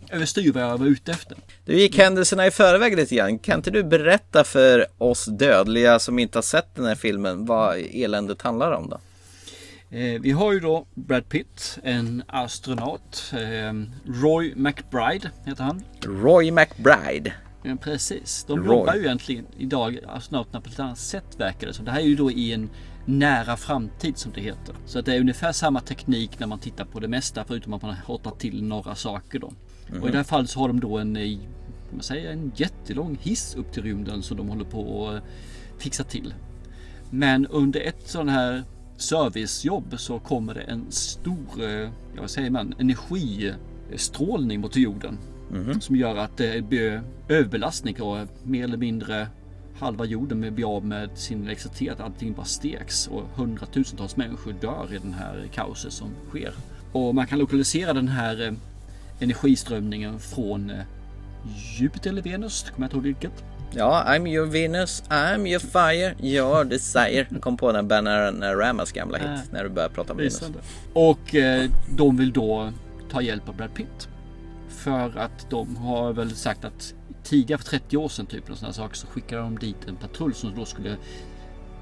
[0.09, 1.37] överstyr vad jag var ute efter.
[1.65, 3.39] Du gick händelserna i förväg lite grann.
[3.39, 7.77] Kan inte du berätta för oss dödliga som inte har sett den här filmen vad
[7.93, 8.99] eländet handlar om då?
[9.91, 13.33] Eh, vi har ju då Brad Pitt, en astronaut.
[13.33, 13.73] Eh,
[14.21, 15.83] Roy McBride heter han.
[16.01, 17.33] Roy McBride.
[17.63, 18.45] Ja, precis.
[18.47, 18.77] De Roy.
[18.77, 21.85] jobbar ju egentligen idag, astronauterna, på ett annat sätt verkar det som.
[21.85, 22.69] Det här är ju då i en
[23.05, 24.75] nära framtid som det heter.
[24.85, 27.81] Så att det är ungefär samma teknik när man tittar på det mesta förutom att
[27.81, 29.53] man har hotat till några saker då.
[29.89, 30.01] Mhm.
[30.01, 31.37] Och i det här fallet så har de då en, eh,
[31.91, 35.23] man säga, en jättelång hiss upp till rymden som de håller på att
[35.81, 36.33] fixa till.
[37.09, 38.63] Men under ett sån här
[39.01, 45.17] servicejobb så kommer det en stor, eh, ja, vad säger man, energistrålning mot jorden.
[45.81, 49.27] Som gör att det blir överbelastning och mer eller mindre
[49.79, 51.99] halva jorden blir av med sin elektricitet.
[51.99, 56.53] Allting bara steks och hundratusentals människor dör i den här kaoset som sker.
[56.91, 58.53] Och man kan lokalisera den här eh,
[59.19, 60.83] energiströmningen från eh,
[61.79, 63.43] Jupiter eller Venus, kommer jag inte ihåg vilket.
[63.76, 67.26] Ja, I'm your Venus, I'm your fire, your desire.
[67.41, 69.39] Kom på den Bananamas gamla hit Äh.
[69.51, 70.43] när du började prata om Venus.
[70.93, 72.72] Och eh, de vill då
[73.11, 74.09] ta hjälp av Brad Pitt.
[74.70, 76.93] För att de har väl sagt att
[77.24, 80.34] tidigare för 30 år sedan typ och sådana saker så skickade de dit en patrull
[80.34, 80.95] som då skulle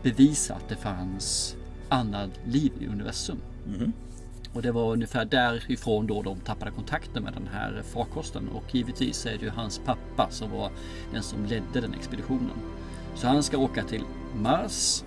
[0.04, 1.56] bevisa att det fanns
[1.90, 3.38] annat liv i universum.
[3.68, 3.94] Mhm.
[4.58, 8.50] Och det var ungefär därifrån då de tappade kontakten med den här farkosten.
[8.50, 10.72] Och givetvis är det ju hans pappa som var
[11.14, 12.58] den som ledde den expeditionen.
[13.16, 14.04] Så han ska åka till
[14.36, 15.04] Mars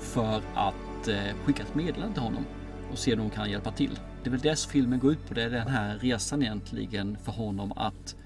[0.00, 2.44] för att eh, skicka ett meddelande till honom
[2.92, 3.98] och se om de kan hjälpa till.
[4.22, 5.34] Det är väl det som filmen går ut på.
[5.34, 8.16] Det är den här resan egentligen för honom att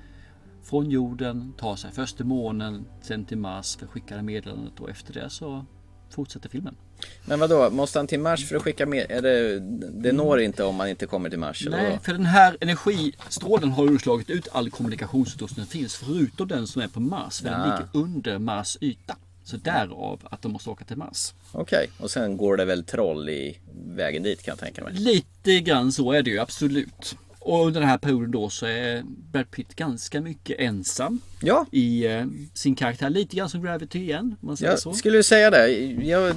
[0.62, 4.80] från jorden ta sig först till månen, sen till Mars för att skicka det meddelandet
[4.80, 5.64] och efter det så
[6.10, 6.76] fortsätter filmen.
[7.24, 7.70] Men vad då?
[7.70, 9.07] måste han till Mars för att skicka med?
[9.11, 9.61] Är det,
[10.03, 11.66] det når inte om man inte kommer till Mars?
[11.70, 16.66] Nej, för den här energistrålen har ju slagit ut all kommunikationsutrustning som finns förutom den
[16.66, 17.40] som är på Mars.
[17.40, 17.64] För den Ja.
[17.64, 19.16] ligger under Mars yta.
[19.44, 21.32] Så därav att de måste åka till Mars.
[21.53, 24.92] Okej, och sen går det väl troll i vägen dit kan jag tänka mig.
[24.94, 27.16] Lite grann så är det ju absolut.
[27.45, 31.20] Och under den här perioden då så är Brad Pitt ganska mycket ensam.
[31.43, 31.66] Ja.
[31.72, 33.11] I eh, sin karaktär.
[33.11, 34.36] Lite grann som Gravity igen.
[34.40, 34.93] Om man säger Jag så.
[34.93, 35.68] skulle säga det.
[36.03, 36.34] Jag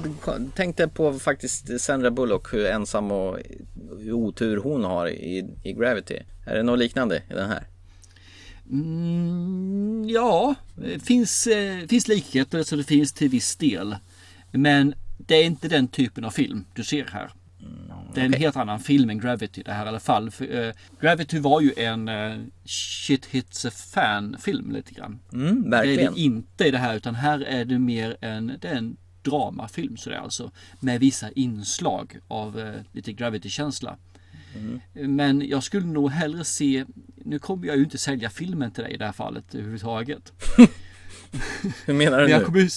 [0.54, 3.38] tänkte på faktiskt Sandra Bullock, hur ensam och
[4.12, 6.18] otur hon har i, i Gravity.
[6.46, 7.66] Är det något liknande i den här?
[8.70, 13.96] Mm, ja, det finns, eh, finns likheter så det finns till viss del.
[14.52, 17.30] Men det är inte den typen av film du ser här.
[18.14, 20.30] Det är en helt annan film än Gravity det här i alla fall.
[20.30, 25.18] För, eh, Gravity var ju en eh, shit hits a fan film lite grann.
[25.32, 26.14] Mm, Det är verkligen.
[26.14, 29.96] det inte i det här utan här är det mer en, det är en dramafilm
[29.96, 30.50] sådär alltså.
[30.80, 33.96] Med vissa inslag av eh, lite Gravity-känsla.
[34.92, 36.84] Men jag skulle nog hellre se,
[37.24, 40.32] nu kommer jag ju inte sälja filmen till dig i det här fallet överhuvudtaget.
[41.86, 42.44] Hur menar du Men nu?
[42.44, 42.70] kommer,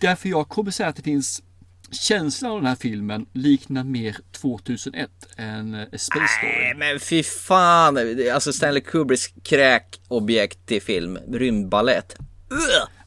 [0.00, 1.42] därför jag kommer säga att det finns
[1.94, 6.52] känslan av den här filmen liknar mer 2001 än eh, A Space Story.
[6.52, 7.98] Nej men fy fan!
[8.34, 12.16] Alltså Stanley Kubricks kräkobjekt till film, rymdbalett.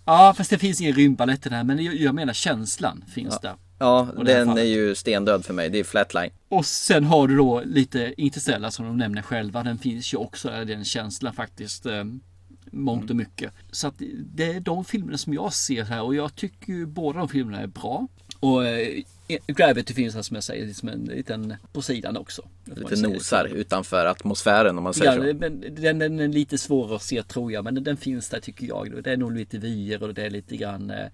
[0.05, 3.39] Ja, fast det finns ingen rymdbalett i den här, men jag, jag menar känslan finns
[3.41, 3.55] där.
[3.79, 5.69] Ja, det här den är ju stendöd för mig.
[5.69, 6.31] Det är flatline.
[6.49, 9.63] Och sen har du då lite Interstellar som de nämner själva.
[9.63, 11.85] Den finns ju också, där, den känslan faktiskt.
[11.85, 12.03] Eh,
[12.71, 13.53] mångt och mycket.
[13.71, 17.19] Så att det är de filmerna som jag ser här och jag tycker ju båda
[17.19, 18.07] de filmerna är bra.
[18.39, 19.03] Och eh,
[19.47, 22.49] Gravity finns här som jag säger som en liten på sidan också.
[22.65, 25.38] Lite nosar utanför atmosfären om man säger Ja, så.
[25.38, 28.67] men den, den är lite svår att se tror jag, men den, finns där tycker
[28.67, 29.03] jag.
[29.03, 31.07] Det är nog lite vyer och det är lite grann eh,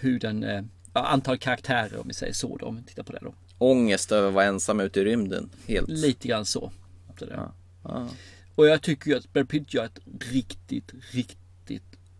[0.00, 0.62] hur den, eh,
[0.94, 3.34] ja, antal karaktärer om vi säger så då, om vi tittar på det då.
[3.58, 5.50] Ångest över att vara ensam ute i rymden.
[5.66, 5.88] Helt.
[5.88, 6.72] Lite grann så.
[7.18, 7.50] så det.
[7.84, 8.08] Ja.
[8.54, 11.41] Och jag tycker ju att Brad Pitt gör ett riktigt, riktigt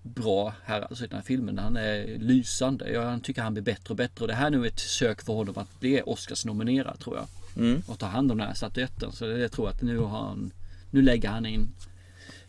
[0.02, 1.58] bra här alltså i den här filmen.
[1.58, 2.90] Han är lysande.
[2.90, 4.24] Jag tycker han blir bättre och bättre.
[4.24, 7.26] Och det här är nu ett försök för honom att bli Oscars-nominerad tror jag.
[7.56, 7.82] Mm.
[7.86, 9.12] Och ta hand om den här statyetten.
[9.12, 10.52] Så det tror jag att nu har han,
[10.90, 11.68] nu lägger han in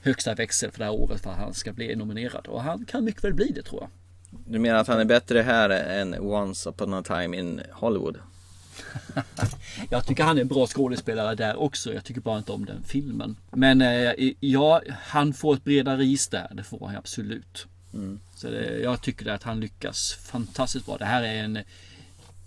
[0.02, 2.48] högsta växel för det här året för att han ska bli nominerad.
[2.48, 3.90] Och han kan mycket väl bli det tror jag.
[4.46, 8.18] Du menar att han är bättre här än Once upon a time in Hollywood?
[9.90, 11.94] Jag tycker han är en bra skådespelare där också.
[11.94, 13.36] Jag tycker bara inte om den filmen.
[13.52, 16.48] Men eh, ja, han får ett bredare register.
[16.50, 16.56] där.
[16.56, 17.68] Det får han absolut.
[17.94, 18.20] Mm.
[18.36, 20.98] Så det, jag tycker att han lyckas fantastiskt bra.
[20.98, 21.60] Det här är en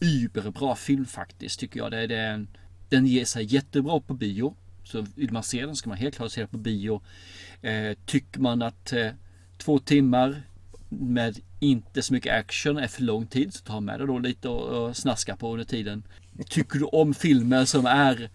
[0.01, 1.91] überbra film faktiskt tycker jag.
[1.91, 2.47] Det, det
[2.89, 4.57] den ger sig jättebra på bio.
[4.85, 7.03] Så vill man se den ska man helt klart se den på bio.
[7.63, 9.11] Eh, tycker man att eh,
[9.59, 10.43] två timmar
[10.89, 14.49] med inte så mycket action är för lång tid så ta med dig då lite
[14.49, 16.03] och, och snaska på under tiden.
[16.49, 18.31] Tycker du om filmer som är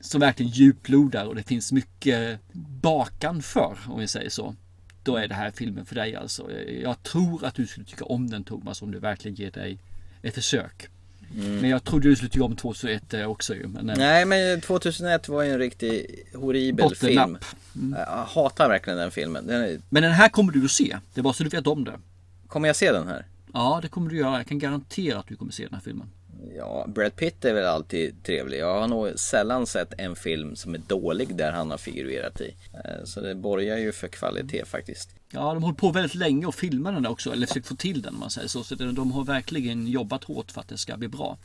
[0.00, 2.40] som verkligen djuplodar och det finns mycket
[2.82, 4.54] bakan för om vi säger så.
[5.02, 6.50] Då är det här filmen för dig alltså.
[6.82, 9.78] Jag tror att du skulle tycka om den Thomas om du verkligen ger dig
[10.22, 10.88] ett försök.
[11.38, 11.60] Mm.
[11.60, 13.66] Men jag trodde du skulle tycka om 2001 också ju.
[13.66, 17.38] Men, eh, Nej men 2001 var ju en riktig horribel film.
[17.76, 17.98] Mm.
[17.98, 19.46] Jag hatar verkligen den filmen.
[19.46, 19.80] Den är...
[19.88, 20.98] Men den här kommer du att se.
[21.14, 21.98] Det var så du vet om det.
[22.46, 23.26] Kommer jag se den här?
[23.52, 24.36] Ja, det kommer du göra.
[24.36, 26.10] Jag kan garantera att du kommer se den här filmen.
[26.56, 28.58] Ja, Brad Pitt är väl alltid trevlig.
[28.58, 32.54] Jag har nog sällan sett en film som är dålig där han har figurerat i.
[32.72, 35.10] Eh, så det borgar ju för kvalitet faktiskt.
[35.30, 38.02] Ja, de har hållit på väldigt länge och filmat den också, eller försökt få till
[38.02, 38.64] den om man säger så.
[38.64, 41.38] Så de har verkligen jobbat hårt för att det ska bli bra.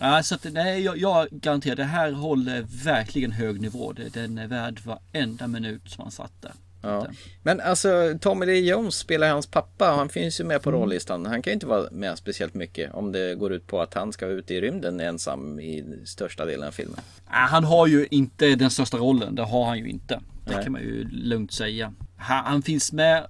[0.00, 3.92] Ja, så att, nej, jag, jag garanterar, det här håller verkligen hög nivå.
[3.92, 6.52] Den är värd varenda minut som han satt där.
[6.84, 7.06] Ja.
[7.42, 9.84] Men alltså Tommy Lee Jones spelar hans pappa.
[9.84, 10.80] Han finns ju med på Mm.
[10.80, 11.26] rollistan.
[11.26, 14.12] Han kan ju inte vara med speciellt mycket om det går ut på att han
[14.12, 17.00] ska ut i rymden ensam i största delen av filmen.
[17.26, 20.20] Ja, Han har ju inte den största rollen, det har han ju inte.
[20.46, 20.62] Det Nej.
[20.64, 21.92] kan man ju lugnt säga.
[22.16, 23.26] han, han finns med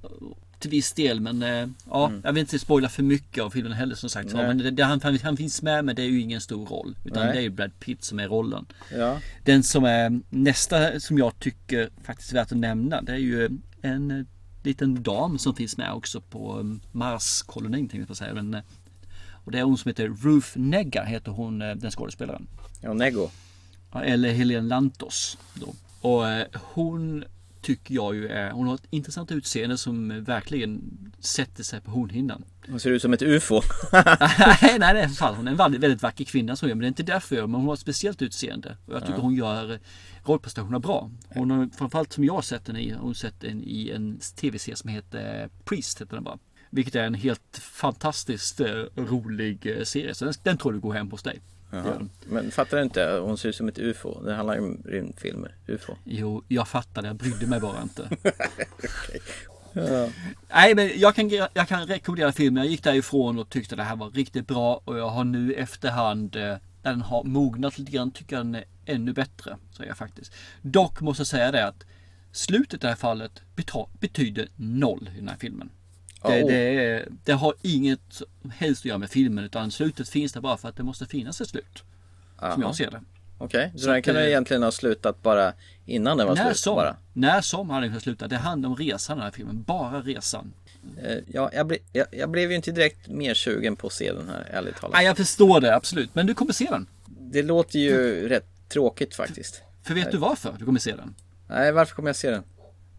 [0.64, 2.20] till viss del men eh, ja, Mm.
[2.24, 4.30] jag vill inte spoila för mycket av filmen heller som sagt.
[4.30, 6.66] Så, men det, det, han, han, han finns med men det är ju ingen stor
[6.66, 6.96] roll.
[7.04, 7.36] Utan Nej.
[7.36, 8.66] det är Brad Pitt som är rollen.
[8.96, 9.20] Ja.
[9.44, 13.50] Den som är nästa som jag tycker faktiskt är värt att nämna det är ju
[13.82, 14.24] en eh,
[14.62, 18.34] liten dam som finns med också på eh, Marskolonin tänkte jag på säga.
[18.34, 18.60] Men, eh,
[19.44, 22.46] och det är hon som heter Ruth Negga heter hon den skådespelaren.
[22.80, 23.30] Ja, Nego.
[24.04, 25.38] Eller Helene Lantos.
[25.54, 25.74] Då.
[26.08, 26.24] Och
[26.74, 27.24] hon
[27.64, 30.80] tycker jag ju är, hon har ett intressant utseende som verkligen
[31.18, 32.44] sätter sig på hornhinnan.
[32.68, 33.60] Hon ser ut som ett UFO.
[33.92, 35.34] nej, nej, nej, för fan.
[35.34, 37.54] Hon är en väldigt, väldigt vacker kvinna som gör, men det är inte därför men
[37.54, 38.76] hon har ett speciellt utseende.
[38.86, 39.20] Och jag tycker Ja.
[39.20, 39.78] hon gör
[40.24, 41.10] rollprestationerna bra.
[41.28, 44.76] Hon har, framförallt som jag har sett den i, hon sett den i en tv-serie
[44.76, 46.38] som heter Priest, heter den bara.
[46.70, 48.66] Vilket är en helt fantastiskt eh,
[48.96, 50.14] rolig eh, serie.
[50.14, 51.40] Så den, den tror du går hem hos dig.
[52.26, 53.18] Men fattar du inte?
[53.22, 54.24] Hon ser ut som ett UFO.
[54.24, 55.54] Det handlar ju om rymdfilmer.
[55.66, 55.94] UFO.
[56.04, 57.08] Jo, jag fattar det.
[57.08, 58.08] Jag brydde mig bara inte.
[59.76, 60.08] Ja.
[60.48, 62.62] Nej, men jag kan, jag kan rekommendera filmen.
[62.62, 66.36] Jag gick därifrån och tyckte det här var riktigt bra och jag har nu efterhand,
[66.36, 66.42] eh,
[66.82, 69.56] när den har mognat lite grann, tycker jag den är ännu bättre.
[69.76, 70.32] Säger jag faktiskt.
[70.62, 71.86] Dock måste jag säga det att
[72.32, 73.42] slutet i det här fallet
[74.00, 75.70] betyder noll i den här filmen.
[76.28, 76.48] Det, Oh.
[76.48, 78.22] det, det har inget
[78.54, 81.40] helst att göra med filmen utan slutet finns där bara för att det måste finnas
[81.40, 81.82] ett slut.
[82.38, 82.58] Som Jaha.
[82.60, 83.00] jag ser det.
[83.38, 85.52] Okej, så, Så den kunde eh, egentligen ha slutat bara
[85.86, 86.56] innan den var När slut?
[86.56, 86.96] som, Bara.
[87.12, 88.28] när som hade den kunnat sluta.
[88.28, 89.62] Det handlar om resan i den här filmen.
[89.62, 90.52] Bara resan.
[91.02, 94.12] Eh, Ja, jag, ble, jag, jag blev ju inte direkt mer sugen på att se
[94.12, 94.92] den här, ärligt talat.
[94.96, 96.14] Nej, jag förstår det absolut.
[96.14, 96.86] Men du kommer se den.
[97.06, 99.62] Det låter ju rätt tråkigt faktiskt.
[99.82, 101.14] För vet du varför du kommer se den?
[101.48, 102.42] Nej, varför kommer jag se den?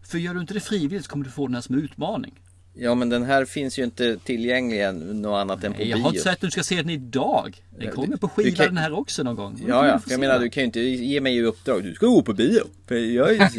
[0.02, 2.40] För gör du inte det frivilligt så kommer du få den här som utmaning.
[2.78, 6.02] Ja, men den här finns ju inte tillgänglig än något annat än på Jag bio.
[6.02, 7.62] har inte sagt att du ska se den idag.
[7.78, 9.64] Den kommer på skiva kan- den här också någon gång.
[9.68, 10.00] Ja, ja.
[10.08, 11.82] jag menar, du kan ju inte ge mig i uppdrag.
[11.84, 12.60] Du ska gå på bio.
[12.86, 13.50] För jag är...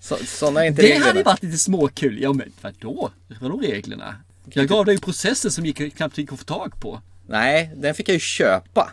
[0.00, 1.06] Så, sådana är inte Det reglerna.
[1.06, 2.22] hade ju varit lite småkul.
[2.22, 3.10] Ja men vadå?
[3.40, 4.16] Vadå reglerna?
[4.52, 7.00] Jag gav dig ju processen som gick, knappt gick att få tag på.
[7.26, 8.90] Nej, den fick jag ju köpa.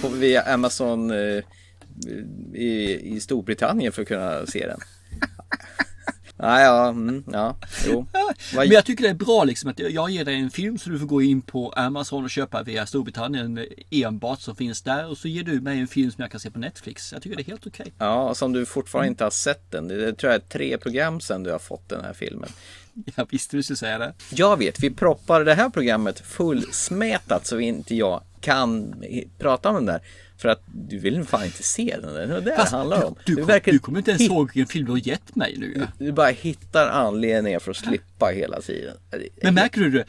[0.00, 1.42] På, via Amazon eh,
[2.54, 4.78] i, i Storbritannien för att kunna se den.
[6.44, 7.56] Nej, ja, mm, ja,
[7.86, 8.06] jo.
[8.54, 10.98] Men jag tycker det är bra liksom att jag ger dig en film så du
[10.98, 15.10] får gå in på Amazon och köpa via Storbritannien enbart som finns där.
[15.10, 17.12] Och så ger du mig en film som jag kan se på Netflix.
[17.12, 17.92] Jag tycker det är helt okej.
[17.98, 19.88] Ja, som du fortfarande inte har sett den.
[19.88, 22.48] Det, tror jag är tre program sedan du har fått den här filmen.
[23.14, 24.14] Jag visste du skulle säga det.
[24.30, 28.94] Jag vet, vi proppar det här programmet fullsmetat så inte jag kan
[29.38, 30.00] prata om den där.
[30.44, 32.14] För att du vill fan inte se den.
[32.14, 33.14] Det är det Fast det handlar om.
[33.24, 35.54] Du, du, verkar du kommer inte ens hit- ihåg vilken film du har gett mig
[35.58, 35.74] nu.
[35.76, 35.86] ja.
[35.98, 38.96] Du bara hittar anledningar för att slippa hela tiden.
[39.42, 40.04] Men märker du det?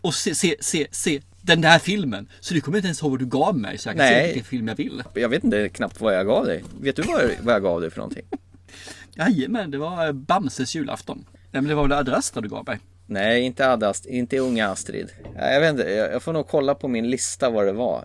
[0.00, 2.28] Och se, se, se, se den där filmen.
[2.40, 4.26] Så du kommer inte ens ihåg vad du gav mig så jag kan se Nej.
[4.26, 5.02] vilken film jag vill.
[5.14, 6.64] Jag vet inte knappt vad jag gav dig.
[6.80, 8.24] Vet du vad, vad jag gav dig för någonting?
[9.16, 11.24] Jajamän, det var Bamses julafton.
[11.32, 12.78] Nej men det var väl Ad Astra du gav mig?
[13.06, 15.08] Nej, inte Ad Ast- inte unga Astrid.
[15.36, 18.04] Ja, Jag vet inte, jag, jag får nog kolla på min lista vad det var.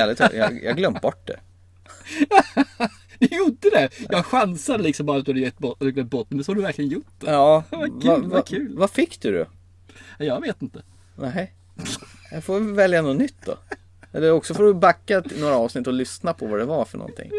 [0.00, 1.40] Ärligt talat, jag, jag glömt bort det.
[3.18, 3.88] Du gjorde det!
[4.10, 6.56] Jag chansade liksom bara att du hade gett bort, eller glömt bort men så har
[6.56, 7.30] du verkligen gjort det.
[7.30, 8.76] Ja, Vad kul, va- vad va- kul.
[8.78, 9.46] Vad fick du då?
[10.24, 10.82] Jag vet inte.
[11.16, 11.52] Nej,
[12.32, 13.54] jag får väl välja något nytt då.
[14.12, 17.30] Eller också får du backa några avsnitt och lyssna på vad det var för någonting.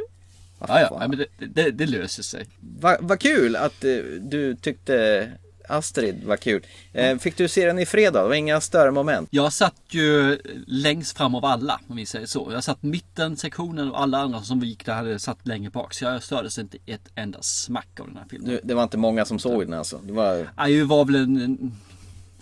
[0.68, 2.46] Ja, ja, men det, det, det löser sig.
[2.80, 5.30] Vad vad kul att eh, du tyckte
[5.70, 6.66] Astrid var kul.
[6.94, 8.22] Eh, fick du se den i fredag?
[8.22, 9.30] Det var inga större moment.
[9.32, 12.50] Jag satt ju längst fram av alla om vi säger så.
[12.52, 15.94] Jag satt mitten sektionen och alla andra som gick där hade satt längre bak.
[15.94, 18.50] Så jag stördes inte ett enda smack av den här filmen.
[18.50, 20.00] Du, det var inte många som såg den alltså.
[20.04, 21.76] Det var, Ja, Jag var väl en, en,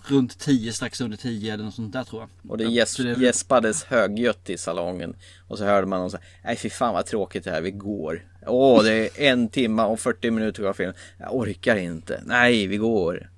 [0.06, 2.50] runt 10, strax under 10 eller något sånt där tror jag.
[2.50, 5.14] och det gäsp, det gäspades högljutt i salongen.
[5.48, 8.22] Och så hörde man någon säga, nej fy fan vad tråkigt det här, vi går.
[8.46, 8.92] Åh, det
[9.26, 10.94] är en timme och 40 minuter kvar filmen.
[11.18, 12.22] Jag orkar inte.
[12.26, 13.30] Nej, vi går.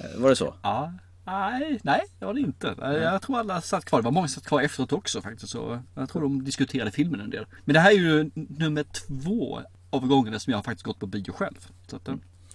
[0.00, 0.54] Eh, Var det så?
[0.62, 0.92] Ja,
[1.26, 2.74] nej, nej det var det inte.
[2.80, 3.98] Jag tror alla satt kvar.
[4.00, 5.52] Det var många som satt kvar efteråt också faktiskt.
[5.52, 7.46] Så jag tror de diskuterade filmen en del.
[7.64, 11.06] Men det här är ju nummer två av gångerna som jag har faktiskt gått på
[11.06, 11.66] bio själv.
[11.86, 12.14] Så att, eh,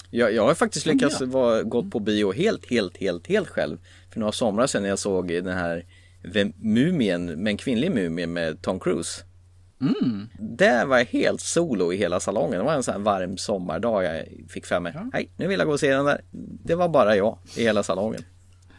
[0.09, 3.77] Jag, jag har faktiskt lyckats vara, gått på bio helt, helt, helt, helt själv.
[4.13, 5.85] För några somrar sedan när jag såg den här
[6.55, 9.23] Mumien, med en kvinnlig mumie med Tom Cruise.
[9.81, 10.29] Mm.
[10.39, 12.59] Där var jag helt solo i hela salongen.
[12.59, 14.93] Det var en sån här varm sommardag jag fick för mig.
[15.13, 16.21] Hej, nu vill jag gå och se den där.
[16.63, 18.21] Det var bara jag i hela salongen.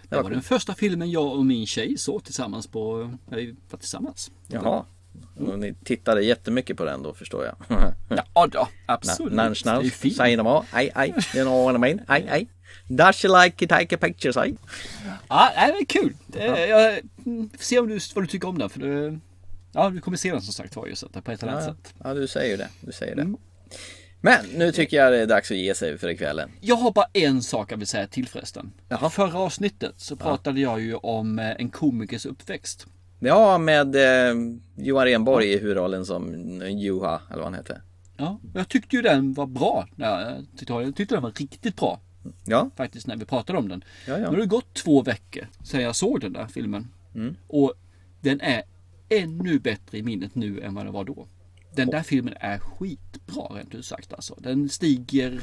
[0.08, 3.78] Det var den första filmen jag och min tjej såg tillsammans på, när vi var
[3.78, 4.30] tillsammans.
[4.46, 4.84] Jaha.
[5.40, 7.56] Och ni tittade jättemycket på den då förstår jag.
[8.34, 9.32] Ja, då, absolut.
[9.32, 10.64] Nans, Det nans, säg dem.
[10.70, 12.00] Aj, aj, you know what I mean.
[12.06, 12.48] Aj, aj.
[12.88, 14.54] Does you like to take a picture, say?
[15.28, 16.14] Ja, det är kul.
[16.26, 18.70] Det, jag, mm, se om du, vad du tycker om den.
[18.70, 19.18] För du,
[19.76, 21.74] ja, du kommer se den som sagt var ju så på ett eller annat Ja,
[21.74, 21.94] sätt.
[22.04, 22.68] ja, du säger det.
[22.80, 23.34] Du säger det.
[24.20, 26.50] Men nu tycker jag det är dags att ge sig för ikvällen.
[26.60, 28.72] Jag har bara en sak jag vill säga till förresten.
[28.88, 29.10] Jaha.
[29.10, 32.86] Förra avsnittet så pratade jag ju om eh, en komikers uppväxt.
[33.18, 34.34] Ja, med eh,
[34.76, 36.34] Johan Renborg i huvudrollen som
[36.78, 37.82] Juha, eller vad han heter.
[38.16, 39.88] Ja, jag tyckte ju den var bra.
[39.96, 42.00] Jag tyckte, jag tyckte den var riktigt bra.
[42.46, 42.70] Ja.
[42.76, 43.84] Faktiskt när vi pratade om den.
[44.06, 44.18] Ja, ja.
[44.18, 46.88] Nu har det gått två veckor sedan jag såg den där filmen.
[47.14, 47.36] Mm.
[47.48, 47.74] Och
[48.20, 48.62] den är
[49.08, 51.28] ännu bättre i minnet nu än vad den var då.
[51.74, 54.34] Den där filmen är skitbra rent ut sagt alltså.
[54.40, 55.40] Den stiger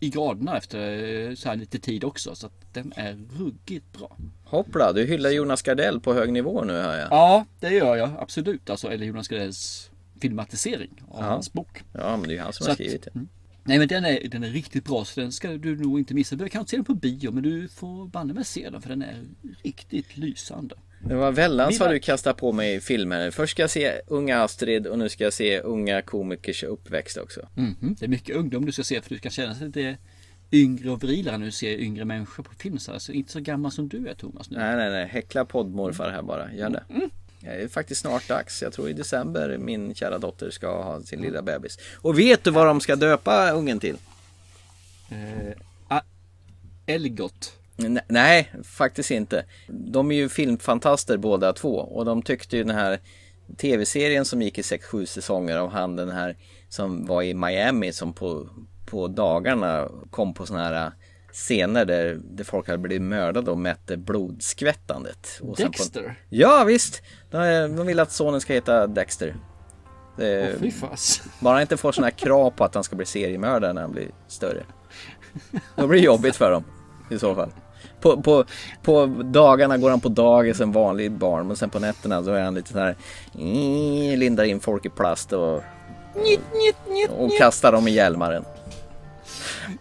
[0.00, 2.34] i graderna efter eh, så här lite tid också.
[2.34, 4.16] Så att den är ruggigt bra.
[4.44, 7.08] Hoppla, du hyllar Jonas Gardell på hög nivå nu hör jag.
[7.10, 8.70] Ja, det gör jag absolut.
[8.70, 9.90] Alltså, eller Jonas Gardells
[10.20, 11.26] filmatisering av Ja.
[11.30, 11.82] hans bok.
[11.92, 13.14] Ja, men det är han som Så har skrivit det.
[13.14, 13.28] mm.
[13.64, 16.36] Nej men den är, den är riktigt bra så den ska du nog inte missa.
[16.36, 18.88] Du kanske inte se den på bio men du får banne mig se den för
[18.88, 19.24] den är
[19.62, 20.74] riktigt lysande.
[21.08, 23.30] Det var väldans vad du kastar på mig i filmer.
[23.30, 27.48] Först ska jag se Unga Astrid och nu ska jag se Unga komikers uppväxt också.
[27.54, 29.96] Mhm, Det är mycket ungdom du ska se för du ska känna sig lite
[30.52, 32.78] yngre och virilare när du ser yngre människor på film.
[32.78, 34.58] Så alltså, inte så gammal som du är Thomas nu.
[34.58, 35.06] Nej, nej, nej.
[35.06, 36.52] Häckla poddmorfar här bara.
[36.52, 36.84] Gör det.
[37.40, 38.62] Det är faktiskt snart dags.
[38.62, 41.78] Jag tror i december min kära dotter ska ha sin lilla bebis.
[41.96, 43.96] Och vet du vad de ska döpa ungen till?
[45.10, 45.98] Eh,
[46.86, 47.52] Elgot.
[48.08, 49.44] Nej, faktiskt inte.
[49.68, 53.00] De är ju filmfantaster båda två och de tyckte ju den här
[53.56, 56.36] tv-serien som gick i 6-7 säsonger av han den här
[56.68, 58.48] som var i Miami som på,
[58.86, 60.92] på dagarna kom på sådana här
[61.32, 65.40] scener där, där folk hade blivit mördade och mätte blodskvättandet.
[65.42, 66.02] Och Dexter?
[66.02, 67.02] På, ja visst!
[67.30, 67.38] De,
[67.76, 69.36] de vill att sonen ska heta Dexter.
[70.16, 71.22] Det, fas.
[71.40, 74.10] bara inte får sådana här krav på att han ska bli seriemördare när han blir
[74.28, 74.64] större.
[75.76, 76.64] Då blir det jobbigt för dem
[77.10, 77.50] i så fall.
[78.04, 78.44] På, på,
[78.82, 82.42] på dagarna går han på dagis en vanlig barn men sen på nätterna så är
[82.42, 82.96] han lite så här
[84.16, 85.62] lindar in folk i plast och,
[87.18, 88.44] och kastar dem i hjälmaren.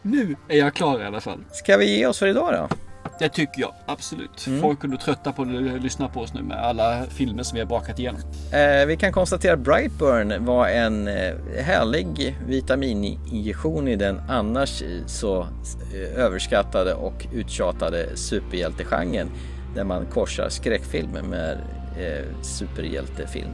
[0.02, 1.40] Nu är jag klar i alla fall.
[1.52, 2.76] Ska vi ge oss för idag då?
[3.20, 4.48] Det tycker jag absolut.
[4.48, 4.62] Mm.
[4.62, 7.68] Folk nog trötta på att lyssna på oss nu med alla filmer som vi har
[7.68, 8.22] bakat igenom.
[8.54, 15.06] Eh, vi kan konstatera att Brightburn var en eh, härlig vitamininjektion i den annars eh,
[15.06, 19.30] så eh, överskattade och uttjatade superhjältegenren
[19.76, 21.58] där man korsar skräckfilm med
[22.00, 23.52] eh, superhjältefilm.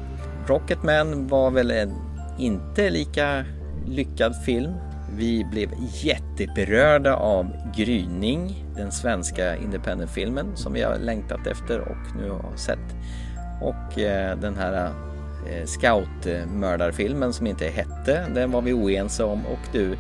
[0.48, 1.94] Rocketman var väl en
[2.40, 3.45] inte lika
[3.88, 4.73] lyckad film.
[5.18, 5.69] Vi blev
[6.03, 12.95] jätteberörda av Gryning, den svenska independentfilmen som vi har längtat efter och nu har sett.
[13.61, 14.91] Och eh, den här
[15.49, 19.97] eh, scoutmördarfilmen som inte hette, den var vi oense om och du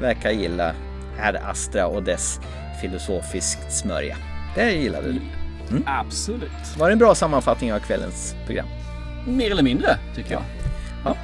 [0.00, 0.74] verkar gilla
[1.20, 2.40] Ad Astra och dess
[2.80, 4.16] filosofiskt smörja.
[4.54, 5.20] Det gillade du.
[5.70, 5.82] Mm.
[5.86, 6.76] Absolut.
[6.78, 8.66] Var det en bra sammanfattning av kvällens program?
[9.26, 10.42] Mer eller mindre tycker jag.
[11.04, 11.16] Ja.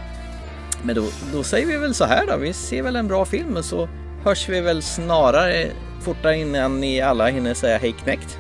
[0.82, 3.56] Men då, då säger vi väl så här då, vi ser väl en bra film
[3.56, 3.88] och så
[4.24, 5.70] hörs vi väl snarare
[6.00, 8.38] fortare innan ni alla hinner säga hej knäckt.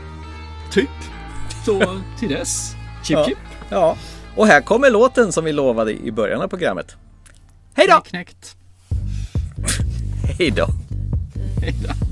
[0.72, 0.90] Typ.
[1.64, 1.80] Så
[2.18, 2.74] till dess.
[3.04, 3.24] Chip ja.
[3.24, 3.38] chip.
[3.68, 3.96] Ja,
[4.36, 6.96] och här kommer låten som vi lovade i början av programmet.
[7.74, 8.00] Hej då!
[8.00, 8.56] Knäckt.
[10.38, 10.66] Hej då!
[11.60, 12.11] Hej då.